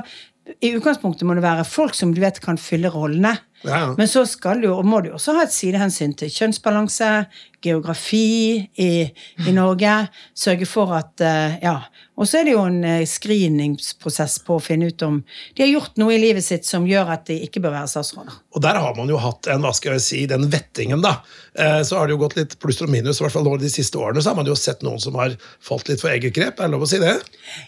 i 0.64 0.72
utgangspunktet 0.78 1.28
må 1.28 1.36
det 1.38 1.44
være 1.44 1.66
folk 1.68 1.98
som 1.98 2.14
du 2.16 2.22
vet 2.24 2.40
kan 2.44 2.60
fylle 2.62 2.92
rollene. 2.94 3.34
Ja, 3.68 3.80
ja. 3.84 3.94
Men 4.00 4.08
så 4.10 4.24
skal 4.28 4.64
du, 4.64 4.70
må 4.88 5.02
du 5.06 5.12
også 5.14 5.36
ha 5.38 5.44
et 5.46 5.54
sidehensyn 5.56 6.16
til 6.18 6.32
kjønnsbalanse, 6.34 7.12
geografi 7.66 8.70
i, 8.80 8.90
i 9.48 9.52
Norge. 9.56 9.94
Sørge 10.38 10.68
for 10.70 10.94
at 10.98 11.22
eh, 11.26 11.58
Ja. 11.66 11.80
Og 12.18 12.26
så 12.26 12.40
er 12.40 12.48
det 12.48 12.54
jo 12.56 12.64
en 12.66 12.80
eh, 12.82 13.04
screeningsprosess 13.06 14.40
på 14.46 14.56
å 14.58 14.62
finne 14.64 14.88
ut 14.90 15.04
om 15.06 15.20
de 15.54 15.62
har 15.64 15.70
gjort 15.70 16.00
noe 16.02 16.16
i 16.16 16.20
livet 16.22 16.42
sitt 16.46 16.66
som 16.66 16.88
gjør 16.90 17.12
at 17.14 17.28
de 17.30 17.36
ikke 17.46 17.62
bør 17.62 17.76
være 17.76 17.90
statsråder. 17.92 18.40
Og 18.58 18.64
der 18.66 18.80
har 18.82 18.96
man 18.98 19.10
jo 19.12 19.20
hatt 19.22 19.46
en, 19.54 19.62
hva 19.62 19.70
skal 19.78 19.94
jeg 19.98 20.06
si, 20.06 20.22
den 20.30 20.48
vettingen, 20.54 21.04
da. 21.06 21.20
Eh, 21.54 21.82
Så 21.86 21.98
har 22.00 22.08
det 22.10 22.16
jo 22.16 22.22
gått 22.24 22.38
litt 22.40 22.56
pluss 22.62 22.82
og 22.82 22.90
minus, 22.94 23.20
i 23.22 23.26
hvert 23.26 23.36
fall 23.36 23.46
nå 23.46 23.54
de 23.62 23.70
siste 23.70 24.00
årene, 24.02 24.22
så 24.26 24.32
har 24.34 24.40
man 24.40 24.50
jo 24.50 24.56
sett 24.58 24.82
noen 24.86 25.02
som 25.04 25.18
har 25.22 25.36
falt 25.62 25.92
litt 25.92 26.02
for 26.02 26.10
eget 26.14 26.34
grep. 26.38 26.58
Er 26.58 26.70
det 26.72 26.74
lov 26.74 26.88
å 26.88 26.90
si 26.90 27.02
det? 27.04 27.14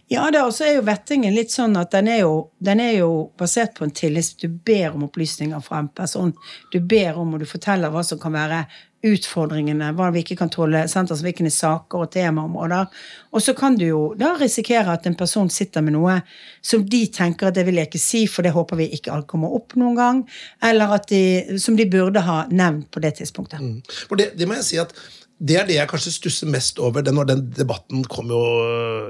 Ja, 0.10 0.26
det 0.34 0.42
også 0.42 0.66
er 0.66 0.76
jo 0.80 0.88
vettingen 0.90 1.38
litt 1.38 1.54
sånn 1.54 1.78
at 1.78 1.94
den 1.94 2.10
er 2.10 2.24
jo, 2.24 2.34
den 2.58 2.82
er 2.82 2.96
jo 3.04 3.12
basert 3.38 3.78
på 3.78 3.86
en 3.86 3.94
tillit. 3.94 4.34
Du 4.42 4.48
ber 4.50 4.96
om 4.98 5.06
opplysninger 5.10 5.62
fra 5.66 5.84
en 5.84 5.89
person. 5.96 6.34
Du 6.74 6.80
ber 6.80 7.18
om, 7.20 7.34
og 7.34 7.44
du 7.44 7.48
forteller 7.50 7.92
hva 7.94 8.04
som 8.06 8.22
kan 8.22 8.36
være 8.36 8.64
utfordringene, 9.06 9.94
hva 9.96 10.10
vi 10.12 10.24
ikke 10.26 10.36
kan 10.42 10.50
tåle, 10.52 10.82
sant? 10.92 11.12
altså 11.12 11.24
hvilke 11.24 11.48
saker 11.54 12.04
og 12.04 12.10
temaområder. 12.12 12.90
Og 13.32 13.44
så 13.44 13.54
kan 13.56 13.78
du 13.80 13.86
jo 13.86 14.02
da 14.20 14.34
risikere 14.40 14.92
at 14.92 15.08
en 15.08 15.16
person 15.20 15.48
sitter 15.54 15.86
med 15.86 15.96
noe 15.96 16.18
som 16.60 16.84
de 16.84 17.06
tenker 17.16 17.48
at 17.48 17.56
det 17.56 17.64
vil 17.70 17.80
jeg 17.80 17.88
ikke 17.88 18.02
si, 18.04 18.26
for 18.28 18.44
det 18.44 18.52
håper 18.56 18.82
vi 18.82 18.90
ikke 18.98 19.14
alt 19.16 19.30
kommer 19.32 19.56
opp 19.56 19.78
noen 19.80 19.96
gang, 20.00 20.20
eller 20.68 20.98
at 21.00 21.08
de, 21.14 21.60
som 21.64 21.80
de 21.80 21.88
burde 21.90 22.26
ha 22.28 22.42
nevnt 22.52 22.90
på 22.92 23.04
det 23.04 23.16
tidspunktet. 23.22 23.64
For 24.10 24.20
det, 24.20 24.34
det 24.40 24.50
må 24.50 24.60
jeg 24.60 24.68
si 24.68 24.82
at 24.84 24.96
det 25.40 25.56
er 25.56 25.68
det 25.70 25.76
jeg 25.78 25.88
kanskje 25.88 26.12
stusser 26.12 26.50
mest 26.52 26.80
over 26.84 27.02
Den, 27.02 27.16
når 27.16 27.28
den 27.30 27.42
debatten 27.56 28.02
kom 28.12 28.28
jo 28.28 28.40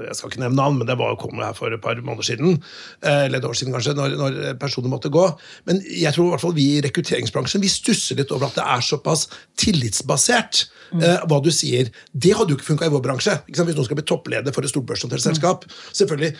Jeg 0.06 0.14
skal 0.14 0.30
ikke 0.30 0.42
nevne 0.44 0.56
navn, 0.60 0.76
men 0.78 0.86
det 0.86 0.94
var, 1.00 1.16
kom 1.18 1.34
jo 1.34 1.42
her 1.42 1.56
for 1.58 1.74
et 1.74 1.82
par 1.82 1.98
måneder 1.98 2.22
siden. 2.28 2.60
eh, 3.02 3.24
Eller 3.26 3.38
et 3.40 3.44
år 3.48 3.56
siden, 3.58 3.74
kanskje, 3.74 3.96
når, 3.98 4.14
når 4.20 4.38
personer 4.62 4.88
måtte 4.92 5.10
gå. 5.10 5.24
Men 5.66 5.82
jeg 5.90 6.14
tror 6.14 6.28
i 6.28 6.30
hvert 6.36 6.44
fall 6.44 6.54
vi 6.54 6.68
i 6.76 6.80
rekrutteringsbransjen 6.86 7.60
vi 7.64 7.68
stusser 7.72 8.16
litt 8.20 8.30
over 8.30 8.46
at 8.46 8.54
det 8.60 8.66
er 8.76 8.80
såpass 8.92 9.26
tillitsbasert. 9.58 10.68
eh, 11.02 11.20
hva 11.30 11.38
du 11.42 11.50
sier. 11.54 11.90
Det 12.14 12.32
hadde 12.34 12.50
jo 12.54 12.58
ikke 12.58 12.70
funka 12.72 12.86
i 12.86 12.94
vår 12.94 13.02
bransje. 13.04 13.36
Hvis 13.46 13.60
noen 13.62 13.84
skal 13.86 13.98
bli 13.98 14.06
toppleder 14.06 14.54
for 14.54 14.62
et 14.66 14.70
stort 14.72 14.86
børsnotert 14.86 15.22
selskap. 15.22 15.66
selvfølgelig 15.92 16.36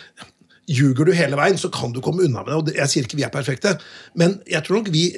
Ljuger 0.71 1.05
du 1.05 1.11
hele 1.17 1.35
veien, 1.35 1.57
så 1.57 1.71
kan 1.73 1.91
du 1.91 1.99
komme 2.01 2.23
unna 2.23 2.43
med 2.45 2.51
det. 2.53 2.55
og 2.55 2.75
Jeg 2.77 2.87
sier 2.91 3.03
ikke 3.07 3.17
vi 3.17 3.23
er 3.27 3.33
perfekte, 3.33 3.73
men 4.15 4.39
jeg 4.47 4.63
tror 4.63 4.79
nok 4.79 4.91
vi 4.93 5.09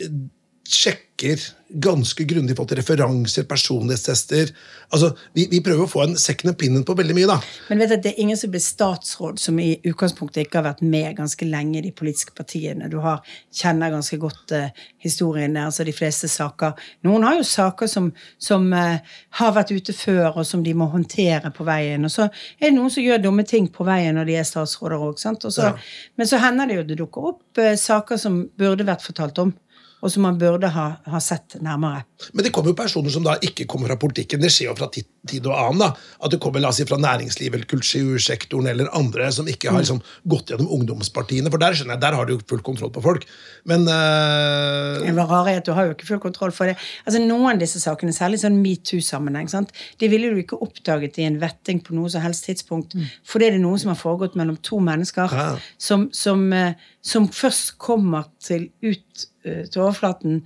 sjekker 0.70 1.40
ganske 1.74 2.24
grundig 2.24 2.56
på 2.56 2.66
referanser, 2.66 3.46
personlighetstester. 3.50 4.50
Altså, 4.94 5.10
vi, 5.34 5.46
vi 5.50 5.62
prøver 5.64 5.86
å 5.86 5.90
få 5.90 6.04
en 6.04 6.16
second 6.20 6.52
opinion 6.52 6.84
på 6.86 6.96
veldig 6.98 7.16
mye, 7.18 7.30
da. 7.30 7.38
Men 7.70 7.82
vet 7.82 7.90
du, 7.90 7.96
at 7.96 8.04
det 8.04 8.12
er 8.12 8.22
ingen 8.22 8.38
som 8.38 8.52
blir 8.54 8.62
statsråd 8.62 9.42
som 9.42 9.58
i 9.62 9.70
utgangspunktet 9.80 10.44
ikke 10.44 10.60
har 10.60 10.68
vært 10.68 10.84
med 10.86 11.16
ganske 11.18 11.48
lenge 11.48 11.80
i 11.80 11.86
de 11.88 11.94
politiske 11.96 12.36
partiene. 12.38 12.90
Du 12.92 13.00
har, 13.04 13.24
kjenner 13.56 13.94
ganske 13.94 14.20
godt 14.22 14.54
uh, 14.54 14.86
historien 15.02 15.56
der, 15.56 15.70
altså 15.72 15.88
de 15.88 15.96
fleste 15.96 16.30
saker. 16.32 16.78
Noen 17.08 17.26
har 17.26 17.40
jo 17.40 17.48
saker 17.48 17.90
som, 17.90 18.12
som 18.38 18.70
uh, 18.76 19.18
har 19.40 19.58
vært 19.58 19.74
ute 19.74 19.98
før, 19.98 20.30
og 20.36 20.48
som 20.50 20.66
de 20.66 20.76
må 20.78 20.92
håndtere 20.94 21.54
på 21.56 21.66
veien. 21.68 22.06
Og 22.06 22.14
så 22.14 22.28
er 22.28 22.70
det 22.70 22.76
noen 22.78 22.94
som 22.94 23.06
gjør 23.06 23.24
dumme 23.24 23.48
ting 23.50 23.72
på 23.74 23.88
veien 23.88 24.20
når 24.20 24.30
de 24.30 24.38
er 24.42 24.50
statsråder 24.50 25.02
òg. 25.02 25.18
Ja. 25.24 25.74
Men 26.20 26.30
så 26.30 26.42
hender 26.42 26.70
det 26.70 26.82
jo 26.82 26.88
det 26.92 27.02
dukker 27.02 27.34
opp 27.34 27.64
uh, 27.64 27.74
saker 27.80 28.22
som 28.22 28.44
burde 28.60 28.86
vært 28.86 29.06
fortalt 29.06 29.42
om 29.42 29.56
og 30.04 30.12
som 30.12 30.26
man 30.28 30.38
burde 30.40 30.68
ha, 30.76 30.88
ha, 31.08 31.20
sett 31.24 31.56
nærmere. 31.64 32.04
Men 32.32 32.46
det 32.46 32.52
kommer 32.56 32.72
jo 32.72 32.78
personer 32.78 33.14
som 33.14 33.26
da 33.26 33.36
ikke 33.44 33.66
kommer 33.70 33.92
fra 33.92 33.98
politikken. 34.00 34.42
Det 34.44 34.52
skjer 34.54 34.70
jo 34.70 34.76
fra 34.78 34.88
tid, 34.94 35.08
tid 35.30 35.48
og 35.50 35.56
annen. 35.58 35.82
da, 35.84 35.90
At 36.24 36.34
det 36.34 36.40
kommer 36.44 36.64
la 36.64 36.72
oss 36.72 36.80
si, 36.82 36.86
fra 36.88 37.00
næringslivet 37.02 37.58
eller 37.58 37.70
kultursektoren 37.70 38.70
eller 38.72 38.92
andre 38.96 39.30
som 39.36 39.50
ikke 39.50 39.74
har 39.74 39.84
liksom, 39.84 40.02
gått 40.30 40.54
gjennom 40.54 40.72
ungdomspartiene. 40.78 41.52
For 41.54 41.62
der 41.62 41.78
skjønner 41.78 41.98
jeg, 41.98 42.04
der 42.06 42.18
har 42.20 42.30
du 42.30 42.36
jo 42.36 42.40
full 42.50 42.64
kontroll 42.66 42.94
på 42.96 43.04
folk. 43.06 43.28
Men 43.70 43.88
uh... 43.90 45.02
Det 45.04 45.16
var 45.18 45.32
rare 45.32 45.58
at 45.60 45.68
du 45.68 45.74
har 45.76 45.90
jo 45.90 45.98
ikke 45.98 46.10
full 46.14 46.24
kontroll 46.24 46.56
for 46.56 46.72
det. 46.72 46.78
Altså 47.04 47.24
Noen 47.24 47.56
av 47.56 47.64
disse 47.64 47.82
sakene, 47.84 48.16
særlig 48.16 48.42
sånn 48.44 48.62
metoo-sammenheng, 48.64 49.52
det 50.00 50.10
ville 50.12 50.32
du 50.32 50.40
ikke 50.42 50.62
oppdaget 50.64 51.20
i 51.22 51.28
en 51.28 51.42
vetting 51.42 51.84
på 51.84 51.98
noe 51.98 52.12
som 52.12 52.24
helst 52.24 52.48
tidspunkt. 52.48 52.96
Mm. 52.96 53.12
Fordi 53.28 53.52
det 53.52 53.60
er 53.60 53.66
noe 53.66 53.82
som 53.82 53.94
har 53.94 54.00
foregått 54.00 54.38
mellom 54.40 54.58
to 54.64 54.80
mennesker 54.84 55.34
ja. 55.36 55.52
som, 55.82 56.08
som, 56.16 56.48
uh, 56.54 56.74
som 57.04 57.28
først 57.32 57.76
kommer 57.82 58.30
til 58.44 58.70
ut 58.86 59.28
Eh, 59.44 59.66
til 59.68 59.82
overflaten. 59.82 60.46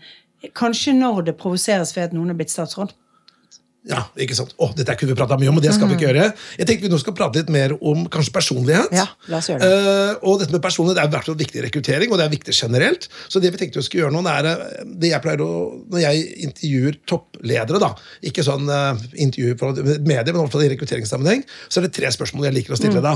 Kanskje 0.58 0.93
når 0.93 1.30
det 1.30 1.38
provoseres 1.39 1.95
ved 1.95 2.10
at 2.10 2.15
noen 2.15 2.34
er 2.34 2.38
blitt 2.38 2.54
statsråd. 2.54 2.93
Ja, 3.88 4.02
ikke 4.19 4.36
sant? 4.36 4.52
Å, 4.60 4.67
dette 4.76 4.95
kunne 5.00 5.13
vi 5.13 5.17
prata 5.17 5.38
mye 5.39 5.47
om, 5.47 5.60
og 5.60 5.63
det 5.63 5.71
skal 5.76 5.88
vi 5.88 5.95
ikke 5.95 6.10
mhm. 6.10 6.17
gjøre. 6.17 6.47
Jeg 6.60 6.67
tenkte 6.67 6.88
vi 6.88 6.91
nå 6.91 7.00
skal 7.00 7.15
prate 7.15 7.39
litt 7.39 7.52
mer 7.54 7.73
om 7.78 8.04
kanskje 8.12 8.34
personlighet. 8.36 8.91
Ja, 8.95 9.06
la 9.32 9.39
oss 9.39 9.47
gjøre 9.47 9.63
det. 9.63 9.78
Uh, 9.78 10.26
og 10.28 10.41
dette 10.41 10.56
med 10.56 10.63
personlighet 10.63 11.00
er 11.00 11.12
hvert 11.13 11.30
fall 11.30 11.38
viktig 11.39 11.63
rekruttering, 11.63 12.12
og 12.12 12.19
det 12.19 12.26
er 12.26 12.34
viktig 12.34 12.56
generelt. 12.56 13.08
Så 13.32 13.41
det 13.43 13.54
vi 13.54 13.62
tenkte 13.62 13.80
vi 13.80 13.88
skulle 13.88 14.06
gjøre 14.06 14.15
nå, 14.17 14.23
er 14.32 14.50
eh, 14.52 14.82
det 15.04 15.13
jeg 15.13 15.23
pleier 15.23 15.43
å 15.45 15.52
Når 15.88 16.04
jeg 16.04 16.26
intervjuer 16.50 16.97
toppledere, 17.08 17.82
da, 17.84 17.91
ikke 18.28 18.43
sånn 18.45 18.67
uh, 18.67 19.00
intervju 19.15 19.56
på 19.62 19.71
medier, 19.78 20.34
men 20.36 20.52
i 20.67 20.71
rekrutteringssammenheng, 20.73 21.45
så 21.69 21.80
er 21.80 21.88
det 21.88 21.93
tre 21.95 22.12
spørsmål 22.12 22.50
jeg 22.50 22.58
liker 22.58 22.76
å 22.76 22.82
stille 22.82 23.00
mm. 23.00 23.08
da. 23.08 23.15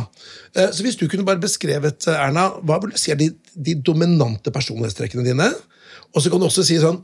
Uh, 0.56 0.70
så 0.72 0.88
hvis 0.88 1.00
du 1.00 1.08
kunne 1.12 1.28
bare 1.28 1.42
beskrevet, 1.44 2.08
Erna, 2.16 2.48
hva 2.64 2.80
vil 2.84 2.96
du 2.96 3.02
si 3.02 3.12
er 3.12 3.20
de, 3.20 3.32
de 3.56 3.76
dominante 3.76 4.54
personlighetstrekkene 4.56 5.28
dine? 5.28 5.52
Og 6.16 6.24
så 6.24 6.32
kan 6.32 6.42
du 6.42 6.48
også 6.50 6.66
si 6.68 6.80
sånn 6.82 7.02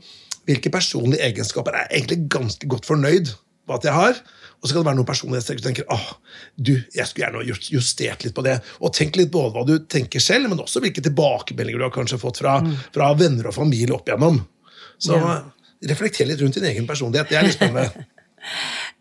Hvilke 0.48 0.70
personlige 0.72 1.26
egenskaper 1.26 1.74
er 1.76 1.88
jeg 1.88 1.98
egentlig 1.98 2.30
ganske 2.32 2.68
godt 2.72 2.86
fornøyd 2.88 3.34
med 3.68 3.74
at 3.76 3.84
jeg 3.84 3.92
har. 3.92 4.20
Og 4.58 4.66
så 4.66 4.74
kan 4.74 4.80
det 4.80 4.88
være 4.88 4.98
noen 4.98 5.08
personlighetstrekk 5.10 5.60
du 5.60 5.66
tenker 5.66 5.90
åh, 5.92 6.06
du, 6.56 6.72
jeg 6.94 7.06
skulle 7.06 7.28
gjerne 7.28 7.58
justert 7.68 8.24
litt 8.24 8.34
på 8.34 8.44
det. 8.46 8.56
Og 8.80 8.94
tenk 8.96 9.18
litt 9.20 9.30
både 9.34 9.52
hva 9.54 9.64
du 9.68 9.74
tenker 9.92 10.22
selv, 10.24 10.48
men 10.50 10.62
også 10.62 10.82
hvilke 10.82 11.04
tilbakemeldinger 11.04 11.82
du 11.82 11.86
har 11.86 11.94
kanskje 11.94 12.20
fått 12.22 12.40
fra, 12.42 12.58
mm. 12.64 12.72
fra 12.96 13.10
venner 13.18 13.50
og 13.50 13.54
familie 13.58 13.94
opp 13.94 14.08
igjennom. 14.08 14.40
Så 14.98 15.18
ja. 15.20 15.36
reflekter 15.92 16.26
litt 16.26 16.42
rundt 16.42 16.58
din 16.58 16.66
egen 16.72 16.88
personlighet. 16.88 17.30
Det 17.30 17.38
er 17.38 17.46
litt 17.46 17.58
spennende. 17.58 18.06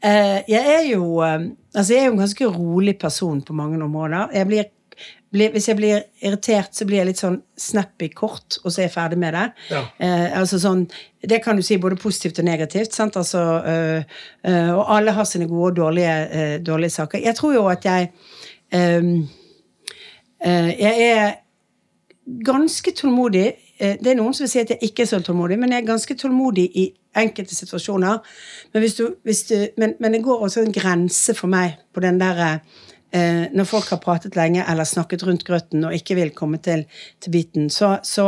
uh, 0.06 0.38
jeg 0.54 0.62
er 0.76 0.86
jo 0.92 1.24
uh, 1.24 1.48
altså 1.74 1.96
jeg 1.96 2.04
er 2.04 2.10
jo 2.12 2.16
en 2.18 2.24
ganske 2.26 2.52
rolig 2.60 2.98
person 3.02 3.42
på 3.42 3.58
mange 3.58 3.82
områder. 3.82 4.36
Jeg 4.38 4.52
blir, 4.52 4.70
hvis 5.32 5.68
jeg 5.68 5.76
blir 5.76 6.04
irritert, 6.24 6.76
så 6.76 6.86
blir 6.88 7.02
jeg 7.02 7.10
litt 7.10 7.20
sånn 7.20 7.42
snappy 7.60 8.08
kort, 8.16 8.60
og 8.64 8.72
så 8.72 8.82
er 8.82 8.88
jeg 8.88 8.94
ferdig 8.94 9.18
med 9.20 9.36
det. 9.36 9.48
Ja. 9.74 9.82
Eh, 10.00 10.40
altså 10.40 10.60
sånn, 10.60 10.88
Det 11.28 11.44
kan 11.44 11.56
du 11.56 11.62
si 11.62 11.78
både 11.78 11.96
positivt 11.96 12.40
og 12.40 12.46
negativt. 12.46 12.94
sant? 12.94 13.18
Altså, 13.18 13.40
øh, 13.66 14.04
øh, 14.48 14.78
og 14.78 14.96
alle 14.96 15.12
har 15.12 15.24
sine 15.24 15.48
gode 15.48 15.72
og 15.72 15.76
dårlige, 15.76 16.28
øh, 16.32 16.66
dårlige 16.66 16.90
saker. 16.90 17.20
Jeg 17.20 17.36
tror 17.36 17.54
jo 17.54 17.68
at 17.68 17.86
jeg 17.86 18.12
Jeg 20.42 21.02
er 21.02 21.34
ganske 22.46 22.92
tålmodig. 22.92 23.54
Det 23.80 24.08
er 24.08 24.16
noen 24.16 24.34
som 24.34 24.44
vil 24.44 24.50
si 24.50 24.60
at 24.60 24.70
jeg 24.70 24.78
ikke 24.82 25.02
er 25.02 25.06
så 25.06 25.20
tålmodig, 25.20 25.60
men 25.60 25.72
jeg 25.72 25.82
er 25.82 25.86
ganske 25.86 26.16
tålmodig 26.16 26.72
i 26.76 26.94
enkelte 27.16 27.56
situasjoner. 27.56 28.18
Men, 28.74 28.82
hvis 28.82 28.94
du, 28.94 29.16
hvis 29.24 29.44
du, 29.44 29.68
men, 29.78 29.94
men 30.00 30.14
det 30.14 30.24
går 30.24 30.40
også 30.40 30.62
en 30.62 30.74
grense 30.74 31.34
for 31.34 31.48
meg 31.48 31.78
på 31.94 32.00
den 32.00 32.20
derre 32.20 32.60
når 33.08 33.68
folk 33.70 33.88
har 33.94 34.02
pratet 34.04 34.36
lenge 34.36 34.66
eller 34.68 34.84
snakket 34.84 35.24
rundt 35.24 35.46
grøten 35.48 35.86
og 35.88 35.94
ikke 35.96 36.18
vil 36.18 36.34
komme 36.36 36.60
til, 36.60 36.84
til 37.24 37.32
biten, 37.32 37.70
så, 37.72 37.94
så, 38.04 38.26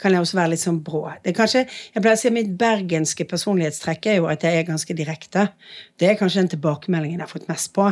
kan 0.00 0.12
jeg 0.12 0.20
også 0.20 0.36
være 0.36 0.52
litt 0.52 0.62
sånn 0.62 0.82
brå. 0.84 1.06
Det 1.24 1.32
er 1.32 1.38
kanskje, 1.38 1.62
jeg 1.94 2.04
pleier 2.04 2.18
å 2.18 2.20
si 2.20 2.28
at 2.28 2.36
Mitt 2.36 2.52
bergenske 2.60 3.24
personlighetstrekk 3.30 4.10
er 4.12 4.20
jo 4.20 4.28
at 4.28 4.44
jeg 4.44 4.60
er 4.60 4.68
ganske 4.68 4.96
direkte. 4.98 5.48
Det 5.96 6.10
er 6.10 6.20
kanskje 6.20 6.44
den 6.44 6.52
tilbakemeldingen 6.54 7.22
jeg 7.22 7.26
har 7.26 7.32
fått 7.32 7.48
mest 7.48 7.72
på. 7.76 7.88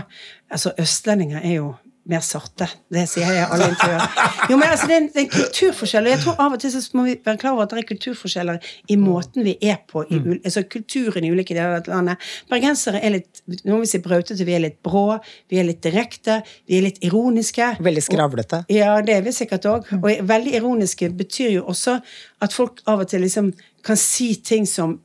Altså, 0.53 0.77
Østlendinger 0.77 1.41
er 1.41 1.57
jo 1.63 1.73
mer 2.09 2.23
sarte. 2.25 2.69
Det 2.93 3.05
sier 3.11 3.29
jeg 3.37 3.47
alle 3.53 3.69
intervjuer. 3.73 4.05
Jo, 4.49 4.57
men 4.57 4.69
altså, 4.69 4.89
det 4.89 4.97
er, 4.97 5.03
en, 5.03 5.09
det 5.13 5.21
er 5.21 5.27
en 5.27 5.33
kulturforskjell, 5.35 6.09
og 6.09 6.15
jeg 6.15 6.23
tror 6.25 6.43
av 6.45 6.57
og 6.57 6.63
til 6.63 6.73
så 6.73 6.83
må 6.97 7.05
vi 7.05 7.17
være 7.25 7.41
klar 7.43 7.57
over 7.57 7.67
at 7.67 7.75
det 7.75 7.83
er 7.83 7.89
kulturforskjeller 7.91 8.71
i 8.89 8.99
måten 9.01 9.45
vi 9.45 9.55
er 9.61 9.81
på, 9.91 10.05
i, 10.09 10.21
altså 10.39 10.65
kulturen 10.71 11.27
i 11.27 11.33
ulike 11.35 11.57
deler 11.57 11.83
av 11.83 11.91
landet. 11.93 12.29
Bergensere 12.49 13.03
er 13.05 13.19
litt 13.19 13.43
noen 13.65 13.83
vil 13.83 13.91
si 13.91 14.01
brautete, 14.05 14.47
vi 14.49 14.57
er 14.57 14.65
litt 14.65 14.79
brå, 14.85 15.19
vi 15.53 15.61
er 15.61 15.69
litt 15.69 15.83
direkte, 15.85 16.41
vi 16.69 16.79
er 16.79 16.87
litt 16.89 17.03
ironiske. 17.05 17.75
Veldig 17.85 18.05
skravlete. 18.05 18.63
Og, 18.65 18.77
ja, 18.77 18.95
det 19.05 19.19
er 19.19 19.27
vi 19.27 19.35
sikkert 19.37 19.69
òg. 19.69 19.93
Og 20.01 20.25
veldig 20.29 20.57
ironiske 20.61 21.11
betyr 21.19 21.59
jo 21.59 21.67
også 21.73 21.99
at 22.45 22.57
folk 22.57 22.83
av 22.89 23.05
og 23.05 23.11
til 23.11 23.25
liksom 23.27 23.53
kan 23.85 24.01
si 24.01 24.33
ting 24.45 24.67
som 24.69 24.99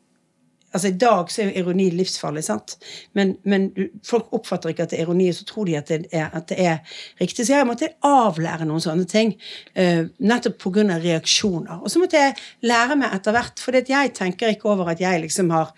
Altså 0.74 0.90
I 0.90 0.98
dag 0.98 1.32
så 1.32 1.44
er 1.44 1.50
jo 1.50 1.64
ironi 1.64 1.88
livsfarlig, 1.94 2.44
sant? 2.48 2.76
Men, 3.18 3.36
men 3.46 3.70
folk 4.06 4.34
oppfatter 4.34 4.74
ikke 4.74 4.88
at 4.88 4.94
det 4.94 5.00
er 5.00 5.06
ironi, 5.06 5.30
og 5.30 5.38
så 5.38 5.48
tror 5.50 5.70
de 5.70 5.78
at 5.78 5.92
det 5.92 6.00
er, 6.12 6.28
at 6.34 6.50
det 6.50 6.60
er 6.60 7.00
riktig. 7.22 7.46
Så 7.46 7.56
jeg 7.56 7.70
måtte 7.70 7.92
avlære 8.08 8.68
noen 8.70 8.84
sånne 8.84 9.08
ting, 9.10 9.36
uh, 9.78 10.10
nettopp 10.20 10.60
pga. 10.64 10.98
reaksjoner. 11.04 11.82
Og 11.82 11.92
så 11.94 12.02
måtte 12.02 12.20
jeg 12.20 12.38
lære 12.66 12.98
meg 13.00 13.16
etter 13.16 13.36
hvert, 13.36 13.62
for 13.62 13.78
jeg 13.78 14.14
tenker 14.18 14.54
ikke 14.54 14.72
over 14.74 14.90
at 14.94 15.02
jeg 15.04 15.22
liksom 15.24 15.54
har 15.54 15.74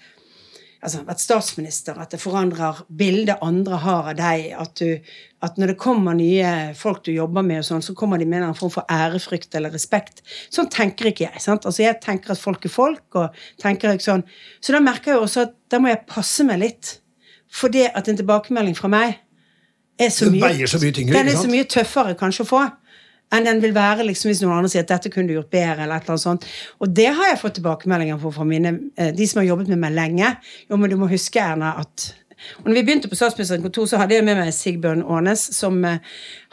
altså, 0.86 1.02
vært 1.08 1.22
statsminister, 1.24 1.98
at 2.02 2.14
det 2.14 2.20
forandrer 2.22 2.84
bildet 2.90 3.42
andre 3.46 3.80
har 3.84 4.10
av 4.12 4.18
deg. 4.20 4.46
At, 4.62 4.80
du, 4.80 5.18
at 5.46 5.58
når 5.60 5.74
det 5.74 5.78
kommer 5.82 6.18
nye 6.18 6.52
folk 6.78 7.04
du 7.08 7.12
jobber 7.16 7.46
med, 7.46 7.66
sånn, 7.68 7.84
så 7.86 7.96
kommer 7.98 8.22
de 8.22 8.28
med 8.30 8.46
en 8.46 8.58
form 8.58 8.74
for 8.74 8.88
ærefrykt 8.92 9.58
eller 9.58 9.74
respekt. 9.76 10.24
Sånn 10.54 10.70
tenker 10.74 11.12
ikke 11.12 11.28
jeg. 11.28 11.44
sant? 11.44 11.66
Altså, 11.66 11.84
Jeg 11.86 12.00
tenker 12.06 12.36
at 12.36 12.42
folk 12.42 12.66
er 12.66 12.74
folk. 12.74 13.06
og 13.20 13.36
tenker 13.62 13.96
ikke 13.96 14.10
sånn. 14.10 14.26
Så 14.62 14.76
da 14.76 14.84
merker 14.84 15.16
jeg 15.16 15.26
også 15.26 15.48
at 15.50 15.58
da 15.72 15.82
må 15.82 15.92
jeg 15.92 16.06
passe 16.10 16.46
meg 16.48 16.62
litt. 16.64 16.96
For 17.52 17.72
det 17.72 17.90
at 17.96 18.10
en 18.12 18.18
tilbakemelding 18.20 18.76
fra 18.78 18.92
meg 18.92 19.20
er 20.00 20.10
så 20.12 20.28
mye, 20.32 20.68
så 20.68 20.80
mye 20.82 20.96
tyngre, 20.96 21.16
den 21.16 21.32
er 21.32 21.38
så 21.40 21.48
mye 21.48 21.68
tøffere 21.72 22.18
kanskje 22.20 22.44
å 22.44 22.50
få 22.50 22.64
enn 23.36 23.48
den 23.48 23.62
vil 23.64 23.76
være 23.76 24.08
liksom, 24.08 24.32
hvis 24.32 24.44
noen 24.44 24.58
andre 24.58 24.72
sier 24.74 24.86
at 24.86 24.92
dette 24.96 25.12
kunne 25.14 25.30
du 25.30 25.38
gjort 25.38 25.54
bedre. 25.54 25.86
eller 25.86 25.96
et 25.96 26.06
eller 26.06 26.16
annet 26.16 26.26
sånt. 26.26 26.46
Og 26.80 26.92
det 26.96 27.08
har 27.18 27.32
jeg 27.32 27.42
fått 27.42 27.58
tilbakemeldinger 27.60 28.20
på 28.22 28.34
fra 28.36 28.46
mine, 28.48 28.78
eh, 28.98 29.12
de 29.16 29.28
som 29.28 29.42
har 29.42 29.50
jobbet 29.52 29.72
med 29.74 29.82
meg 29.86 29.98
lenge. 29.98 30.36
Jo, 30.70 30.78
men 30.78 30.90
du 30.90 30.98
må 30.98 31.10
huske, 31.12 31.40
Erna, 31.40 31.76
at 31.80 32.14
og 32.60 32.66
når 32.68 32.74
vi 32.74 32.84
begynte 32.84 33.10
på 33.10 33.16
Statsministerens 33.16 33.64
kontor, 33.64 33.86
så 33.90 33.98
hadde 33.98 34.18
jeg 34.18 34.26
med 34.28 34.36
meg 34.38 34.54
Sigbjørn 34.54 35.06
Aanes. 35.08 35.44
som 35.56 35.78
eh, 35.86 36.00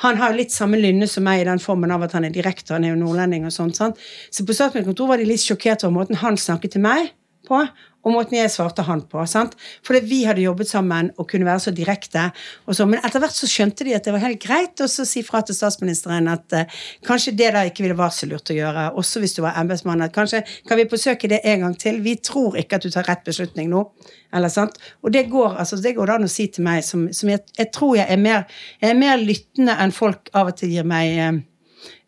Han 0.05 0.17
har 0.17 0.35
litt 0.37 0.53
samme 0.55 0.79
lynne 0.79 1.09
som 1.11 1.25
meg 1.27 1.43
i 1.43 1.49
den 1.49 1.59
formen 1.59 1.91
av 1.91 2.03
at 2.07 2.13
han 2.17 2.25
er 2.25 2.35
direktør, 2.35 2.79
han 2.79 2.85
er 2.85 2.95
jo 2.95 3.01
nordlending 3.01 3.47
og 3.47 3.53
sånt. 3.53 3.77
Sant? 3.77 3.99
Så 4.31 4.47
på 4.47 4.55
Statsministerens 4.55 4.93
kontor 4.93 5.11
var 5.11 5.19
de 5.19 5.29
litt 5.29 5.43
sjokkert 5.43 5.85
over 5.85 5.97
måten 5.99 6.21
han 6.23 6.39
snakket 6.39 6.77
til 6.77 6.85
meg 6.87 7.13
på 7.49 7.59
og 8.03 8.15
måten 8.17 8.37
jeg 8.37 8.51
svarte 8.51 8.83
han 8.87 9.05
på. 9.07 9.23
sant? 9.31 9.55
Fordi 9.87 10.01
vi 10.07 10.23
hadde 10.27 10.43
jobbet 10.43 10.69
sammen 10.69 11.11
og 11.17 11.29
kunne 11.31 11.47
være 11.47 11.63
så 11.67 11.73
direkte. 11.75 12.31
og 12.67 12.75
så, 12.75 12.87
Men 12.87 13.01
etter 13.05 13.23
hvert 13.23 13.37
så 13.37 13.47
skjønte 13.47 13.85
de 13.87 13.95
at 13.95 14.05
det 14.05 14.15
var 14.15 14.25
helt 14.25 14.43
greit 14.43 14.83
å 14.83 14.89
si 14.91 15.23
fra 15.23 15.43
til 15.47 15.55
statsministeren 15.55 16.29
at 16.33 16.57
uh, 16.57 16.81
kanskje 17.07 17.37
det 17.39 17.53
da 17.55 17.63
ikke 17.69 17.87
ville 17.87 17.99
være 17.99 18.17
så 18.17 18.27
lurt 18.31 18.51
å 18.51 18.57
gjøre, 18.57 18.89
også 18.99 19.23
hvis 19.23 19.37
du 19.39 19.43
var 19.43 19.59
embetsmann. 19.61 20.03
at 20.03 20.15
Kanskje 20.15 20.43
kan 20.69 20.81
vi 20.81 20.89
besøke 20.91 21.31
det 21.31 21.41
en 21.45 21.67
gang 21.67 21.79
til. 21.79 22.03
Vi 22.03 22.17
tror 22.19 22.59
ikke 22.59 22.81
at 22.81 22.83
du 22.83 22.91
tar 22.91 23.07
rett 23.07 23.25
beslutning 23.25 23.71
nå. 23.71 23.85
eller 24.33 24.49
sant? 24.49 24.79
Og 25.03 25.13
det 25.13 25.29
går 25.31 25.57
altså, 25.61 25.77
det 25.77 25.95
går 25.95 26.11
an 26.11 26.27
å 26.27 26.31
si 26.31 26.49
til 26.49 26.65
meg 26.65 26.83
som, 26.85 27.07
som 27.13 27.31
jeg, 27.31 27.45
jeg, 27.59 27.71
tror 27.73 27.97
jeg 27.97 28.07
er 28.09 28.19
mer, 28.19 28.45
jeg 28.81 28.91
er 28.91 28.99
mer 28.99 29.17
lyttende 29.21 29.79
enn 29.79 29.93
folk 29.95 30.31
av 30.35 30.51
og 30.51 30.59
til 30.59 30.75
gir 30.75 30.87
meg, 30.89 31.43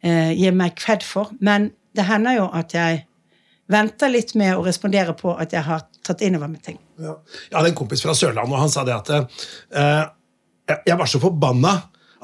uh, 0.03 0.33
gir 0.35 0.57
meg 0.57 0.75
kved 0.75 1.07
for. 1.07 1.31
Men 1.41 1.71
det 1.95 2.09
hender 2.09 2.41
jo 2.41 2.49
at 2.51 2.75
jeg 2.75 3.05
venter 3.71 4.13
litt 4.13 4.35
med 4.39 4.57
å 4.59 4.65
respondere 4.67 5.15
på 5.17 5.33
at 5.41 5.55
jeg 5.57 5.65
har 5.65 5.87
tatt 6.05 6.23
inn 6.25 6.37
over 6.39 6.51
meg 6.53 6.63
ting. 6.65 6.79
Ja. 7.01 7.17
Jeg 7.49 7.57
hadde 7.57 7.73
en 7.73 7.79
kompis 7.79 8.05
fra 8.05 8.15
Sørlandet, 8.17 8.53
og 8.53 8.61
han 8.61 8.73
sa 8.73 8.85
det 8.87 8.95
at 8.97 9.13
uh, 9.15 10.05
jeg 10.85 10.99
var 11.01 11.11
så 11.11 11.21
forbanna 11.23 11.75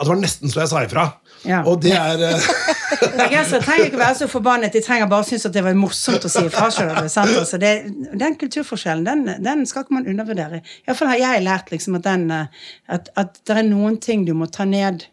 at 0.01 0.07
det 0.07 0.15
var 0.15 0.21
nesten 0.23 0.49
så 0.49 0.63
jeg 0.63 0.71
sa 0.71 0.81
ifra. 0.87 1.03
Ja. 1.45 1.59
Og 1.69 1.83
det 1.85 1.93
er. 1.93 2.23
Bergensere 3.19 3.61
trenger 3.61 3.91
ikke 3.91 4.01
være 4.01 4.17
så 4.17 4.29
forbannet, 4.33 4.73
de 4.73 4.81
trenger 4.85 5.09
bare 5.11 5.27
synes 5.29 5.45
at 5.49 5.53
det 5.53 5.65
var 5.65 5.77
morsomt 5.77 6.25
å 6.25 6.31
si 6.33 6.47
ifra. 6.49 6.71
Altså, 7.05 7.61
det, 7.61 7.73
den 8.21 8.37
kulturforskjellen 8.41 9.05
den, 9.05 9.45
den, 9.45 9.67
skal 9.69 9.85
ikke 9.85 9.99
man 9.99 10.09
undervurdere. 10.09 10.63
Iallfall 10.87 11.13
har 11.13 11.21
jeg 11.21 11.45
lært 11.45 11.69
liksom, 11.73 11.99
at, 12.01 12.07
den, 12.09 12.33
at, 12.33 13.13
at, 13.21 13.43
det 13.45 13.59
er 13.61 13.69
noen 13.69 14.01
ting 14.01 14.25
du 14.25 14.33
må 14.37 14.49
ta 14.49 14.65
ned. 14.69 15.05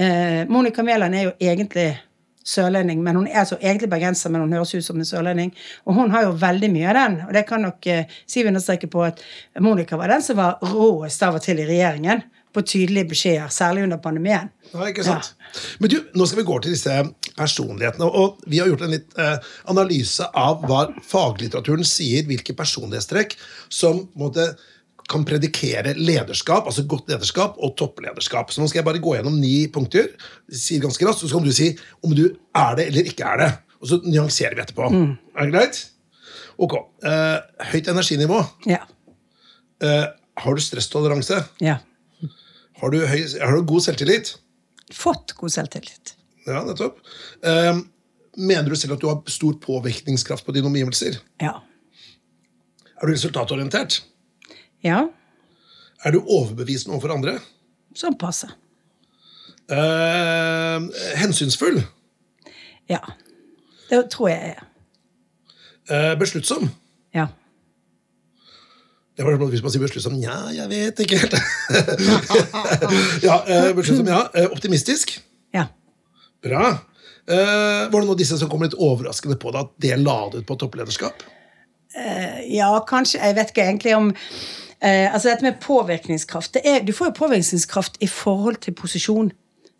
Uh, 0.00 0.48
Monica 0.48 0.84
Mæland 0.84 1.18
er 1.18 1.28
jo 1.28 1.36
egentlig 1.36 1.90
sørlending, 2.44 3.02
men 3.02 3.16
hun 3.16 3.28
er 3.30 3.42
altså 3.44 3.58
egentlig 3.60 3.90
bergenser, 3.92 4.32
men 4.32 4.44
hun 4.44 4.52
høres 4.56 4.74
ut 4.74 4.84
som 4.84 4.98
en 4.98 5.08
sørlending. 5.08 5.52
Og 5.86 5.96
hun 5.98 6.12
har 6.14 6.26
jo 6.26 6.36
veldig 6.42 6.70
mye 6.74 6.90
av 6.90 6.98
den, 6.98 7.18
og 7.28 7.34
det 7.36 7.46
kan 7.48 7.64
nok 7.66 7.86
eh, 7.90 8.20
Siv 8.26 8.46
understreke 8.48 8.88
på 8.90 9.02
at 9.04 9.20
Monica 9.60 9.96
var 10.00 10.12
den 10.12 10.22
som 10.24 10.38
var 10.38 10.62
råest 10.72 11.22
av 11.22 11.38
og 11.38 11.44
til 11.44 11.60
i 11.62 11.68
regjeringen 11.68 12.22
på 12.52 12.62
tydelige 12.68 13.08
beskjeder, 13.12 13.48
særlig 13.48 13.86
under 13.86 14.00
pandemien. 14.02 14.50
Ja, 14.72 14.84
ikke 14.88 15.04
sant? 15.04 15.32
Men 15.80 15.92
du, 15.92 15.98
nå 16.16 16.26
skal 16.28 16.42
vi 16.42 16.48
gå 16.48 16.58
til 16.64 16.74
disse 16.74 16.98
personlighetene. 17.36 18.08
Og 18.08 18.42
vi 18.48 18.60
har 18.60 18.68
gjort 18.68 18.84
en 18.86 18.92
litt 18.92 19.16
eh, 19.20 19.52
analyse 19.72 20.26
av 20.36 20.64
hva 20.68 20.84
faglitteraturen 21.08 21.86
sier, 21.88 22.26
hvilke 22.28 22.56
personlighetstrekk 22.56 23.36
som 23.72 24.04
måtte, 24.20 24.52
kan 25.12 25.26
predikere 25.28 25.94
lederskap, 25.98 26.66
altså 26.68 26.84
godt 26.88 27.10
lederskap 27.12 27.58
og 27.62 27.74
topplederskap. 27.78 28.50
Så 28.52 28.62
nå 28.62 28.68
skal 28.70 28.82
jeg 28.82 28.88
bare 28.88 29.02
gå 29.02 29.16
gjennom 29.18 29.36
ni 29.40 29.66
punkter, 29.72 30.10
sier 30.48 30.82
ganske 30.82 31.06
raskt, 31.06 31.26
så 31.26 31.38
kan 31.38 31.46
du 31.46 31.54
si 31.54 31.72
om 32.04 32.16
du 32.16 32.24
er 32.28 32.78
det 32.78 32.88
eller 32.90 33.12
ikke 33.12 33.28
er 33.28 33.42
det. 33.42 33.50
Og 33.82 33.90
så 33.90 34.00
nyanserer 34.06 34.56
vi 34.56 34.64
etterpå. 34.64 34.88
Er 35.36 35.48
det 35.48 35.54
greit? 35.54 35.80
Ok. 36.62 36.76
Uh, 37.04 37.38
høyt 37.72 37.88
energinivå. 37.90 38.42
Ja. 38.70 38.84
Uh, 39.82 40.06
har 40.42 40.54
du 40.58 40.62
stresstoleranse? 40.62 41.42
ja. 41.62 41.80
Har 42.82 42.90
du, 42.90 42.98
høy, 43.06 43.20
har 43.38 43.52
du 43.54 43.62
god 43.70 43.84
selvtillit? 43.84 44.32
Fått 44.90 45.36
god 45.38 45.52
selvtillit. 45.54 46.16
Ja, 46.48 46.64
nettopp. 46.66 46.96
Uh, 47.46 47.78
mener 48.34 48.72
du 48.72 48.74
selv 48.74 48.96
at 48.96 49.04
du 49.04 49.06
har 49.06 49.20
stor 49.30 49.54
påvirkningskraft 49.62 50.42
på 50.42 50.54
dine 50.56 50.66
omgivelser? 50.66 51.20
Ja. 51.38 51.60
Er 52.98 53.06
du 53.06 53.12
resultatorientert? 53.14 54.00
Ja. 54.82 55.06
Er 56.02 56.14
du 56.14 56.22
overbevisende 56.22 56.96
overfor 56.96 57.14
andre? 57.14 57.36
Sånn 57.94 58.16
passe. 58.18 58.48
Eh, 59.70 60.78
hensynsfull? 61.20 61.82
Ja. 62.90 63.00
Det 63.90 64.02
tror 64.10 64.32
jeg 64.32 64.54
er. 64.56 64.64
Eh, 65.92 66.14
besluttsom? 66.18 66.70
Ja. 67.14 67.28
Det 69.16 69.26
var 69.26 69.36
sånn 69.36 69.50
Hvis 69.52 69.62
man 69.64 69.74
sier 69.74 69.82
besluttsom 69.82 70.14
Nja, 70.16 70.36
jeg 70.56 70.70
vet 70.70 71.02
ikke 71.04 71.18
helt. 71.20 71.36
ja, 73.26 73.36
eh, 73.44 73.68
besluttsom, 73.76 74.08
ja. 74.08 74.24
Eh, 74.34 74.48
optimistisk? 74.50 75.14
Ja. 75.54 75.68
Bra. 76.42 76.72
Eh, 77.28 77.36
var 77.36 77.92
det 77.92 78.02
noen 78.02 78.16
av 78.16 78.18
disse 78.18 78.40
som 78.40 78.50
kom 78.50 78.64
litt 78.64 78.74
overraskende 78.74 79.38
på 79.38 79.52
deg, 79.54 79.68
at 79.68 79.84
det 79.84 80.00
la 80.00 80.16
du 80.32 80.40
ut 80.40 80.48
på 80.48 80.58
topplederskap? 80.58 81.22
Ja, 82.48 82.70
kanskje. 82.88 83.20
Jeg 83.20 83.36
vet 83.36 83.50
ikke 83.52 83.66
egentlig 83.68 83.92
om 83.98 84.06
eh, 84.16 84.61
Altså 84.82 85.28
dette 85.28 85.44
med 85.44 85.60
påvirkningskraft 85.62 86.56
er, 86.64 86.84
Du 86.84 86.92
får 86.92 87.04
jo 87.04 87.10
påvirkningskraft 87.16 87.96
i 88.00 88.06
forhold 88.06 88.56
til 88.56 88.74
posisjon. 88.74 89.32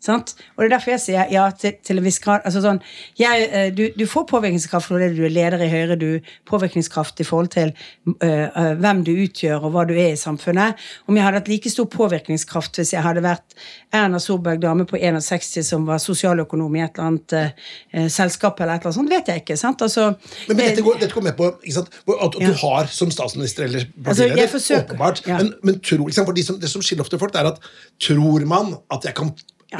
Sant? 0.03 0.33
Og 0.57 0.63
det 0.63 0.67
er 0.67 0.73
derfor 0.75 0.91
jeg 0.91 1.01
sier 1.05 1.29
ja 1.31 1.45
til, 1.55 1.77
til 1.85 1.99
en 2.01 2.03
viss 2.03 2.19
grad. 2.19 2.43
Altså 2.43 2.59
sånn, 2.63 2.81
jeg, 3.19 3.45
eh, 3.55 3.69
du, 3.75 3.85
du 3.95 4.03
får 4.09 4.25
påvirkningskraft 4.33 4.89
fordi 4.91 5.07
du 5.15 5.21
er 5.23 5.31
leder 5.31 5.63
i 5.63 5.69
Høyre. 5.71 5.95
Du 5.99 6.09
påvirkningskraft 6.49 7.21
i 7.23 7.27
forhold 7.27 7.51
til 7.55 7.71
eh, 8.19 8.59
hvem 8.83 9.03
du 9.07 9.13
utgjør 9.23 9.63
og 9.69 9.75
hva 9.77 9.85
du 9.87 9.93
er 9.95 10.11
i 10.13 10.19
samfunnet. 10.19 10.81
Om 11.07 11.15
jeg 11.19 11.23
hadde 11.27 11.39
hatt 11.39 11.51
like 11.51 11.71
stor 11.71 11.87
påvirkningskraft 11.93 12.81
hvis 12.81 12.91
jeg 12.97 13.05
hadde 13.05 13.23
vært 13.23 13.55
Erna 13.95 14.19
Solberg, 14.19 14.59
dame 14.63 14.85
på 14.89 14.99
61 14.99 15.63
som 15.67 15.87
var 15.87 16.01
sosialøkonom 16.03 16.75
i 16.75 16.83
et 16.83 16.97
eller 16.99 17.09
annet 17.13 17.37
øh, 17.39 18.09
selskap 18.11 18.59
eller 18.59 18.75
et 18.75 18.83
eller 18.83 18.91
annet 18.91 18.99
sånt, 18.99 19.13
vet 19.13 19.31
jeg 19.31 19.43
ikke. 19.45 19.57
sant? 19.59 19.81
Altså, 19.87 20.09
Men, 20.49 20.57
men 20.57 20.63
dette, 20.65 20.83
går, 20.85 20.99
dette 20.99 21.15
går 21.15 21.27
med 21.29 21.37
på 21.39 21.47
at, 21.47 22.35
du 22.35 22.43
Ja. 22.43 22.51
har 22.65 22.91
som 22.91 23.11
statsminister 23.11 23.63
eller 23.69 23.87
partileder. 24.03 24.43
altså, 24.43 24.81
åpenbart. 24.83 25.23
ja. 25.27 25.37
Men, 25.37 25.53
men 25.63 25.79
tror, 25.79 26.07
liksom. 26.07 26.25
For 26.25 26.33
de 26.35 26.43
som, 26.43 26.59
det 26.59 26.69
som 26.69 26.81
skiller 26.83 27.05
ofte 27.05 27.19
folk, 27.21 27.35
er 27.35 27.53
at 27.53 27.59
tror 28.01 28.45
man 28.49 28.75
at 28.91 29.05
jeg 29.07 29.15
kan. 29.15 29.31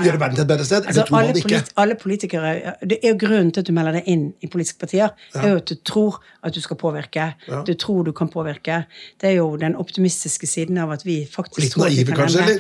Gjøre 0.02 0.20
verden 0.20 0.36
til 0.36 0.44
et 0.44 0.50
bedre 0.50 0.66
sted, 0.66 0.86
Altså, 0.88 1.02
eller 1.02 1.08
tror 1.08 1.16
man 1.16 1.24
alle, 1.24 1.34
det 1.34 1.44
ikke? 1.44 1.50
polit 1.50 1.74
alle 1.84 1.96
politikere, 1.96 2.74
Det 2.90 2.98
er 3.04 3.10
jo 3.14 3.18
grunnen 3.22 3.52
til 3.54 3.60
at 3.62 3.68
du 3.68 3.74
melder 3.74 3.92
deg 4.00 4.08
inn 4.08 4.24
i 4.42 4.48
politiske 4.48 4.80
partier. 4.80 5.10
er 5.36 5.50
jo 5.50 5.56
at 5.62 5.70
du 5.70 5.76
tror 5.86 6.20
at 6.44 6.54
du 6.54 6.62
skal 6.62 6.78
påvirke. 6.78 7.34
Du 7.68 7.74
tror 7.74 8.04
du 8.04 8.12
kan 8.12 8.30
påvirke. 8.30 8.86
Det 9.22 9.30
er 9.30 9.36
jo 9.38 9.56
den 9.58 9.76
optimistiske 9.76 10.48
siden 10.48 10.78
av 10.78 10.92
at 10.92 11.06
vi 11.06 11.26
faktisk 11.30 11.62
Litt 11.62 11.78
naive, 11.78 12.06
kan 12.12 12.24
kanskje? 12.26 12.42
eller? 12.42 12.60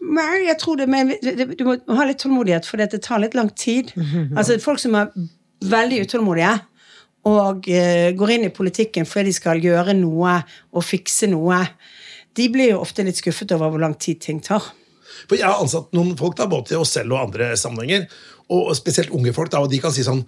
Nei, 0.00 0.46
jeg 0.46 0.58
tror 0.60 0.76
det, 0.76 0.88
men 0.88 1.10
du 1.58 1.64
må 1.66 1.76
ha 1.98 2.04
litt 2.06 2.20
tålmodighet, 2.22 2.66
for 2.66 2.76
det 2.78 3.00
tar 3.02 3.18
litt 3.18 3.34
lang 3.34 3.50
tid. 3.56 3.92
Altså, 4.36 4.58
Folk 4.62 4.78
som 4.78 4.94
er 4.94 5.08
veldig 5.64 6.04
utålmodige 6.06 6.52
og 7.28 7.66
eh, 7.68 8.12
går 8.16 8.30
inn 8.30 8.44
i 8.46 8.52
politikken 8.54 9.04
fordi 9.08 9.32
de 9.32 9.36
skal 9.36 9.58
gjøre 9.60 9.94
noe 9.98 10.36
og 10.72 10.84
fikse 10.86 11.26
noe, 11.26 11.58
de 12.38 12.46
blir 12.54 12.70
jo 12.70 12.78
ofte 12.80 13.02
litt 13.02 13.18
skuffet 13.18 13.50
over 13.56 13.72
hvor 13.74 13.82
lang 13.82 13.96
tid 13.98 14.20
ting 14.22 14.38
tar. 14.44 14.62
For 15.26 15.38
jeg 15.38 15.48
har 15.48 15.62
ansatt 15.62 15.94
noen 15.96 16.14
folk 16.18 16.36
da, 16.38 16.48
både 16.50 16.72
til 16.72 16.82
oss 16.82 16.94
selv 16.96 17.16
og 17.16 17.28
andre 17.28 17.54
sammenhenger, 17.58 18.06
og 18.54 18.70
spesielt 18.76 19.12
unge 19.14 19.34
folk, 19.36 19.52
da, 19.52 19.62
og 19.64 19.72
de 19.72 19.80
kan 19.82 19.94
si 19.94 20.06
sånn 20.06 20.22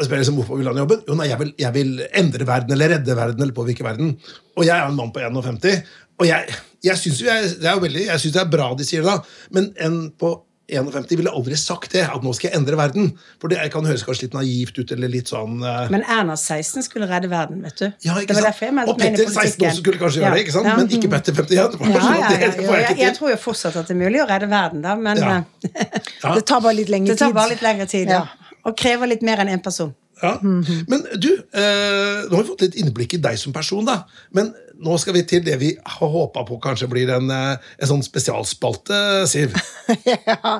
liksom, 0.00 0.38
hvorfor 0.38 0.60
vil 0.60 0.70
han 0.70 0.78
jobben? 0.80 1.02
Jo, 1.08 1.16
nei, 1.18 1.28
jeg 1.28 1.40
vil, 1.42 1.50
jeg 1.60 1.74
vil 1.76 1.90
endre 2.16 2.46
verden, 2.48 2.72
eller 2.76 2.94
redde 2.94 3.16
verden, 3.16 3.42
eller 3.42 3.56
påvirke 3.56 3.84
verden. 3.84 4.14
Og 4.56 4.64
jeg 4.64 4.76
er 4.76 4.86
en 4.86 4.96
mann 4.96 5.12
på 5.12 5.20
51, 5.20 5.82
og 6.20 6.28
jeg, 6.28 6.60
jeg 6.84 7.00
syns 7.00 7.20
det 7.24 7.66
er 7.66 7.74
jo 7.76 7.84
veldig, 7.84 8.06
jeg 8.06 8.22
synes 8.22 8.36
det 8.36 8.42
er 8.42 8.52
bra 8.52 8.70
de 8.76 8.86
sier 8.86 9.04
det, 9.04 9.12
da, 9.12 9.44
men 9.56 9.70
en 9.80 10.00
på 10.20 10.34
51 10.72 11.16
ville 11.18 11.32
aldri 11.34 11.56
sagt 11.58 11.92
det, 11.96 12.02
at 12.06 12.22
nå 12.24 12.32
skal 12.36 12.50
jeg 12.50 12.58
endre 12.60 12.76
verden. 12.78 13.10
For 13.42 13.52
det 13.52 13.58
kan 13.74 13.84
høres 13.88 14.04
kanskje 14.06 14.28
litt 14.28 14.36
naivt 14.38 14.78
ut, 14.80 14.92
eller 14.96 15.10
litt 15.12 15.30
sånn 15.32 15.58
uh... 15.64 15.88
Men 15.92 16.04
Erna 16.06 16.36
16 16.38 16.86
skulle 16.86 17.08
redde 17.10 17.30
verden, 17.32 17.62
vet 17.66 17.76
du. 17.80 17.86
ja, 18.06 18.16
ikke 18.20 18.34
det 18.34 18.44
var 18.44 18.52
sant? 18.54 18.62
jeg 18.62 18.88
Og 18.92 18.98
Petter 19.00 19.26
16 19.28 19.66
også 19.68 19.82
skulle 19.82 20.00
kanskje 20.02 20.22
gjøre 20.22 20.30
Ja. 20.30 20.34
det, 20.36 20.44
ikke 20.46 20.56
sant? 20.56 20.70
Ja. 20.70 20.76
men 20.80 20.92
ikke 20.98 21.10
Petter 21.14 21.32
51. 21.34 21.48
Det 21.50 21.80
var 21.80 21.86
Ja, 21.90 21.94
ja, 21.94 22.28
det 22.28 22.40
ja, 22.40 22.50
ja, 22.62 22.82
jeg 22.90 22.98
jeg, 23.04 23.16
tror 23.18 23.30
jo 23.34 23.38
fortsatt 23.44 23.76
at 23.80 23.88
det 23.90 23.96
er 23.96 24.00
mulig 24.04 24.22
å 24.22 24.28
redde 24.30 24.50
verden, 24.52 24.82
da, 24.86 24.94
men 24.96 25.16
Ja. 25.24 25.36
eh, 25.40 26.00
Ja. 26.24 26.34
Det 26.36 26.44
tar 26.46 26.60
bare 26.60 26.76
litt 26.78 26.88
lengre 26.92 27.14
tid. 27.14 27.18
det 27.18 27.26
tar 27.26 27.32
bare 27.36 27.54
litt 27.54 27.62
lengre 27.64 27.86
tid. 27.90 28.08
Ja. 28.12 28.26
Og 28.68 28.76
krever 28.76 29.08
litt 29.08 29.22
mer 29.26 29.40
enn 29.42 29.48
én 29.48 29.62
person. 29.64 29.94
Ja. 30.22 30.34
Men 30.42 31.00
du, 31.16 31.30
eh, 31.56 32.26
nå 32.28 32.34
har 32.36 32.42
vi 32.42 32.48
fått 32.50 32.60
litt 32.66 32.74
innblikk 32.82 33.14
i 33.16 33.20
deg 33.24 33.38
som 33.40 33.54
person, 33.56 33.86
da. 33.88 34.02
Men 34.36 34.50
nå 34.80 34.96
skal 35.00 35.14
vi 35.16 35.22
til 35.28 35.42
det 35.44 35.56
vi 35.60 35.70
har 35.76 36.12
håpa 36.12 36.42
på 36.48 36.56
kanskje 36.62 36.88
blir 36.90 37.10
en, 37.12 37.30
eh, 37.32 37.70
en 37.80 37.90
sånn 37.90 38.04
spesialspalte, 38.04 38.96
Siv. 39.30 39.56
ja. 40.08 40.54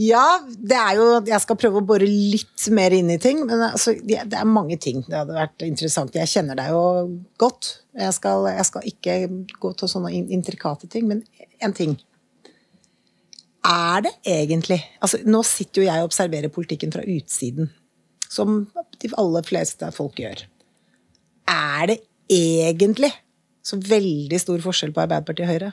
ja, 0.00 0.26
det 0.44 0.76
er 0.76 0.98
jo 0.98 1.06
Jeg 1.26 1.40
skal 1.44 1.58
prøve 1.60 1.80
å 1.80 1.86
bore 1.86 2.08
litt 2.08 2.66
mer 2.76 2.94
inn 2.96 3.10
i 3.12 3.18
ting, 3.22 3.44
men 3.48 3.64
altså, 3.70 3.96
det, 4.02 4.20
er 4.26 4.48
mange 4.48 4.78
ting. 4.82 5.02
Det 5.06 5.16
hadde 5.16 5.36
vært 5.36 5.66
interessant. 5.66 6.16
Jeg 6.16 6.30
kjenner 6.32 6.58
deg 6.58 6.74
jo 6.74 6.82
godt. 7.40 7.72
Jeg 7.96 8.12
skal, 8.16 8.50
jeg 8.52 8.68
skal 8.68 8.90
ikke 8.92 9.16
gå 9.62 9.72
til 9.78 9.90
sånne 9.90 10.12
intrikate 10.36 10.90
ting, 10.92 11.08
men 11.08 11.24
én 11.64 11.76
ting. 11.76 11.96
Er 13.66 14.04
det 14.04 14.12
egentlig 14.30 14.78
altså 15.02 15.18
Nå 15.26 15.40
sitter 15.42 15.80
jo 15.80 15.86
jeg 15.88 16.02
og 16.02 16.12
observerer 16.12 16.52
politikken 16.52 16.92
fra 16.94 17.02
utsiden, 17.02 17.72
som 18.30 18.66
de 19.00 19.10
aller 19.18 19.46
fleste 19.46 19.88
folk 19.96 20.20
gjør. 20.22 20.44
Er 21.50 21.88
det 21.90 22.02
egentlig 22.30 23.10
så 23.66 23.78
veldig 23.82 24.38
stor 24.40 24.62
forskjell 24.62 24.94
på 24.94 25.02
Arbeiderpartiet 25.02 25.46
og 25.46 25.52
Høyre? 25.52 25.72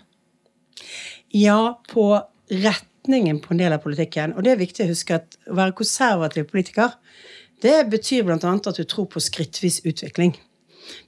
Ja, 1.34 1.60
på 1.90 2.08
retningen 2.50 3.42
på 3.44 3.54
en 3.54 3.62
del 3.62 3.76
av 3.76 3.84
politikken. 3.84 4.34
Og 4.38 4.46
det 4.46 4.54
er 4.54 4.62
viktig 4.62 4.86
å 4.86 4.92
huske 4.92 5.20
at 5.20 5.38
å 5.50 5.58
være 5.60 5.78
konservativ 5.78 6.50
politiker, 6.52 6.98
det 7.64 7.78
betyr 7.92 8.26
annet 8.28 8.68
at 8.68 8.80
du 8.80 8.84
tror 8.84 9.08
på 9.12 9.22
skrittvis 9.24 9.82
utvikling. 9.88 10.34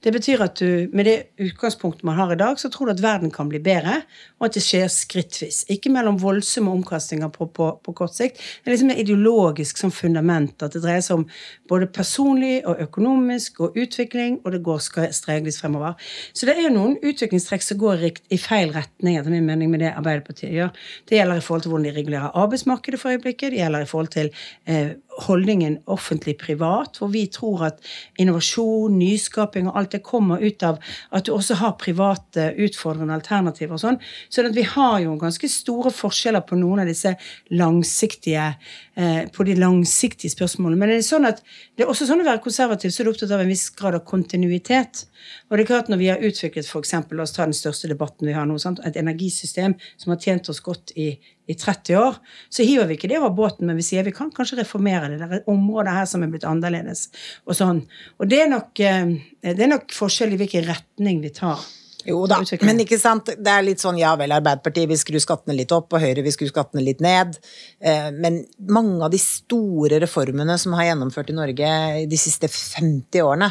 Det 0.04 0.12
betyr 0.14 0.42
at 0.44 0.60
du, 0.60 0.88
med 0.92 1.08
det 1.08 1.16
utgangspunktet 1.42 2.04
man 2.06 2.18
har 2.18 2.32
i 2.32 2.38
dag, 2.40 2.58
så 2.60 2.70
tror 2.72 2.88
du 2.88 2.94
at 2.94 3.02
verden 3.02 3.32
kan 3.34 3.48
bli 3.50 3.60
bedre, 3.62 4.00
og 4.38 4.48
at 4.48 4.56
det 4.56 4.62
skjer 4.64 4.88
skrittvis. 4.92 5.64
Ikke 5.72 5.90
mellom 5.92 6.18
voldsomme 6.22 6.72
omkastninger 6.72 7.30
på, 7.34 7.48
på, 7.56 7.68
på 7.84 7.94
kort 7.96 8.14
sikt. 8.16 8.38
Det 8.38 8.70
er 8.70 8.76
liksom 8.76 8.92
et 8.94 9.02
ideologisk 9.04 9.80
som 9.80 9.92
fundament, 9.94 10.54
at 10.62 10.76
det 10.76 10.82
dreier 10.84 11.04
seg 11.04 11.20
om 11.20 11.26
både 11.70 11.88
personlig 11.92 12.60
og 12.68 12.82
økonomisk 12.86 13.60
og 13.66 13.78
utvikling, 13.80 14.40
og 14.44 14.54
det 14.54 14.62
går 14.66 14.82
stregvis 15.16 15.60
fremover. 15.62 15.96
Så 16.32 16.48
det 16.48 16.56
er 16.56 16.68
jo 16.68 16.74
noen 16.76 16.96
utviklingstrekk 17.02 17.64
som 17.64 17.80
går 17.80 18.06
i 18.06 18.40
feil 18.40 18.74
retning, 18.74 19.18
etter 19.18 19.32
min 19.32 19.46
mening, 19.48 19.72
med 19.72 19.84
det 19.84 19.94
Arbeiderpartiet 19.96 20.54
gjør. 20.54 20.72
Det 21.08 21.18
gjelder 21.18 21.40
i 21.40 21.44
forhold 21.44 21.66
til 21.66 21.74
hvordan 21.74 21.88
de 21.88 21.96
regulerer 21.96 22.36
arbeidsmarkedet 22.44 23.00
for 23.00 23.14
øyeblikket, 23.14 23.52
det 23.52 23.62
gjelder 23.62 23.84
i 23.84 23.90
forhold 23.90 24.12
til 24.14 24.30
eh, 24.68 24.94
holdningen 25.24 25.78
offentlig-privat, 25.92 26.98
hvor 27.00 27.10
vi 27.12 27.24
tror 27.32 27.66
at 27.70 27.80
innovasjon, 28.20 28.98
nyskaping 28.98 29.70
og 29.70 29.78
alt 29.80 29.94
det 29.96 30.02
kommer 30.06 30.42
ut 30.42 30.62
av 30.66 30.80
at 31.10 31.26
du 31.26 31.32
også 31.34 31.58
har 31.62 31.76
private 31.80 32.50
utfordrende 32.66 33.16
alternativer 33.16 33.76
og 33.76 33.82
sånn. 33.82 34.00
Sånn 34.32 34.52
vi 34.56 34.66
har 34.68 34.98
jo 35.04 35.16
ganske 35.20 35.48
store 35.50 35.92
forskjeller 35.94 36.44
på 36.46 36.58
noen 36.60 36.84
av 36.84 36.90
disse 36.90 37.14
langsiktige 37.56 38.48
eh, 38.96 39.24
på 39.32 39.46
de 39.48 39.56
langsiktige 39.58 40.32
spørsmålene. 40.32 40.80
Men 40.80 40.92
det 40.92 41.00
er, 41.00 41.06
sånn 41.06 41.28
at, 41.28 41.42
det 41.76 41.86
er 41.86 41.92
også 41.92 42.08
sånn 42.08 42.24
å 42.24 42.28
være 42.28 42.44
konservativ, 42.44 42.92
så 42.92 43.02
er 43.02 43.08
du 43.08 43.14
opptatt 43.14 43.34
av 43.36 43.44
en 43.44 43.52
viss 43.52 43.68
grad 43.76 43.98
av 43.98 44.04
kontinuitet. 44.08 45.06
Og 45.48 45.56
det 45.56 45.64
er 45.64 45.70
klart 45.70 45.90
når 45.92 46.02
vi 46.02 46.10
har 46.12 46.22
utviklet 46.24 46.68
eksempel, 46.76 47.18
la 47.18 47.26
oss 47.26 47.34
ta 47.36 47.46
den 47.46 47.56
største 47.56 47.90
debatten 47.90 48.28
vi 48.28 48.36
har 48.36 48.46
nå, 48.48 48.58
sant? 48.62 48.82
et 48.86 48.98
energisystem 49.00 49.76
som 49.96 50.12
har 50.12 50.20
tjent 50.22 50.50
oss 50.52 50.62
godt 50.64 50.92
i, 50.96 51.14
i 51.46 51.54
30 51.54 51.96
år, 52.00 52.18
så 52.50 52.66
hiver 52.66 52.88
vi 52.90 52.98
ikke 52.98 53.10
det 53.10 53.20
over 53.20 53.34
båten, 53.36 53.68
men 53.68 53.78
vi 53.78 53.86
sier 53.86 54.06
vi 54.06 54.14
kan 54.14 54.32
kanskje 54.34 54.60
reformere 54.60 55.12
det. 55.12 55.20
Det 55.22 55.40
er 55.40 55.50
områder 55.52 55.94
her 55.94 56.08
som 56.10 56.24
er 56.24 56.30
blitt 56.32 56.46
annerledes. 56.48 57.06
Og 57.46 57.58
sånn. 57.58 57.84
Og 58.18 58.30
det 58.30 58.42
er 58.42 58.50
nok, 58.50 58.72
eh, 58.80 59.16
det 59.46 59.62
er 59.62 59.74
nok 59.76 59.94
forskjell 59.94 60.34
i 60.34 60.40
hvilken 60.42 60.66
retning 60.66 61.22
vi 61.22 61.30
tar. 61.30 61.62
Jo 62.06 62.20
da, 62.30 62.38
men 62.62 62.78
ikke 62.84 62.98
sant, 63.02 63.32
det 63.34 63.50
er 63.50 63.64
litt 63.66 63.82
sånn 63.82 63.96
ja 63.98 64.12
vel, 64.18 64.30
Arbeiderpartiet 64.36 64.86
vil 64.92 64.98
skru 65.00 65.18
skattene 65.22 65.56
litt 65.58 65.72
opp, 65.74 65.90
og 65.90 66.04
Høyre 66.04 66.22
vil 66.22 66.34
skru 66.34 66.46
skattene 66.46 66.84
litt 66.86 67.02
ned. 67.02 67.34
Eh, 67.82 68.10
Men 68.14 68.44
mange 68.70 69.02
av 69.02 69.10
de 69.10 69.18
store 69.18 69.98
reformene 70.02 70.54
som 70.58 70.76
har 70.78 70.92
gjennomført 70.92 71.32
i 71.32 71.38
Norge 71.38 71.70
de 72.06 72.20
siste 72.20 72.46
50 72.52 73.24
årene, 73.26 73.50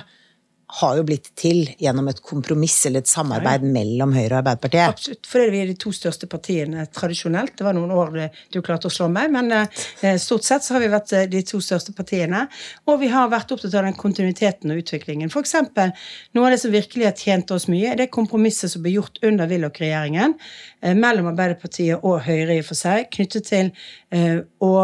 har 0.76 0.98
jo 0.98 1.06
blitt 1.08 1.30
til 1.40 1.62
gjennom 1.80 2.10
et 2.12 2.20
kompromiss 2.26 2.78
eller 2.88 3.04
et 3.04 3.10
samarbeid 3.10 3.64
mellom 3.64 4.12
Høyre 4.16 4.34
og 4.34 4.40
Arbeiderpartiet. 4.42 4.92
Absolutt, 4.92 5.30
fordi 5.30 5.54
vi 5.54 5.62
er 5.62 5.70
de 5.70 5.78
to 5.80 5.92
største 5.96 6.28
partiene 6.32 6.84
tradisjonelt. 6.92 7.54
Det 7.56 7.68
var 7.68 7.78
noen 7.78 7.94
år 7.96 8.12
du 8.52 8.60
klarte 8.66 8.90
å 8.90 8.94
slå 8.94 9.08
meg, 9.12 9.32
men 9.32 9.54
eh, 9.56 10.18
stort 10.22 10.48
sett 10.48 10.66
så 10.66 10.76
har 10.76 10.84
vi 10.84 10.92
vært 10.92 11.14
eh, 11.16 11.30
de 11.32 11.44
to 11.48 11.62
største 11.64 11.96
partiene. 11.96 12.46
Og 12.92 13.00
vi 13.04 13.12
har 13.14 13.32
vært 13.32 13.56
opptatt 13.56 13.78
av 13.78 13.88
den 13.88 13.96
kontinuiteten 14.00 14.74
og 14.74 14.84
utviklingen. 14.84 15.32
For 15.32 15.46
eksempel, 15.46 15.96
noe 16.36 16.50
av 16.50 16.56
det 16.56 16.62
som 16.66 16.76
virkelig 16.76 17.08
har 17.08 17.16
tjent 17.24 17.56
oss 17.56 17.70
mye, 17.72 17.94
er 17.94 18.02
det 18.02 18.12
kompromisset 18.16 18.74
som 18.74 18.84
ble 18.84 18.98
gjort 18.98 19.24
under 19.24 19.48
Willoch-regjeringen 19.52 20.36
eh, 20.36 20.98
mellom 20.98 21.32
Arbeiderpartiet 21.32 22.04
og 22.04 22.20
Høyre 22.28 22.60
i 22.60 22.62
og 22.66 22.70
for 22.74 22.84
seg, 22.84 23.08
knyttet 23.16 23.48
til 23.48 23.74
å 24.64 24.76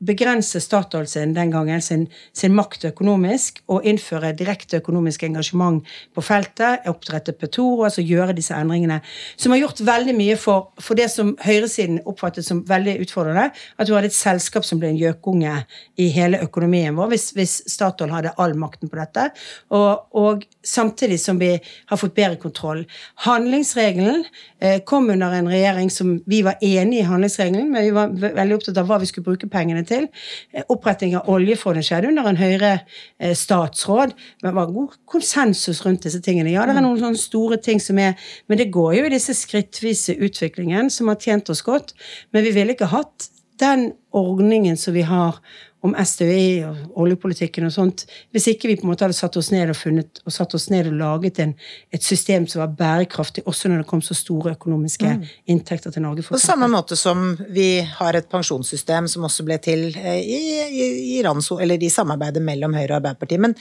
begrense 0.00 0.60
Statoil 0.60 1.06
sin 1.06 1.34
den 1.36 1.50
gangen 1.52 1.82
sin, 1.82 2.06
sin 2.32 2.54
makt 2.56 2.86
økonomisk 2.88 3.60
og 3.68 3.84
innføre 3.86 4.32
direkte 4.36 4.80
økonomisk 4.80 5.26
engasjement 5.28 5.84
på 6.16 6.24
feltet, 6.24 6.86
oppdrette 6.88 7.34
Petoro, 7.36 7.84
altså 7.84 8.04
gjøre 8.04 8.34
disse 8.36 8.56
endringene, 8.56 9.00
som 9.36 9.52
har 9.52 9.60
gjort 9.62 9.82
veldig 9.84 10.14
mye 10.16 10.36
for, 10.40 10.70
for 10.80 10.98
det 10.98 11.10
som 11.12 11.34
høyresiden 11.44 12.00
oppfattet 12.08 12.46
som 12.46 12.62
veldig 12.68 12.96
utfordrende, 13.04 13.50
at 13.52 13.88
du 13.88 13.94
hadde 13.94 14.10
et 14.10 14.16
selskap 14.16 14.64
som 14.66 14.80
ble 14.80 14.92
en 14.94 15.00
gjøkunge 15.00 15.56
i 16.00 16.08
hele 16.14 16.40
økonomien 16.46 16.96
vår, 16.96 17.12
hvis, 17.12 17.30
hvis 17.36 17.58
Statoil 17.70 18.14
hadde 18.14 18.34
all 18.40 18.56
makten 18.58 18.90
på 18.90 18.98
dette, 19.00 19.28
og, 19.76 20.08
og 20.16 20.46
samtidig 20.64 21.20
som 21.20 21.40
vi 21.40 21.52
har 21.60 22.00
fått 22.00 22.16
bedre 22.16 22.40
kontroll. 22.40 22.86
Handlingsregelen 23.26 24.24
eh, 24.60 24.80
kom 24.86 25.10
under 25.12 25.36
en 25.36 25.50
regjering 25.50 25.90
som 25.92 26.16
vi 26.30 26.40
var 26.46 26.60
enig 26.64 27.02
i 27.02 27.06
handlingsregelen, 27.08 27.68
men 27.72 27.84
vi 27.84 27.94
var 27.96 28.16
veldig 28.40 28.56
opptatt 28.56 28.80
av 28.80 28.88
hva 28.88 29.00
vi 29.02 29.08
skulle 29.10 29.28
bruke 29.28 29.50
pengene 29.50 29.84
til. 29.84 29.89
Eh, 29.96 30.64
Oppretting 30.68 31.16
av 31.18 31.28
oljefondet 31.32 31.86
skjedde 31.86 32.10
under 32.12 32.28
en 32.30 32.40
Høyre-statsråd, 32.40 34.14
men 34.42 34.48
det 34.48 34.56
var 34.56 34.72
god 34.74 34.96
konsensus 35.10 35.82
rundt 35.86 36.06
disse 36.06 36.22
tingene. 36.24 36.52
Ja, 36.54 36.66
det 36.68 36.76
er 36.76 36.84
noen 36.84 37.00
sånne 37.00 37.20
store 37.20 37.60
ting 37.62 37.82
som 37.82 37.98
er 37.98 38.14
Men 38.48 38.58
det 38.58 38.70
går 38.72 38.94
jo 38.96 39.04
i 39.06 39.12
disse 39.12 39.34
skrittvise 39.34 40.16
utviklingen 40.18 40.90
som 40.90 41.08
har 41.08 41.18
tjent 41.20 41.50
oss 41.50 41.62
godt, 41.62 41.94
men 42.32 42.44
vi 42.44 42.54
ville 42.54 42.74
ikke 42.74 42.90
hatt 42.90 43.28
den 43.60 43.90
ordningen 44.16 44.78
som 44.80 44.96
vi 44.96 45.04
har 45.06 45.38
om 45.80 45.94
SDØE 45.96 46.68
og 46.68 46.96
oljepolitikken 47.00 47.64
og 47.64 47.72
sånt, 47.72 48.02
hvis 48.34 48.50
ikke 48.52 48.68
vi 48.68 48.76
på 48.76 48.84
en 48.84 48.90
måte 48.90 49.06
hadde 49.06 49.16
satt 49.16 49.36
oss 49.40 49.48
ned 49.52 49.72
og 49.72 49.78
funnet, 49.78 50.20
og 50.26 50.34
satt 50.34 50.52
oss 50.56 50.68
ned 50.72 50.90
og 50.90 50.98
laget 51.00 51.40
en, 51.40 51.54
et 51.94 52.04
system 52.04 52.44
som 52.50 52.60
var 52.60 52.74
bærekraftig, 52.76 53.46
også 53.48 53.70
når 53.70 53.82
det 53.82 53.88
kom 53.88 54.02
så 54.04 54.16
store 54.18 54.52
økonomiske 54.58 55.14
inntekter 55.52 55.94
til 55.94 56.04
Norge. 56.04 56.26
På 56.28 56.40
samme 56.40 56.68
måte 56.72 56.98
som 57.00 57.32
vi 57.48 57.80
har 57.96 58.18
et 58.18 58.28
pensjonssystem 58.32 59.08
som 59.08 59.24
også 59.28 59.46
ble 59.48 59.56
til 59.64 59.88
eh, 59.96 60.20
i, 60.20 60.40
i, 60.68 60.86
i, 61.16 61.18
ranso, 61.24 61.56
eller 61.62 61.80
i 61.80 61.92
samarbeidet 61.92 62.44
mellom 62.44 62.76
Høyre 62.76 62.92
og 62.92 63.00
Arbeiderpartiet. 63.00 63.44
Men 63.48 63.56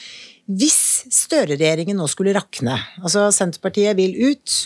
hvis 0.60 0.80
Støre-regjeringen 1.16 2.00
nå 2.00 2.08
skulle 2.12 2.36
rakne, 2.36 2.76
altså 3.00 3.30
Senterpartiet 3.32 3.96
vil 3.96 4.18
ut, 4.28 4.58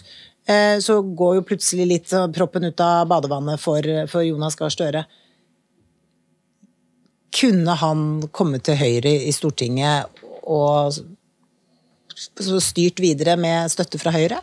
eh, 0.49 0.79
så 0.81 1.03
går 1.05 1.37
jo 1.37 1.49
plutselig 1.53 1.91
litt 1.91 2.21
proppen 2.33 2.65
ut 2.65 2.81
av 2.81 3.05
badevannet 3.13 3.61
for, 3.61 3.85
for 4.09 4.25
Jonas 4.25 4.57
Gahr 4.57 4.73
Støre. 4.73 5.05
Kunne 7.33 7.75
han 7.81 8.05
komme 8.31 8.59
til 8.63 8.77
Høyre 8.77 9.13
i 9.25 9.31
Stortinget 9.33 10.23
og 10.43 10.93
styrt 12.13 13.01
videre 13.01 13.35
med 13.39 13.71
støtte 13.73 13.99
fra 14.01 14.13
Høyre? 14.13 14.41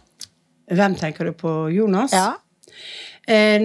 Hvem 0.70 0.96
tenker 0.98 1.30
du 1.30 1.34
på? 1.38 1.52
Jonas? 1.74 2.14
Ja. 2.14 2.34
Eh, 3.30 3.62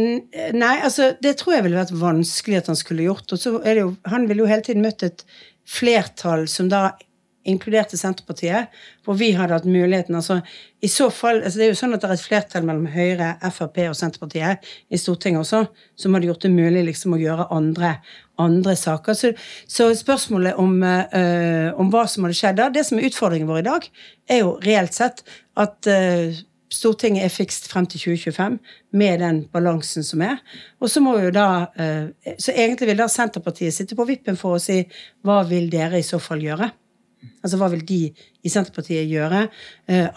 nei, 0.53 0.76
altså 0.84 1.13
det 1.23 1.38
tror 1.39 1.55
jeg 1.55 1.65
ville 1.65 1.80
vært 1.80 1.95
vanskelig 1.97 2.61
at 2.61 2.69
han 2.71 2.78
skulle 2.80 3.07
gjort. 3.07 3.28
Og 3.34 3.41
så 3.41 3.57
er 3.63 3.73
det 3.73 3.84
jo, 3.84 3.91
han 4.09 4.30
ville 4.30 4.45
jo 4.45 4.49
hele 4.49 4.65
tiden 4.65 4.86
møtt 4.86 5.05
et 5.05 5.26
flertall 5.65 6.45
som 6.51 6.69
da 6.69 6.91
inkluderte 7.45 7.97
Senterpartiet, 7.97 8.73
hvor 9.05 9.17
vi 9.19 9.32
hadde 9.38 9.53
hatt 9.53 9.67
muligheten. 9.69 10.15
altså 10.15 10.39
i 10.82 10.88
så 10.88 11.09
fall, 11.09 11.43
altså 11.43 11.59
Det 11.59 11.65
er 11.65 11.69
jo 11.69 11.78
sånn 11.78 11.93
at 11.93 12.01
det 12.01 12.09
er 12.09 12.13
et 12.13 12.26
flertall 12.26 12.65
mellom 12.65 12.88
Høyre, 12.89 13.36
Frp 13.53 13.78
og 13.89 13.97
Senterpartiet 13.97 14.65
i 14.89 14.97
Stortinget 14.97 15.43
også, 15.43 15.65
som 15.95 16.13
hadde 16.13 16.30
gjort 16.30 16.41
det 16.41 16.51
mulig 16.53 16.86
liksom 16.89 17.13
å 17.13 17.21
gjøre 17.21 17.47
andre, 17.53 17.99
andre 18.41 18.75
saker. 18.75 19.13
Så, 19.13 19.31
så 19.67 19.89
spørsmålet 19.95 20.59
om, 20.61 20.83
eh, 20.83 21.69
om 21.79 21.91
hva 21.93 22.05
som 22.09 22.25
hadde 22.25 22.38
skjedd 22.38 22.59
da, 22.59 22.69
det 22.73 22.86
som 22.88 22.99
er 22.99 23.07
utfordringen 23.09 23.49
vår 23.49 23.61
i 23.61 23.69
dag, 23.69 23.88
er 24.31 24.43
jo 24.43 24.57
reelt 24.65 24.95
sett 24.95 25.25
at 25.59 25.91
eh, 25.91 26.43
Stortinget 26.75 27.27
er 27.27 27.31
fikst 27.31 27.67
frem 27.69 27.86
til 27.88 28.01
2025 28.01 28.55
med 28.97 29.19
den 29.21 29.43
balansen 29.53 30.03
som 30.03 30.23
er. 30.25 30.39
Og 30.81 30.89
så 30.91 30.99
må 30.99 31.13
jo 31.21 31.29
da 31.31 31.67
eh, 31.79 32.09
Så 32.41 32.55
egentlig 32.55 32.89
vil 32.89 32.99
da 32.99 33.05
Senterpartiet 33.11 33.75
sitte 33.75 33.95
på 33.95 34.07
vippen 34.09 34.36
for 34.39 34.57
å 34.57 34.63
si 34.63 34.81
hva 35.23 35.43
vil 35.47 35.69
dere 35.71 36.01
i 36.01 36.07
så 36.07 36.19
fall 36.19 36.41
gjøre? 36.43 36.71
Altså 37.45 37.59
hva 37.61 37.69
vil 37.71 37.86
de 37.86 38.01
i 38.09 38.51
Senterpartiet 38.51 39.07
gjøre 39.09 39.45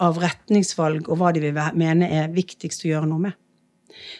av 0.03 0.17
retningsvalg, 0.21 1.07
og 1.09 1.17
hva 1.17 1.31
de 1.33 1.41
vil 1.41 1.61
mene 1.77 2.09
er 2.19 2.33
viktigst 2.33 2.85
å 2.85 2.91
gjøre 2.91 3.09
noe 3.09 3.29
med? 3.29 3.37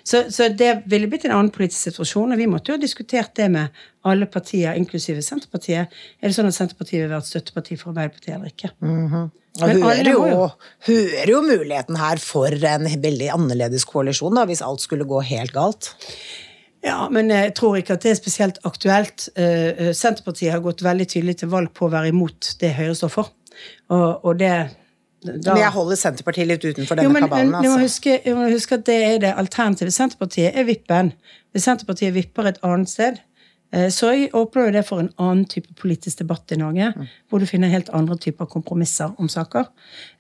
Så, 0.03 0.25
så 0.33 0.47
det 0.53 0.83
ville 0.91 1.07
blitt 1.11 1.25
en 1.27 1.35
annen 1.35 1.51
politisk 1.55 1.89
situasjon, 1.91 2.31
og 2.35 2.39
vi 2.41 2.47
måtte 2.49 2.71
jo 2.71 2.77
ha 2.77 2.81
diskutert 2.81 3.33
det 3.39 3.49
med 3.53 3.81
alle 4.07 4.25
partier, 4.31 4.73
inklusive 4.79 5.21
Senterpartiet. 5.25 5.91
Er 6.21 6.27
det 6.31 6.35
sånn 6.37 6.49
at 6.49 6.55
Senterpartiet 6.57 7.03
vil 7.03 7.11
være 7.11 7.23
et 7.25 7.31
støtteparti 7.31 7.77
for 7.81 7.91
Arbeiderpartiet 7.93 8.35
eller 8.37 8.53
ikke? 8.53 8.71
Og 9.59 9.65
Men 9.67 9.81
hører 9.81 9.89
alle 9.89 10.11
jo, 10.11 10.25
jo- 10.29 10.51
hører 10.87 11.31
jo 11.33 11.39
muligheten 11.43 11.97
her 11.99 12.21
for 12.23 12.53
en 12.53 12.85
veldig 13.01 13.31
annerledes 13.33 13.83
koalisjon, 13.89 14.35
da, 14.37 14.45
hvis 14.47 14.61
alt 14.63 14.81
skulle 14.85 15.07
gå 15.09 15.23
helt 15.33 15.51
galt. 15.55 15.93
Ja, 16.85 17.09
men 17.11 17.27
jeg 17.33 17.55
tror 17.59 17.75
ikke 17.75 17.97
at 17.97 18.05
det 18.05 18.13
er 18.13 18.19
spesielt 18.21 18.59
aktuelt. 18.63 19.25
Eh, 19.35 19.71
eh, 19.89 19.89
Senterpartiet 19.97 20.53
har 20.53 20.61
gått 20.63 20.79
veldig 20.85 21.09
tydelig 21.11 21.39
til 21.41 21.49
valg 21.51 21.73
på 21.75 21.89
å 21.89 21.91
være 21.91 22.13
imot 22.13 22.53
det 22.61 22.71
Høyre 22.77 22.95
står 22.95 23.11
for. 23.11 23.33
Og, 23.91 24.23
og 24.23 24.37
det 24.39 24.53
da, 25.23 25.53
Men 25.53 25.63
jeg 25.63 25.71
holder 25.75 25.97
Senterpartiet 25.99 26.47
litt 26.47 26.63
utenfor 26.63 26.95
jo, 26.95 27.01
denne 27.01 27.13
men, 27.13 27.25
kabalen. 27.27 27.55
Altså. 27.55 27.63
du 27.65 27.73
må 27.73 27.79
huske, 27.83 28.19
du 28.23 28.35
må 28.37 28.51
huske 28.53 28.77
at 28.79 28.85
det 28.87 28.99
er 29.03 29.17
det 29.25 29.31
alternativet. 29.41 29.95
Senterpartiet 29.95 30.55
er 30.55 30.67
vippen. 30.67 31.11
Hvis 31.51 31.65
Senterpartiet 31.67 32.13
vipper 32.15 32.47
et 32.47 32.61
annet 32.63 32.91
sted, 32.91 33.19
eh, 33.73 33.89
så 33.91 34.13
åpner 34.39 34.69
jo 34.69 34.75
det 34.77 34.83
for 34.87 35.03
en 35.03 35.11
annen 35.19 35.43
type 35.51 35.75
politisk 35.81 36.21
debatt 36.21 36.53
i 36.55 36.59
Norge, 36.61 36.93
hvor 37.27 37.43
du 37.43 37.47
finner 37.49 37.71
helt 37.73 37.91
andre 37.91 38.15
typer 38.17 38.47
kompromisser 38.47 39.11
om 39.19 39.27
saker. 39.27 39.67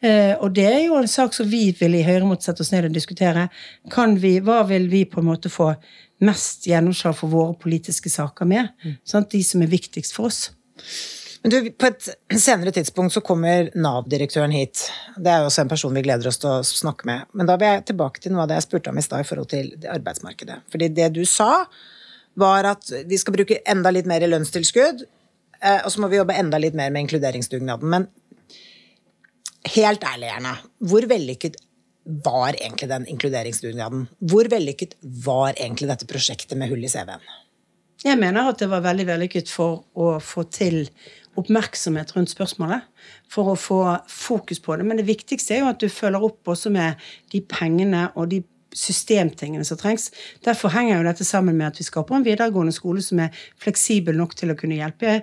Eh, 0.03 0.35
Og 0.35 0.51
det 0.55 0.67
er 0.67 0.81
jo 0.89 0.99
en 0.99 1.07
sak 1.07 1.33
som 1.37 1.47
vi 1.47 1.69
vil 1.79 1.95
i 1.95 2.03
Høyre 2.03 2.27
måtte 2.27 2.49
sette 2.49 2.65
oss 2.65 2.73
ned 2.75 2.89
og 2.89 2.93
diskutere. 2.93 3.47
Kan 3.89 4.19
vi, 4.19 4.39
hva 4.43 4.65
vil 4.67 4.89
vi 4.91 5.05
på 5.05 5.23
en 5.23 5.31
måte 5.31 5.49
få 5.49 5.71
mest 6.19 6.67
gjennomslag 6.67 7.15
for 7.15 7.31
våre 7.31 7.55
politiske 7.55 8.09
saker 8.11 8.45
med? 8.45 8.67
Sant? 9.07 9.31
De 9.31 9.43
som 9.43 9.61
er 9.63 9.71
viktigst 9.71 10.13
for 10.17 10.27
oss. 10.27 10.49
Men 11.41 11.53
du, 11.53 11.57
på 11.71 11.87
et 11.87 12.07
senere 12.35 12.73
tidspunkt 12.75 13.13
så 13.15 13.21
kommer 13.23 13.69
Nav-direktøren 13.79 14.51
hit. 14.51 14.81
Det 15.15 15.31
er 15.31 15.43
jo 15.43 15.47
også 15.47 15.63
en 15.63 15.71
person 15.71 15.95
vi 15.95 16.03
gleder 16.03 16.27
oss 16.27 16.41
til 16.41 16.51
å 16.51 16.65
snakke 16.67 17.07
med. 17.07 17.29
Men 17.31 17.47
da 17.47 17.55
vil 17.59 17.71
jeg 17.71 17.85
tilbake 17.93 18.23
til 18.23 18.35
noe 18.35 18.43
av 18.43 18.51
det 18.51 18.57
jeg 18.59 18.67
spurte 18.67 18.91
om 18.91 18.99
i 18.99 19.05
stad 19.05 19.23
i 19.23 19.29
forhold 19.29 19.51
til 19.53 19.71
det 19.79 19.91
arbeidsmarkedet. 19.93 20.59
Fordi 20.73 20.91
det 20.97 21.07
du 21.15 21.21
sa, 21.29 21.63
var 22.39 22.67
at 22.73 22.91
vi 23.07 23.19
skal 23.19 23.37
bruke 23.37 23.61
enda 23.71 23.91
litt 23.95 24.09
mer 24.09 24.23
i 24.23 24.29
lønnstilskudd, 24.29 25.05
eh, 25.63 25.79
og 25.79 25.89
så 25.93 26.03
må 26.03 26.11
vi 26.11 26.19
jobbe 26.19 26.35
enda 26.39 26.59
litt 26.59 26.75
mer 26.77 26.91
med 26.91 27.07
inkluderingsdugnaden. 27.07 27.95
Men 27.95 28.09
helt 29.75 30.03
ærlig, 30.11 30.31
Erna, 30.35 30.57
hvor 30.91 31.07
vellykket 31.07 31.59
var 32.25 32.55
egentlig 32.55 32.89
den 32.91 33.07
inkluderingsdugnaden? 33.15 34.07
Hvor 34.19 34.49
vellykket 34.51 34.97
var 35.25 35.53
egentlig 35.55 35.91
dette 35.91 36.07
prosjektet 36.09 36.59
med 36.59 36.71
hull 36.71 36.83
i 36.83 36.91
CV-en? 36.91 37.23
Jeg 37.99 38.15
mener 38.15 38.47
at 38.47 38.61
det 38.61 38.69
var 38.71 38.83
veldig 38.85 39.05
vellykket 39.09 39.49
for 39.51 39.83
å 39.99 40.13
få 40.23 40.45
til 40.55 40.85
oppmerksomhet 41.37 42.15
rundt 42.15 42.31
spørsmålet. 42.33 42.87
For 43.31 43.53
å 43.53 43.57
få 43.59 43.81
fokus 44.09 44.61
på 44.63 44.77
det. 44.77 44.87
Men 44.87 45.01
det 45.01 45.09
viktigste 45.09 45.55
er 45.55 45.63
jo 45.63 45.73
at 45.73 45.81
du 45.81 45.89
følger 45.91 46.23
opp 46.25 46.53
også 46.55 46.71
med 46.73 47.09
de 47.33 47.43
pengene 47.45 48.07
og 48.15 48.31
de 48.33 48.43
systemtingene 48.75 49.65
som 49.65 49.77
trengs. 49.77 50.09
Derfor 50.45 50.69
henger 50.73 50.97
jo 50.97 51.05
dette 51.07 51.25
sammen 51.25 51.57
med 51.57 51.67
at 51.71 51.79
vi 51.79 51.85
skaper 51.87 52.15
en 52.15 52.25
videregående 52.25 52.73
skole 52.75 53.01
som 53.01 53.21
er 53.23 53.35
fleksibel 53.61 54.17
nok 54.17 54.35
til 54.37 54.53
å 54.53 54.57
kunne 54.59 54.77
hjelpe. 54.77 55.19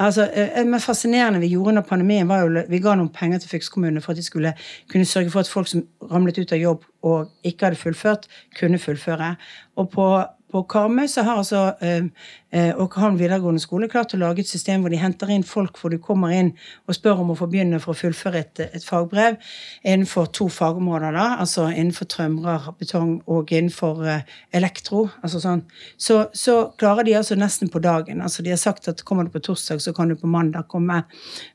Altså, 0.00 0.26
det 0.34 0.66
mest 0.68 0.90
fascinerende 0.90 1.40
vi 1.42 1.52
gjorde 1.54 1.74
under 1.74 1.86
pandemien, 1.86 2.28
var 2.28 2.44
jo 2.44 2.64
vi 2.68 2.82
ga 2.82 2.96
noen 2.98 3.12
penger 3.14 3.40
til 3.40 3.54
fylkeskommunene 3.54 4.04
for 4.04 4.12
at 4.12 4.20
de 4.20 4.26
skulle 4.26 4.52
kunne 4.92 5.08
sørge 5.08 5.32
for 5.32 5.44
at 5.44 5.52
folk 5.52 5.70
som 5.70 5.86
ramlet 6.10 6.42
ut 6.42 6.52
av 6.56 6.60
jobb 6.60 6.84
og 7.08 7.48
ikke 7.48 7.70
hadde 7.70 7.80
fullført, 7.80 8.28
kunne 8.58 8.80
fullføre. 8.82 9.34
Og 9.80 9.90
på 9.94 10.10
på 10.50 10.62
Karmøy 10.70 11.06
så 11.10 11.22
har 11.26 11.40
altså 11.40 11.60
eh, 11.84 12.08
eh, 12.50 12.70
Åkerhamn 12.80 13.18
videregående 13.18 13.62
skole 13.62 13.88
klart 13.90 14.14
å 14.14 14.20
lage 14.20 14.42
et 14.42 14.50
system 14.50 14.82
hvor 14.82 14.92
de 14.92 15.00
henter 15.00 15.30
inn 15.32 15.44
folk 15.46 15.78
hvor 15.80 15.92
du 15.92 15.98
kommer 16.02 16.34
inn 16.34 16.52
og 16.86 16.96
spør 16.96 17.22
om 17.22 17.32
å 17.34 17.36
få 17.38 17.48
begynne 17.50 17.80
for 17.82 17.94
å 17.94 18.00
fullføre 18.00 18.42
et, 18.42 18.62
et 18.66 18.84
fagbrev 18.84 19.38
innenfor 19.82 20.30
to 20.36 20.48
fagområder, 20.52 21.14
da, 21.16 21.26
altså 21.42 21.68
innenfor 21.70 22.10
trømrer, 22.10 22.70
betong 22.80 23.16
og 23.30 23.52
innenfor 23.54 24.02
eh, 24.10 24.36
elektro. 24.56 25.06
altså 25.22 25.42
sånn, 25.42 25.64
så, 25.96 26.22
så 26.34 26.58
klarer 26.80 27.06
de 27.06 27.16
altså 27.20 27.38
nesten 27.38 27.70
på 27.72 27.82
dagen. 27.84 28.20
altså 28.20 28.44
De 28.46 28.54
har 28.54 28.60
sagt 28.60 28.88
at 28.90 29.04
kommer 29.06 29.26
du 29.26 29.34
på 29.34 29.44
torsdag, 29.50 29.80
så 29.82 29.94
kan 29.96 30.10
du 30.10 30.18
på 30.18 30.30
mandag 30.30 30.68
komme 30.68 31.02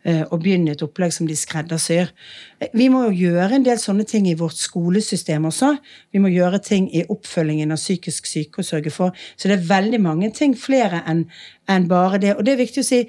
eh, 0.03 0.23
og 0.29 0.39
begynne 0.43 0.75
et 0.75 0.85
opplegg 0.85 1.13
som 1.15 1.27
de 1.29 1.37
skreddersyr. 1.37 2.11
Vi 2.73 2.87
må 2.89 3.03
jo 3.07 3.29
gjøre 3.29 3.57
en 3.57 3.65
del 3.65 3.79
sånne 3.81 4.05
ting 4.07 4.27
i 4.29 4.37
vårt 4.39 4.57
skolesystem 4.57 5.45
også. 5.49 5.73
Vi 6.13 6.21
må 6.23 6.31
gjøre 6.33 6.61
ting 6.63 6.87
i 6.95 7.03
oppfølgingen 7.11 7.73
av 7.75 7.81
psykisk 7.81 8.29
syke 8.29 8.61
og 8.61 8.67
sørge 8.67 8.93
for 8.93 9.11
Så 9.35 9.49
det 9.49 9.59
er 9.59 9.67
veldig 9.69 10.01
mange 10.01 10.31
ting, 10.31 10.55
flere 10.57 11.03
enn 11.05 11.25
en 11.69 11.87
bare 11.87 12.21
det. 12.21 12.35
Og 12.37 12.45
det 12.45 12.55
er 12.55 12.63
viktig 12.63 12.83
å 12.83 12.87
si, 12.87 13.03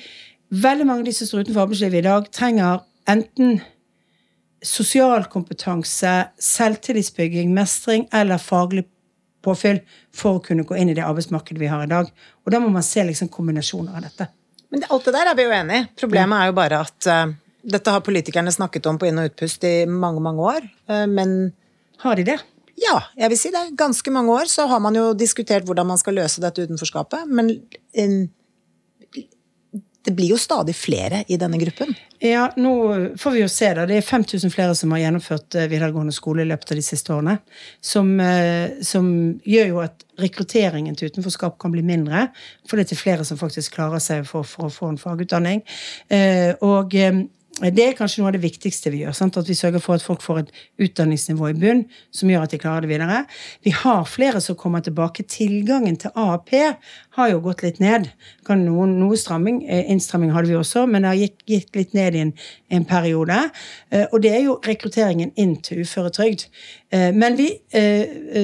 veldig 0.50 0.86
mange 0.86 1.04
av 1.04 1.08
de 1.08 1.16
som 1.16 1.30
står 1.30 1.46
utenfor 1.46 1.66
arbeidslivet 1.66 2.02
i 2.02 2.08
dag, 2.08 2.28
trenger 2.32 2.84
enten 3.06 3.60
sosial 4.66 5.26
kompetanse, 5.30 6.12
selvtillitsbygging, 6.42 7.52
mestring 7.54 8.06
eller 8.12 8.42
faglig 8.42 8.86
påfyll 9.46 9.80
for 10.14 10.38
å 10.38 10.44
kunne 10.44 10.66
gå 10.66 10.78
inn 10.80 10.90
i 10.90 10.96
det 10.96 11.04
arbeidsmarkedet 11.06 11.60
vi 11.60 11.70
har 11.70 11.84
i 11.84 11.90
dag. 11.90 12.10
Og 12.44 12.52
da 12.52 12.60
må 12.62 12.70
man 12.72 12.86
se 12.86 13.04
liksom 13.06 13.30
kombinasjoner 13.32 13.98
av 13.98 14.08
dette. 14.08 14.28
Men 14.74 14.86
alt 14.90 15.06
det 15.06 15.14
der 15.14 15.30
er 15.30 15.38
vi 15.38 15.46
jo 15.46 15.54
enig 15.54 15.78
i. 15.78 15.88
Problemet 16.00 16.40
er 16.40 16.50
jo 16.50 16.56
bare 16.56 16.80
at 16.82 17.10
eh, 17.10 17.34
dette 17.66 17.90
har 17.90 18.04
politikerne 18.06 18.52
snakket 18.54 18.86
om 18.86 18.98
på 18.98 19.08
inn- 19.08 19.18
og 19.22 19.30
utpust 19.32 19.64
i 19.66 19.86
mange, 19.90 20.22
mange 20.22 20.42
år. 20.54 20.68
eh, 20.88 21.06
men 21.06 21.52
Har 22.04 22.16
de 22.16 22.24
det? 22.24 22.40
ja, 22.76 22.98
jeg 23.16 23.30
vil 23.32 23.38
si 23.40 23.50
det. 23.50 23.70
Ganske 23.76 24.10
mange 24.12 24.32
år 24.36 24.50
så 24.52 24.66
har 24.68 24.80
man 24.84 24.94
jo 24.94 25.14
diskutert 25.16 25.64
hvordan 25.64 25.86
man 25.88 25.98
skal 25.98 26.14
løse 26.18 26.42
dette 26.44 26.66
utenforskapet. 26.66 27.24
Men 27.26 27.48
eh, 27.96 28.26
det 30.06 30.12
blir 30.14 30.28
jo 30.34 30.36
stadig 30.38 30.74
flere 30.76 31.24
i 31.26 31.38
denne 31.40 31.58
gruppen. 31.58 31.94
Ja, 32.22 32.50
nå 32.56 32.72
får 33.18 33.32
vi 33.32 33.40
jo 33.40 33.48
se 33.50 33.72
da. 33.74 33.86
Det 33.88 33.96
er 33.96 34.04
5000 34.06 34.52
flere 34.52 34.74
som 34.76 34.92
har 34.92 35.00
gjennomført 35.02 35.56
eh, 35.56 35.66
videregående 35.72 36.12
skole 36.14 36.44
i 36.44 36.50
løpet 36.50 36.74
av 36.74 36.78
de 36.78 36.84
siste 36.84 37.14
årene. 37.16 37.38
Som, 37.80 38.12
som 38.84 39.08
gjør 39.42 39.72
jo 39.72 39.80
at 39.82 40.04
rekrutteringen 40.20 40.94
til 40.96 41.10
utenforskap 41.10 41.56
kan 41.58 41.72
bli 41.72 41.82
mindre. 41.82 42.28
For 42.68 42.76
det 42.78 42.92
er 42.92 43.00
flere 43.00 43.24
som 43.24 43.40
faktisk 43.40 43.74
klarer 43.80 44.04
seg 44.04 44.28
for, 44.28 44.44
for 44.46 44.68
å 44.68 44.72
få 44.72 44.92
en 44.92 45.00
fagutdanning. 45.00 45.64
Og 46.60 46.94
det 47.56 47.80
er 47.86 47.94
kanskje 47.96 48.20
noe 48.20 48.28
av 48.28 48.34
det 48.36 48.42
viktigste 48.42 48.90
vi 48.92 48.98
gjør. 49.00 49.14
Sant? 49.16 49.36
At 49.40 49.48
vi 49.48 49.54
sørger 49.56 49.80
for 49.80 49.96
at 49.96 50.04
folk 50.04 50.20
får 50.20 50.40
et 50.42 50.50
utdanningsnivå 50.84 51.48
i 51.48 51.54
bunn 51.56 51.78
som 52.12 52.28
gjør 52.28 52.42
at 52.44 52.52
de 52.52 52.58
klarer 52.60 52.84
det 52.84 52.90
videre. 52.90 53.22
Vi 53.64 53.72
har 53.72 54.02
flere 54.04 54.42
som 54.44 54.58
kommer 54.60 54.84
tilbake. 54.84 55.24
Tilgangen 55.32 55.96
til 56.02 56.12
AAP 56.12 56.52
har 57.16 57.30
jo 57.32 57.40
gått 57.46 57.64
litt 57.64 57.80
ned. 57.80 58.10
Noen, 58.50 58.98
noe 59.00 59.16
stramming, 59.16 59.62
eh, 59.64 59.88
innstramming 59.92 60.34
hadde 60.36 60.52
vi 60.52 60.58
også, 60.60 60.84
men 60.84 61.06
det 61.06 61.12
har 61.14 61.22
gitt, 61.22 61.38
gitt 61.48 61.80
litt 61.80 61.96
ned 61.96 62.14
i 62.18 62.24
en, 62.26 62.34
en 62.76 62.84
periode. 62.84 63.38
Eh, 63.90 64.04
Og 64.12 64.20
det 64.22 64.34
er 64.36 64.44
jo 64.44 64.60
rekrutteringen 64.66 65.32
inn 65.40 65.56
til 65.64 65.80
uføretrygd. 65.80 66.46
Eh, 66.92 67.08
Men 67.16 67.40
vi, 67.40 67.48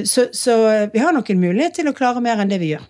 så, 0.09 0.29
så 0.33 0.89
vi 0.93 0.99
har 1.05 1.13
nok 1.13 1.29
en 1.31 1.41
mulighet 1.41 1.77
til 1.77 1.89
å 1.89 1.97
klare 1.97 2.25
mer 2.25 2.41
enn 2.41 2.49
det 2.49 2.61
vi 2.65 2.73
gjør. 2.73 2.89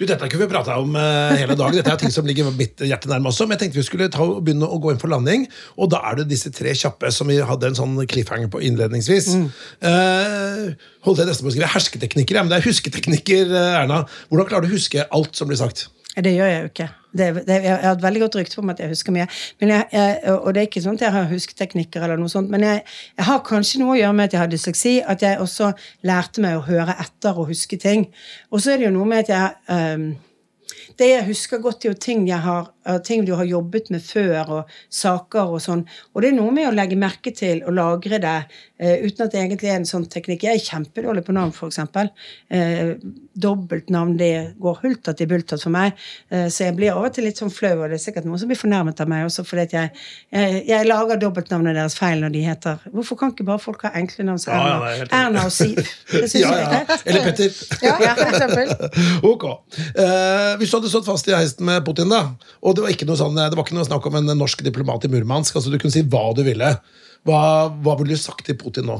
Du, 0.00 0.06
Dette 0.08 0.30
kunne 0.32 0.46
vi 0.46 0.48
prata 0.48 0.78
om 0.80 0.94
uh, 0.96 1.34
hele 1.36 1.52
dagen. 1.52 1.76
Dette 1.76 1.92
er 1.92 1.98
ting 2.00 2.12
som 2.14 2.24
ligger 2.24 2.46
mitt 2.56 2.80
hjerte 2.80 3.10
nærme 3.10 3.28
også. 3.28 3.44
Men 3.44 3.58
jeg 3.58 3.66
tenkte 3.66 3.82
vi 3.82 3.84
skulle 3.84 4.06
ta, 4.08 4.24
begynne 4.40 4.64
å 4.64 4.78
gå 4.80 4.94
inn 4.94 5.02
for 5.02 5.12
landing. 5.12 5.44
Og 5.76 5.90
da 5.92 6.00
er 6.08 6.22
det 6.22 6.30
disse 6.30 6.48
tre 6.56 6.72
kjappe 6.72 7.10
som 7.12 7.28
vi 7.28 7.36
hadde 7.44 7.68
en 7.68 7.76
sånn 7.76 7.98
cliffhanger 8.08 8.48
på 8.48 8.62
innledningsvis. 8.64 9.28
Eh, 9.84 10.64
holdt 11.04 11.20
jeg 11.20 11.28
nesten 11.28 11.44
på 11.44 11.52
å 11.52 11.52
skrive 11.52 11.68
hersketeknikker, 11.74 12.38
ja, 12.38 12.46
men 12.46 12.52
det 12.52 12.62
er 12.62 12.68
husketeknikker, 12.70 13.52
eh, 13.52 13.78
Erna. 13.82 14.06
Hvordan 14.32 14.48
klarer 14.48 14.64
du 14.64 14.72
å 14.72 14.78
huske 14.78 15.04
alt 15.04 15.36
som 15.36 15.52
blir 15.52 15.60
sagt? 15.60 15.90
Det 16.16 16.32
gjør 16.34 16.48
jeg 16.50 16.62
jo 16.62 16.70
ikke. 16.72 16.88
Det, 17.10 17.26
det, 17.46 17.56
jeg 17.64 17.76
har 17.82 17.96
et 17.96 18.02
veldig 18.02 18.22
godt 18.24 18.36
rykte 18.38 18.58
på 18.58 18.64
meg 18.66 18.76
at 18.76 18.84
jeg 18.84 18.92
husker 18.94 19.14
mye. 19.14 19.26
Jeg, 19.62 19.82
jeg, 19.92 20.16
og 20.32 20.54
det 20.54 20.62
er 20.62 20.68
ikke 20.68 20.82
sånn 20.82 20.98
at 20.98 21.04
jeg 21.06 21.14
har 21.14 21.28
husketeknikker, 21.30 22.06
eller 22.06 22.18
noe 22.20 22.30
sånt, 22.30 22.50
men 22.50 22.66
jeg, 22.66 22.82
jeg 23.18 23.26
har 23.26 23.44
kanskje 23.46 23.82
noe 23.82 23.94
å 23.94 24.00
gjøre 24.00 24.16
med 24.18 24.30
at 24.30 24.34
jeg 24.36 24.42
har 24.42 24.50
dysleksi. 24.50 24.96
At 25.14 25.22
jeg 25.26 25.42
også 25.42 25.70
lærte 26.06 26.42
meg 26.42 26.58
å 26.58 26.66
høre 26.66 26.98
etter 27.02 27.38
og 27.38 27.50
huske 27.50 27.78
ting. 27.80 28.08
Og 28.50 28.62
så 28.62 28.74
er 28.74 28.82
det 28.82 28.90
jo 28.90 28.96
noe 28.98 29.06
med 29.10 29.24
at 29.24 29.32
jeg 29.34 29.78
um, 30.00 30.10
Det 31.00 31.06
jeg 31.08 31.26
husker 31.30 31.62
godt, 31.62 31.84
er 31.84 31.94
jo 31.94 31.98
ting, 31.98 32.26
jeg 32.28 32.42
har, 32.44 32.66
eh, 32.84 32.98
ting 33.00 33.22
du 33.24 33.32
har 33.34 33.46
jobbet 33.48 33.88
med 33.90 34.02
før, 34.04 34.50
og 34.58 34.74
saker 34.92 35.54
og 35.54 35.62
sånn. 35.64 35.86
Og 36.12 36.22
det 36.22 36.28
er 36.30 36.36
noe 36.36 36.52
med 36.52 36.68
å 36.68 36.74
legge 36.74 36.98
merke 37.00 37.32
til 37.32 37.62
og 37.64 37.72
lagre 37.78 38.18
det 38.20 38.34
uh, 38.44 38.98
uten 39.06 39.24
at 39.24 39.32
det 39.32 39.40
egentlig 39.40 39.70
er 39.70 39.80
en 39.80 39.88
sånn 39.88 40.04
teknikk. 40.12 40.44
Jeg 40.44 40.60
er 40.60 40.66
kjempedårlig 40.66 41.24
på 41.24 41.34
navn, 41.38 41.54
for 41.56 41.72
eksempel. 41.72 42.12
Dobbeltnavn 43.42 44.16
det 44.20 44.32
går 44.60 44.80
hultat 44.82 45.20
i 45.24 45.28
bultat 45.30 45.62
for 45.62 45.72
meg. 45.74 45.98
Eh, 46.30 46.46
så 46.52 46.66
jeg 46.68 46.76
blir 46.78 46.92
av 46.94 47.08
og 47.08 47.14
til 47.16 47.26
litt 47.28 47.40
sånn 47.40 47.52
flau, 47.52 47.72
og 47.78 47.90
det 47.90 47.98
er 47.98 48.02
sikkert 48.04 48.28
noen 48.28 48.40
som 48.42 48.50
blir 48.50 48.60
fornærmet 48.60 49.00
av 49.02 49.10
meg 49.10 49.26
også, 49.26 49.44
fordi 49.48 49.66
at 49.68 49.76
jeg, 49.76 49.92
jeg, 50.36 50.62
jeg 50.68 50.88
lager 50.88 51.20
dobbeltnavnene 51.24 51.76
deres 51.78 51.96
feil 51.98 52.22
når 52.24 52.34
de 52.34 52.44
heter 52.44 52.84
Hvorfor 52.94 53.18
kan 53.20 53.34
ikke 53.34 53.46
bare 53.48 53.62
folk 53.62 53.84
ha 53.86 53.92
enkle 53.98 54.26
navn 54.28 54.40
som 54.42 54.54
Ja, 54.54 54.60
ja, 54.60 54.76
Erna, 54.76 54.92
er. 54.92 55.12
Erna 55.20 55.44
og 55.48 55.54
Siv? 55.54 55.80
Det 56.10 56.24
synes 56.30 56.38
Ja, 56.44 56.54
ja. 56.60 56.98
Eller 57.04 57.26
Petter. 57.28 57.58
Ja, 57.86 57.96
ja, 58.02 58.14
for 58.18 58.30
eksempel. 58.30 58.72
Ok. 59.32 59.46
Eh, 59.94 60.54
hvis 60.60 60.70
du 60.72 60.78
hadde 60.78 60.92
stått 60.92 61.08
fast 61.08 61.28
i 61.30 61.36
heisen 61.36 61.66
med 61.68 61.84
Putin, 61.86 62.10
da, 62.12 62.24
og 62.60 62.76
det 62.76 62.84
var 62.84 62.94
ikke 62.94 63.08
noe, 63.08 63.18
sånn, 63.20 63.38
det 63.38 63.56
var 63.56 63.66
ikke 63.66 63.78
noe 63.78 63.88
snakk 63.88 64.08
om 64.10 64.18
en 64.20 64.32
norsk 64.38 64.64
diplomat 64.66 65.06
i 65.06 65.12
Murmansk, 65.12 65.56
altså 65.58 65.72
du 65.72 65.78
kunne 65.80 65.94
si 65.94 66.04
hva 66.06 66.30
du 66.36 66.42
ville, 66.46 66.74
hva, 67.28 67.68
hva 67.84 67.96
ville 67.98 68.16
du 68.16 68.20
sagt 68.20 68.46
til 68.48 68.56
Putin 68.60 68.88
nå? 68.88 68.96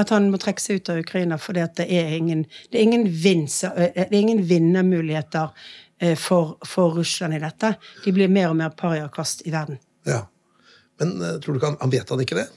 At 0.00 0.10
han 0.14 0.30
må 0.32 0.40
trekke 0.42 0.62
seg 0.62 0.80
ut 0.80 0.90
av 0.90 1.02
Ukraina 1.04 1.38
for 1.38 1.54
det 1.56 1.86
er 1.86 2.16
ingen, 2.16 2.44
det 2.72 2.80
er 2.80 2.88
ingen, 2.88 3.06
det 3.06 4.08
er 4.08 4.18
ingen 4.18 4.42
vinnermuligheter 4.48 5.52
eh, 6.02 6.16
for, 6.18 6.56
for 6.66 6.98
Russland 6.98 7.38
i 7.38 7.42
dette. 7.42 7.76
De 8.04 8.14
blir 8.16 8.32
mer 8.32 8.50
og 8.50 8.58
mer 8.58 8.74
pariakast 8.74 9.46
i 9.46 9.54
verden. 9.54 9.78
Ja. 10.08 10.24
Men 11.00 11.16
eh, 11.22 11.38
tror 11.38 11.54
du 11.54 11.60
ikke 11.60 11.72
han, 11.72 11.80
han 11.84 11.94
vet 11.94 12.10
han 12.10 12.26
ikke 12.26 12.40
det? 12.42 12.48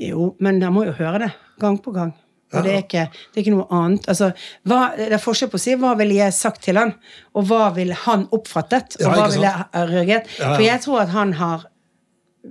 Jo, 0.00 0.32
men 0.40 0.62
han 0.64 0.72
må 0.74 0.86
jo 0.88 0.96
høre 0.96 1.26
det 1.26 1.32
gang 1.60 1.76
på 1.82 1.92
gang. 1.94 2.16
Og 2.52 2.66
det, 2.66 2.72
er 2.72 2.82
ikke, 2.82 3.06
det 3.32 3.38
er 3.38 3.44
ikke 3.46 3.54
noe 3.54 3.66
annet. 3.72 4.06
Altså, 4.12 4.28
hva, 4.68 4.80
det 4.98 5.14
er 5.16 5.22
forskjell 5.22 5.48
på 5.52 5.56
å 5.56 5.62
si 5.62 5.76
hva 5.80 5.94
ville 5.96 6.18
jeg 6.18 6.34
sagt 6.36 6.60
til 6.66 6.76
han, 6.76 6.92
og 7.32 7.46
hva 7.48 7.70
ville 7.76 7.96
han 8.04 8.26
oppfattet, 8.36 8.98
og 8.98 9.06
Ja, 9.06 9.12
hva 9.16 9.28
ville 9.32 9.52
jeg 9.52 9.86
reagert. 9.88 10.28
Ja, 10.36 10.42
ja. 10.42 10.50
For 10.50 10.64
jeg 10.66 10.82
tror 10.84 11.00
at 11.06 11.14
han 11.14 11.32
har 11.40 11.64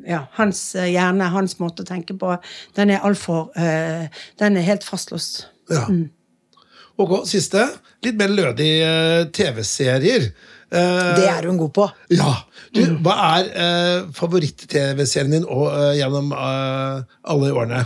ja, 0.07 0.25
hans 0.37 0.63
eh, 0.75 0.91
hjerne, 0.93 1.29
hans 1.33 1.57
måte 1.59 1.83
å 1.85 1.87
tenke 1.87 2.15
på, 2.17 2.35
den 2.77 2.93
er 2.95 3.05
altfor 3.07 3.51
uh, 3.57 4.23
Den 4.39 4.57
er 4.57 4.67
helt 4.67 4.87
fastlåst. 4.87 5.45
Ja. 5.71 5.85
Ok, 7.01 7.21
siste. 7.29 7.65
Litt 8.05 8.17
mer 8.19 8.31
lødig 8.33 8.71
eh, 8.85 9.19
TV-serier. 9.33 10.31
Uh, 10.71 11.15
Det 11.17 11.27
er 11.27 11.47
hun 11.49 11.59
god 11.59 11.73
på. 11.75 11.87
Ja. 12.13 12.33
Du, 12.71 12.81
hva 13.03 13.15
er 13.35 13.49
uh, 13.51 14.11
favoritt-TV-serien 14.15 15.35
din 15.35 15.47
og, 15.47 15.67
uh, 15.67 15.91
gjennom 15.97 16.31
eh, 16.31 17.17
alle 17.33 17.51
årene? 17.51 17.83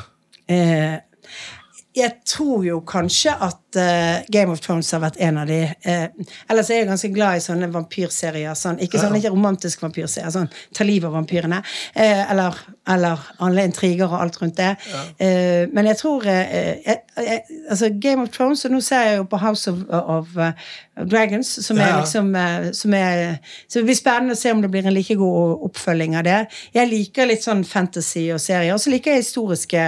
Eh, 1.95 2.01
jeg 2.01 2.11
tror 2.27 2.65
jo 2.65 2.79
kanskje 2.87 3.33
at 3.33 3.79
uh, 3.79 4.25
Game 4.31 4.51
of 4.51 4.61
Thrones 4.63 4.91
har 4.91 5.01
vært 5.03 5.19
en 5.23 5.37
av 5.41 5.47
de. 5.49 5.61
Uh, 5.85 6.27
ellers 6.51 6.69
er 6.69 6.81
jeg 6.81 6.89
ganske 6.89 7.11
glad 7.15 7.39
i 7.39 7.43
sånne 7.43 7.69
vampyrserier. 7.73 8.55
Sånn, 8.59 8.79
ikke 8.83 8.99
sånn, 9.01 9.15
ikke 9.19 9.33
romantisk 9.33 9.83
vampyrserier, 9.83 10.31
sånn 10.33 10.49
ta 10.75 10.87
livet 10.87 11.09
av 11.09 11.15
vampyrene. 11.17 11.61
Uh, 11.95 12.23
eller, 12.31 12.59
eller 12.91 13.25
alle 13.43 13.65
intriger 13.67 14.07
og 14.09 14.19
alt 14.21 14.41
rundt 14.41 14.57
det. 14.59 14.75
Eh, 15.17 15.65
men 15.73 15.89
jeg 15.89 15.99
tror 15.99 16.25
eh, 16.29 16.81
jeg, 16.85 17.01
jeg, 17.17 17.61
altså 17.69 17.89
Game 18.01 18.23
of 18.23 18.29
Thrones, 18.35 18.65
og 18.65 18.75
nå 18.75 18.81
ser 18.83 19.07
jeg 19.09 19.19
jo 19.19 19.27
på 19.29 19.39
House 19.41 19.71
of, 19.71 19.81
of 19.89 20.35
eh, 20.37 20.67
Dragons, 21.03 21.49
som 21.65 21.77
er 21.77 21.81
Ja, 21.81 21.89
ja. 21.89 21.99
liksom 21.99 22.35
eh, 22.35 22.71
som 22.71 22.93
er, 22.93 23.37
Så 23.67 23.79
det 23.79 23.85
blir 23.89 23.95
spennende 23.95 24.33
å 24.33 24.39
se 24.39 24.51
om 24.51 24.61
det 24.61 24.69
blir 24.71 24.85
en 24.87 24.93
like 24.93 25.15
god 25.19 25.65
oppfølging 25.67 26.15
av 26.15 26.23
det. 26.23 26.37
Jeg 26.73 26.89
liker 26.89 27.27
litt 27.27 27.43
sånn 27.43 27.65
fantasy 27.67 28.29
og 28.31 28.39
serier, 28.39 28.73
og 28.73 28.79
så 28.79 28.93
liker 28.93 29.11
jeg 29.11 29.25
historiske, 29.25 29.83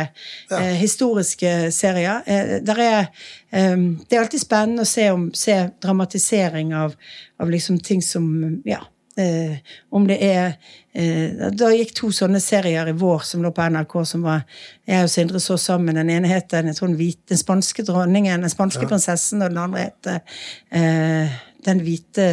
eh, 0.52 0.74
historiske 0.82 1.72
serier. 1.72 2.22
Eh, 2.28 2.60
er, 2.60 3.08
eh, 3.52 3.78
det 3.78 4.18
er 4.18 4.20
alltid 4.20 4.44
spennende 4.44 4.84
å 4.84 4.86
se, 4.90 5.10
om, 5.12 5.32
se 5.34 5.70
dramatisering 5.82 6.74
av, 6.76 6.96
av 7.40 7.50
liksom 7.50 7.80
ting 7.80 8.02
som 8.02 8.62
Ja. 8.66 8.84
Eh, 9.18 9.58
om 9.90 10.04
det 10.06 10.18
er 10.22 10.52
eh, 10.94 11.48
Da 11.58 11.72
gikk 11.74 11.96
to 11.98 12.12
sånne 12.14 12.38
serier 12.44 12.92
i 12.92 12.94
vår 12.98 13.24
som 13.26 13.42
lå 13.42 13.50
på 13.56 13.66
NRK, 13.74 13.96
som 14.06 14.26
var 14.28 14.44
Jeg 14.86 15.08
og 15.08 15.10
Sindre 15.10 15.42
så 15.42 15.58
sammen. 15.58 15.98
Den 15.98 16.12
ene 16.14 16.30
het 16.30 16.52
den, 16.54 16.70
den, 16.70 17.42
spanske 17.42 17.86
dronningen, 17.88 18.46
den 18.46 18.54
spanske 18.54 18.86
prinsessen, 18.86 19.42
og 19.42 19.50
den 19.54 19.64
andre 19.64 19.88
het 19.88 20.12
eh, 20.14 21.40
Den 21.66 21.82
hvite 21.82 22.28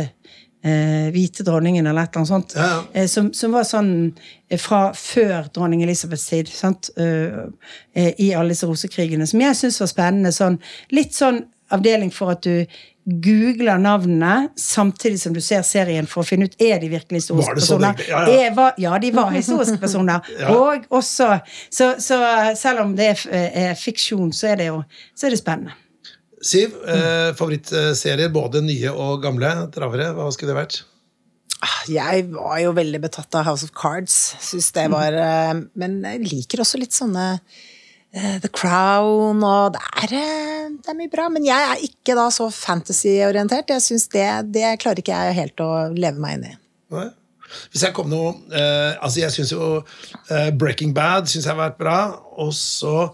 eh, 0.65 1.09
hvite 1.13 1.45
dronningen, 1.45 1.87
eller 1.87 2.03
et 2.03 2.15
eller 2.15 2.21
annet 2.21 2.29
sånt. 2.29 2.55
Ja, 2.57 2.69
ja. 2.69 2.83
Eh, 2.93 3.09
som, 3.11 3.33
som 3.37 3.53
var 3.55 3.67
sånn 3.69 3.91
eh, 4.49 4.61
fra 4.61 4.87
før 4.97 5.51
dronning 5.55 5.85
Elisabeths 5.85 6.29
tid, 6.31 6.53
sant? 6.53 6.91
I 6.97 8.29
alle 8.35 8.55
disse 8.55 8.69
rosekrigene, 8.69 9.27
som 9.29 9.43
jeg 9.43 9.59
syns 9.59 9.81
var 9.83 9.91
spennende. 9.91 10.33
Sånn, 10.35 10.61
litt 10.95 11.17
sånn 11.17 11.43
avdeling 11.73 12.11
for 12.13 12.35
at 12.35 12.43
du 12.45 12.65
googler 13.05 13.77
navnene 13.81 14.49
samtidig 14.57 15.19
som 15.21 15.35
du 15.37 15.41
ser 15.45 15.61
serien 15.67 16.07
for 16.09 16.23
å 16.23 16.27
finne 16.29 16.49
ut 16.49 16.55
er 16.63 16.79
de 16.81 16.89
virkelig 16.89 17.21
historiske 17.21 17.51
Var 17.51 17.59
det 17.59 17.65
så 17.67 17.77
personer. 17.77 18.05
Ja, 18.09 18.23
ja. 18.33 18.53
Var, 18.57 18.79
ja, 18.81 18.93
de 19.03 19.11
var 19.13 19.31
historiske 19.35 19.77
personer. 19.83 20.25
Ja. 20.41 20.55
Og 20.57 20.87
også 20.89 21.29
så, 21.71 21.91
så 22.01 22.17
selv 22.57 22.85
om 22.87 22.95
det 22.97 23.11
er, 23.13 23.27
er 23.69 23.77
fiksjon, 23.79 24.33
så 24.33 24.55
er 24.55 24.61
det 24.61 24.71
jo 24.71 24.81
så 25.15 25.29
er 25.29 25.35
det 25.37 25.41
spennende. 25.41 25.77
Siv, 26.45 26.75
eh, 26.89 27.31
favorittserier, 27.37 28.33
både 28.33 28.61
nye 28.65 28.91
og 28.93 29.23
gamle 29.25 29.53
travere, 29.73 30.11
hva 30.17 30.27
skulle 30.35 30.53
det 30.53 30.59
vært? 30.59 30.81
Ah, 31.65 31.79
Jeg 31.89 32.27
var 32.35 32.59
jo 32.61 32.75
veldig 32.77 33.01
betatt 33.05 33.37
av 33.39 33.47
House 33.49 33.65
of 33.65 33.73
Cards. 33.77 34.17
Synes 34.45 34.73
det 34.77 34.89
var 34.93 35.17
eh, 35.17 35.55
Men 35.81 36.01
jeg 36.05 36.27
liker 36.27 36.61
også 36.65 36.81
litt 36.81 36.93
sånne 36.97 37.39
The 38.15 38.49
Crown 38.55 39.41
og 39.43 39.73
det 39.75 39.81
er, 40.05 40.13
eh, 40.21 40.69
det 40.79 40.91
er 40.93 40.99
mye 40.99 41.11
bra. 41.11 41.27
Men 41.35 41.45
jeg 41.49 41.67
er 41.73 41.83
ikke 41.83 42.15
da 42.19 42.29
så 42.35 42.47
fantasy-orientert. 42.55 43.73
Jeg 43.75 43.83
synes 43.83 44.07
det, 44.13 44.27
det 44.55 44.79
klarer 44.83 45.03
ikke 45.03 45.17
jeg 45.27 45.35
helt 45.41 45.63
å 45.65 45.71
leve 45.95 46.23
meg 46.23 46.39
inn 46.39 46.49
i. 46.53 46.57
Nei? 46.95 47.09
Hvis 47.71 47.83
jeg 47.85 47.93
kom 47.95 48.09
noe 48.11 48.33
eh, 48.57 48.95
Altså, 49.05 49.21
jeg 49.21 49.31
syns 49.35 49.51
jo 49.53 49.67
eh, 50.33 50.49
Breaking 50.59 50.95
Bad 50.97 51.29
synes 51.31 51.45
jeg 51.45 51.53
har 51.53 51.61
vært 51.61 51.79
bra. 51.79 51.99
Og 52.41 52.55
så 52.57 53.11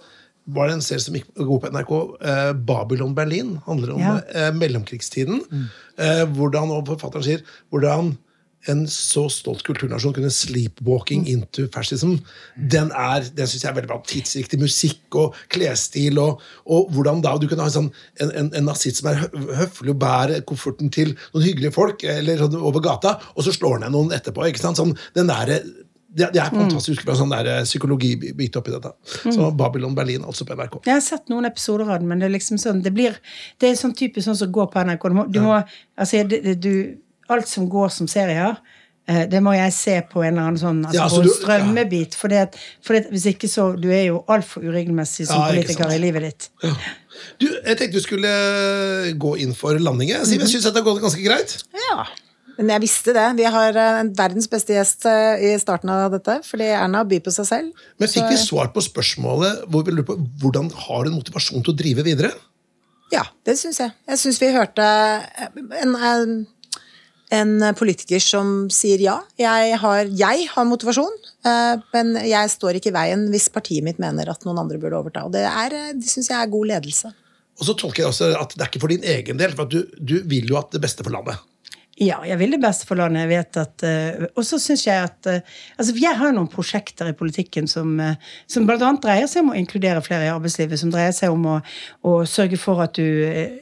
var 0.51 0.68
det 0.70 0.78
en 0.78 0.84
serie 0.84 1.03
som 1.05 1.14
gikk 1.18 1.28
god 1.36 1.61
på 1.64 1.70
NRK, 1.74 1.92
eh, 2.30 2.53
Babylon 2.70 3.14
Berlin. 3.16 3.57
Handler 3.66 3.94
om 3.96 4.01
Ja. 4.05 4.14
eh, 4.34 4.51
mellomkrigstiden. 4.57 5.42
Eh, 5.98 6.24
hvordan, 6.36 6.72
og 6.76 6.86
forfatteren 6.92 7.24
sier 7.26 7.42
hvordan 7.72 8.14
en 8.69 8.83
så 8.91 9.25
stolt 9.33 9.63
kulturnasjon 9.65 10.13
kunne 10.17 10.31
sleepwalking 10.35 11.25
into 11.31 11.65
fascism. 11.73 12.19
Den 12.57 12.91
er, 12.93 13.25
den 13.37 13.49
synes 13.49 13.65
jeg 13.65 13.71
er 13.71 13.77
veldig 13.79 13.91
bra. 13.93 14.01
Tidsriktig 14.07 14.61
musikk 14.61 15.17
og 15.17 15.39
klesstil. 15.53 16.21
Og, 16.21 16.43
og 16.69 16.91
hvordan 16.95 17.23
da 17.25 17.37
du 17.41 17.49
kan 17.49 17.63
ha 17.63 17.71
en, 17.71 17.77
sånn, 17.77 17.91
en, 18.21 18.33
en, 18.37 18.51
en 18.61 18.69
nazist 18.69 19.01
som 19.01 19.11
er 19.13 19.23
høflig 19.63 19.95
og 19.95 20.01
bærer 20.03 20.45
kofferten 20.49 20.93
til 20.93 21.15
noen 21.33 21.47
hyggelige 21.47 21.77
folk 21.77 22.05
eller 22.05 22.45
sånn 22.45 22.59
over 22.61 22.85
gata, 22.85 23.17
og 23.35 23.47
så 23.47 23.55
slår 23.57 23.79
han 23.79 23.89
ned 23.89 23.97
noen 23.97 24.17
etterpå. 24.17 24.45
ikke 24.51 24.63
sant? 24.63 24.81
Sånn, 24.81 24.93
den 25.17 25.33
der, 25.33 25.57
det, 26.11 26.31
det 26.35 26.41
er 26.43 26.53
fantastisk 26.53 27.05
bra 27.07 27.15
sånn 27.17 27.33
der 27.33 27.63
psykologibit 27.65 28.57
oppi 28.59 28.75
dette. 28.75 28.93
Så 29.23 29.51
Babylon 29.57 29.95
Berlin, 29.97 30.25
altså 30.27 30.45
på 30.45 30.57
NRK. 30.59 30.83
Jeg 30.85 30.99
har 30.99 31.05
sett 31.07 31.31
noen 31.33 31.49
episoder 31.49 31.89
av 31.89 32.01
den, 32.03 32.11
men 32.11 32.21
det 32.21 32.29
er 32.29 32.37
liksom 32.37 32.61
sånn 32.61 32.83
Det, 32.85 32.93
blir, 32.95 33.17
det 33.63 33.71
er 33.71 33.79
sånn 33.79 33.97
typisk 33.97 34.29
sånn 34.29 34.41
som 34.41 34.51
går 34.53 34.69
på 34.73 34.85
NRK. 34.89 35.07
Du 35.07 35.17
må, 35.17 35.31
du 35.31 35.41
må 35.45 35.55
altså, 35.57 36.25
det, 36.29 36.43
det, 36.45 36.59
du, 36.61 36.99
alt 37.33 37.51
som 37.51 37.68
går 37.70 37.93
som 37.95 38.09
serier, 38.11 38.57
eh, 39.09 39.24
det 39.31 39.43
må 39.45 39.55
jeg 39.57 39.74
se 39.76 39.97
på 40.11 40.24
en 40.24 40.33
eller 40.33 40.49
annen 40.49 40.61
sånn 40.61 40.81
altså, 40.85 40.99
Ja, 40.99 41.09
så 41.09 41.20
på 41.20 41.28
en 41.28 41.37
strømmebit. 41.37 42.16
For 42.18 43.11
hvis 43.11 43.28
ikke 43.33 43.51
så 43.51 43.70
Du 43.81 43.91
er 43.91 44.09
jo 44.11 44.24
altfor 44.31 44.66
uregelmessig 44.66 45.28
som 45.31 45.43
Ja, 45.43 45.53
politiker 45.53 45.93
i 45.95 46.01
livet 46.03 46.28
ditt. 46.28 46.51
Du, 47.41 47.47
jeg 47.51 47.76
tenkte 47.76 47.99
du 47.99 48.05
skulle 48.05 48.33
gå 49.20 49.37
inn 49.45 49.55
for 49.57 49.76
landing. 49.78 50.14
Siv, 50.24 50.41
jeg 50.41 50.55
syns 50.55 50.70
det 50.70 50.78
har 50.81 50.87
gått 50.87 51.03
ganske 51.05 51.24
greit. 51.24 51.59
Ja. 51.91 52.09
Men 52.61 52.74
jeg 52.74 52.85
visste 52.85 53.14
det. 53.16 53.24
Vi 53.39 53.49
har 53.49 53.76
eh, 53.81 53.99
en 54.03 54.12
verdens 54.16 54.49
beste 54.53 54.74
gjest 54.76 55.07
eh, 55.09 55.41
i 55.49 55.55
starten 55.61 55.91
av 55.95 56.12
dette. 56.12 56.41
Fordi 56.45 56.68
Erna 56.76 57.03
byr 57.09 57.22
på 57.24 57.33
seg 57.33 57.49
selv. 57.49 57.89
Men 58.01 58.12
fikk 58.12 58.28
vi 58.28 58.37
svar 58.41 58.68
på 58.74 58.85
spørsmålet 58.85 59.64
hvor 59.72 59.87
vi 59.87 59.97
lurer 59.97 60.09
på 60.11 60.18
hvordan 60.43 60.68
har 60.87 61.07
du 61.07 61.14
motivasjon 61.14 61.64
til 61.64 61.72
å 61.72 61.78
drive 61.81 62.05
videre? 62.07 62.35
Ja, 63.11 63.24
det 63.49 63.57
syns 63.59 63.81
jeg. 63.81 63.95
Jeg 64.07 64.20
syns 64.20 64.39
vi 64.43 64.53
hørte 64.55 64.85
en, 65.81 65.97
en, 65.97 66.35
en 67.31 67.53
politiker 67.78 68.22
som 68.22 68.68
sier 68.74 69.03
ja. 69.03 69.16
Jeg 69.39 69.78
har, 69.83 70.11
jeg 70.18 70.47
har 70.51 70.66
motivasjon, 70.68 71.12
eh, 71.47 71.83
men 71.95 72.14
jeg 72.26 72.53
står 72.53 72.78
ikke 72.78 72.91
i 72.91 72.97
veien 72.97 73.26
hvis 73.33 73.51
partiet 73.55 73.87
mitt 73.87 74.01
mener 74.03 74.33
at 74.33 74.47
noen 74.47 74.62
andre 74.64 74.81
burde 74.83 74.99
overta. 74.99 75.24
Og 75.28 75.35
det, 75.35 75.45
er, 75.47 75.76
eh, 75.76 75.93
det 75.97 76.11
syns 76.11 76.31
jeg 76.33 76.39
er 76.41 76.51
god 76.51 76.72
ledelse. 76.72 77.12
Og 77.61 77.68
så 77.68 77.76
tolker 77.76 78.03
jeg 78.05 78.11
også 78.11 78.33
at 78.41 78.57
det 78.57 78.64
er 78.64 78.72
ikke 78.72 78.83
for 78.83 78.93
din 78.93 79.05
egen 79.05 79.41
del, 79.41 79.55
for 79.57 79.68
du, 79.70 79.83
du 80.01 80.20
vil 80.28 80.49
jo 80.51 80.59
at 80.61 80.72
det 80.74 80.83
beste 80.83 81.07
for 81.07 81.14
landet. 81.14 81.39
Ja, 82.01 82.22
jeg 82.24 82.38
vil 82.40 82.55
det 82.55 82.62
beste 82.62 82.86
for 82.88 82.96
landet. 82.96 83.26
Jeg 83.26 83.28
vet 83.28 83.57
at, 83.61 83.82
uh, 83.84 84.22
og 84.32 84.44
så 84.48 84.57
syns 84.62 84.86
jeg 84.86 85.05
at 85.05 85.26
uh, 85.28 85.59
altså 85.76 85.92
Jeg 86.01 86.16
har 86.16 86.32
noen 86.32 86.48
prosjekter 86.48 87.11
i 87.11 87.16
politikken 87.16 87.66
som, 87.68 87.90
uh, 88.01 88.14
som 88.48 88.64
bl.a. 88.68 88.88
dreier 89.03 89.28
seg 89.28 89.44
om 89.44 89.51
å 89.53 89.59
inkludere 89.59 90.01
flere 90.05 90.24
i 90.24 90.30
arbeidslivet. 90.32 90.80
Som 90.80 90.94
dreier 90.94 91.12
seg 91.12 91.34
om 91.34 91.44
å, 91.44 91.59
å 92.09 92.14
sørge 92.24 92.57
for 92.61 92.80
at 92.80 92.96
du 92.96 93.05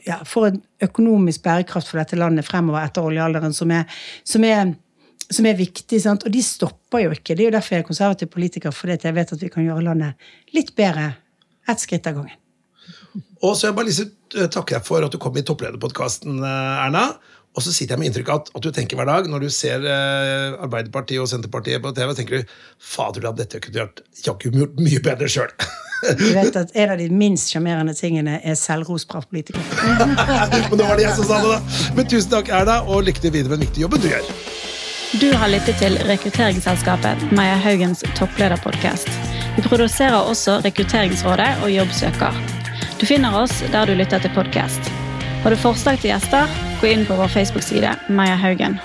ja, 0.07 0.21
får 0.23 0.47
en 0.53 0.61
økonomisk 0.87 1.43
bærekraft 1.43 1.91
for 1.91 1.99
dette 1.99 2.19
landet 2.19 2.47
fremover 2.47 2.85
etter 2.85 3.09
oljealderen, 3.09 3.55
som 3.55 3.73
er, 3.75 3.99
som 4.23 4.47
er 4.47 4.71
som 5.29 5.45
er 5.45 5.59
viktig, 5.59 5.99
sant? 6.01 6.23
og 6.25 6.33
de 6.33 6.39
stopper 6.41 7.03
jo 7.03 7.11
ikke. 7.13 7.35
Det 7.35 7.43
er 7.43 7.51
jo 7.51 7.53
derfor 7.53 7.75
jeg 7.75 7.83
er 7.83 7.85
konservativ 7.85 8.31
politiker, 8.33 8.73
fordi 8.73 8.95
jeg 9.03 9.13
vet 9.13 9.33
at 9.35 9.43
vi 9.43 9.49
kan 9.53 9.61
gjøre 9.61 9.83
landet 9.85 10.31
litt 10.55 10.71
bedre 10.79 11.11
ett 11.69 11.83
skritt 11.83 12.07
av 12.09 12.15
gangen. 12.17 12.39
Og 13.45 13.53
så 13.53 13.67
jeg 13.67 13.75
bare 13.77 13.91
lyst 13.91 14.15
til 14.31 14.47
å 14.47 14.49
takke 14.49 14.79
deg 14.79 14.87
for 14.87 15.05
at 15.05 15.13
du 15.13 15.19
kom 15.21 15.37
i 15.37 15.43
topplederpodkasten, 15.45 16.41
Erna. 16.41 17.03
Og 17.59 17.63
så 17.65 17.73
sitter 17.75 17.97
jeg 17.97 17.99
med 17.99 18.07
inntrykk 18.13 18.29
av 18.31 18.39
at, 18.39 18.49
at 18.55 18.63
du 18.63 18.71
tenker 18.71 18.95
hver 18.95 19.09
dag, 19.09 19.25
når 19.27 19.43
du 19.43 19.49
ser 19.51 19.83
eh, 19.83 20.55
Arbeiderpartiet 20.63 21.19
og 21.19 21.27
Senterpartiet 21.27 21.83
på 21.83 21.91
TV, 21.97 22.13
tenker 22.15 22.39
du 22.39 22.53
fader, 22.79 23.27
at 23.27 23.35
dette 23.41 23.59
kunne 23.65 23.81
gjort, 23.81 23.99
jaggu 24.23 24.47
gjort 24.55 24.79
mye 24.79 25.01
bedre 25.03 25.27
sjøl. 25.27 25.51
Du 26.15 26.29
vet 26.31 26.55
at 26.55 26.69
En 26.79 26.93
av 26.93 27.01
de 27.01 27.09
minst 27.11 27.51
sjarmerende 27.51 27.91
tingene 27.97 28.37
er 28.39 28.55
selvros 28.55 29.03
fra 29.09 29.19
politikere. 29.25 29.65
Men 29.99 30.15
det 30.79 30.85
var 30.87 30.95
det 30.95 31.09
jeg 31.09 31.17
som 31.17 31.27
sa 31.27 31.41
det, 31.43 31.57
da. 31.57 31.81
Men 31.97 32.07
tusen 32.13 32.31
takk, 32.31 32.53
Erna, 32.61 32.77
og 32.87 33.03
lykke 33.09 33.25
til 33.25 33.35
videre 33.35 33.51
med 33.51 33.59
den 33.59 33.67
viktige 33.67 33.83
jobben 33.83 34.05
du 34.05 34.07
gjør. 34.13 34.31
Du 35.19 35.27
har 35.41 35.51
lyttet 35.51 35.81
til 35.81 35.97
rekrutteringsselskapet 36.07 37.27
Maja 37.35 37.57
Haugens 37.59 38.05
topplederpodkast. 38.15 39.11
Vi 39.57 39.65
produserer 39.67 40.21
også 40.21 40.61
Rekrutteringsrådet 40.63 41.49
og 41.65 41.73
Jobbsøker. 41.73 42.39
Du 43.01 43.09
finner 43.09 43.35
oss 43.43 43.59
der 43.73 43.89
du 43.89 43.97
lytter 43.99 44.23
til 44.23 44.31
podkast. 44.37 44.93
Har 45.43 45.55
du 45.55 45.57
forslag 45.57 46.01
til 46.01 46.11
gjester, 46.11 46.51
gå 46.81 46.91
inn 46.91 47.05
på 47.07 47.15
vår 47.15 47.31
Facebook-side 47.31 47.95
Maja 48.11 48.35
Haugen. 48.35 48.75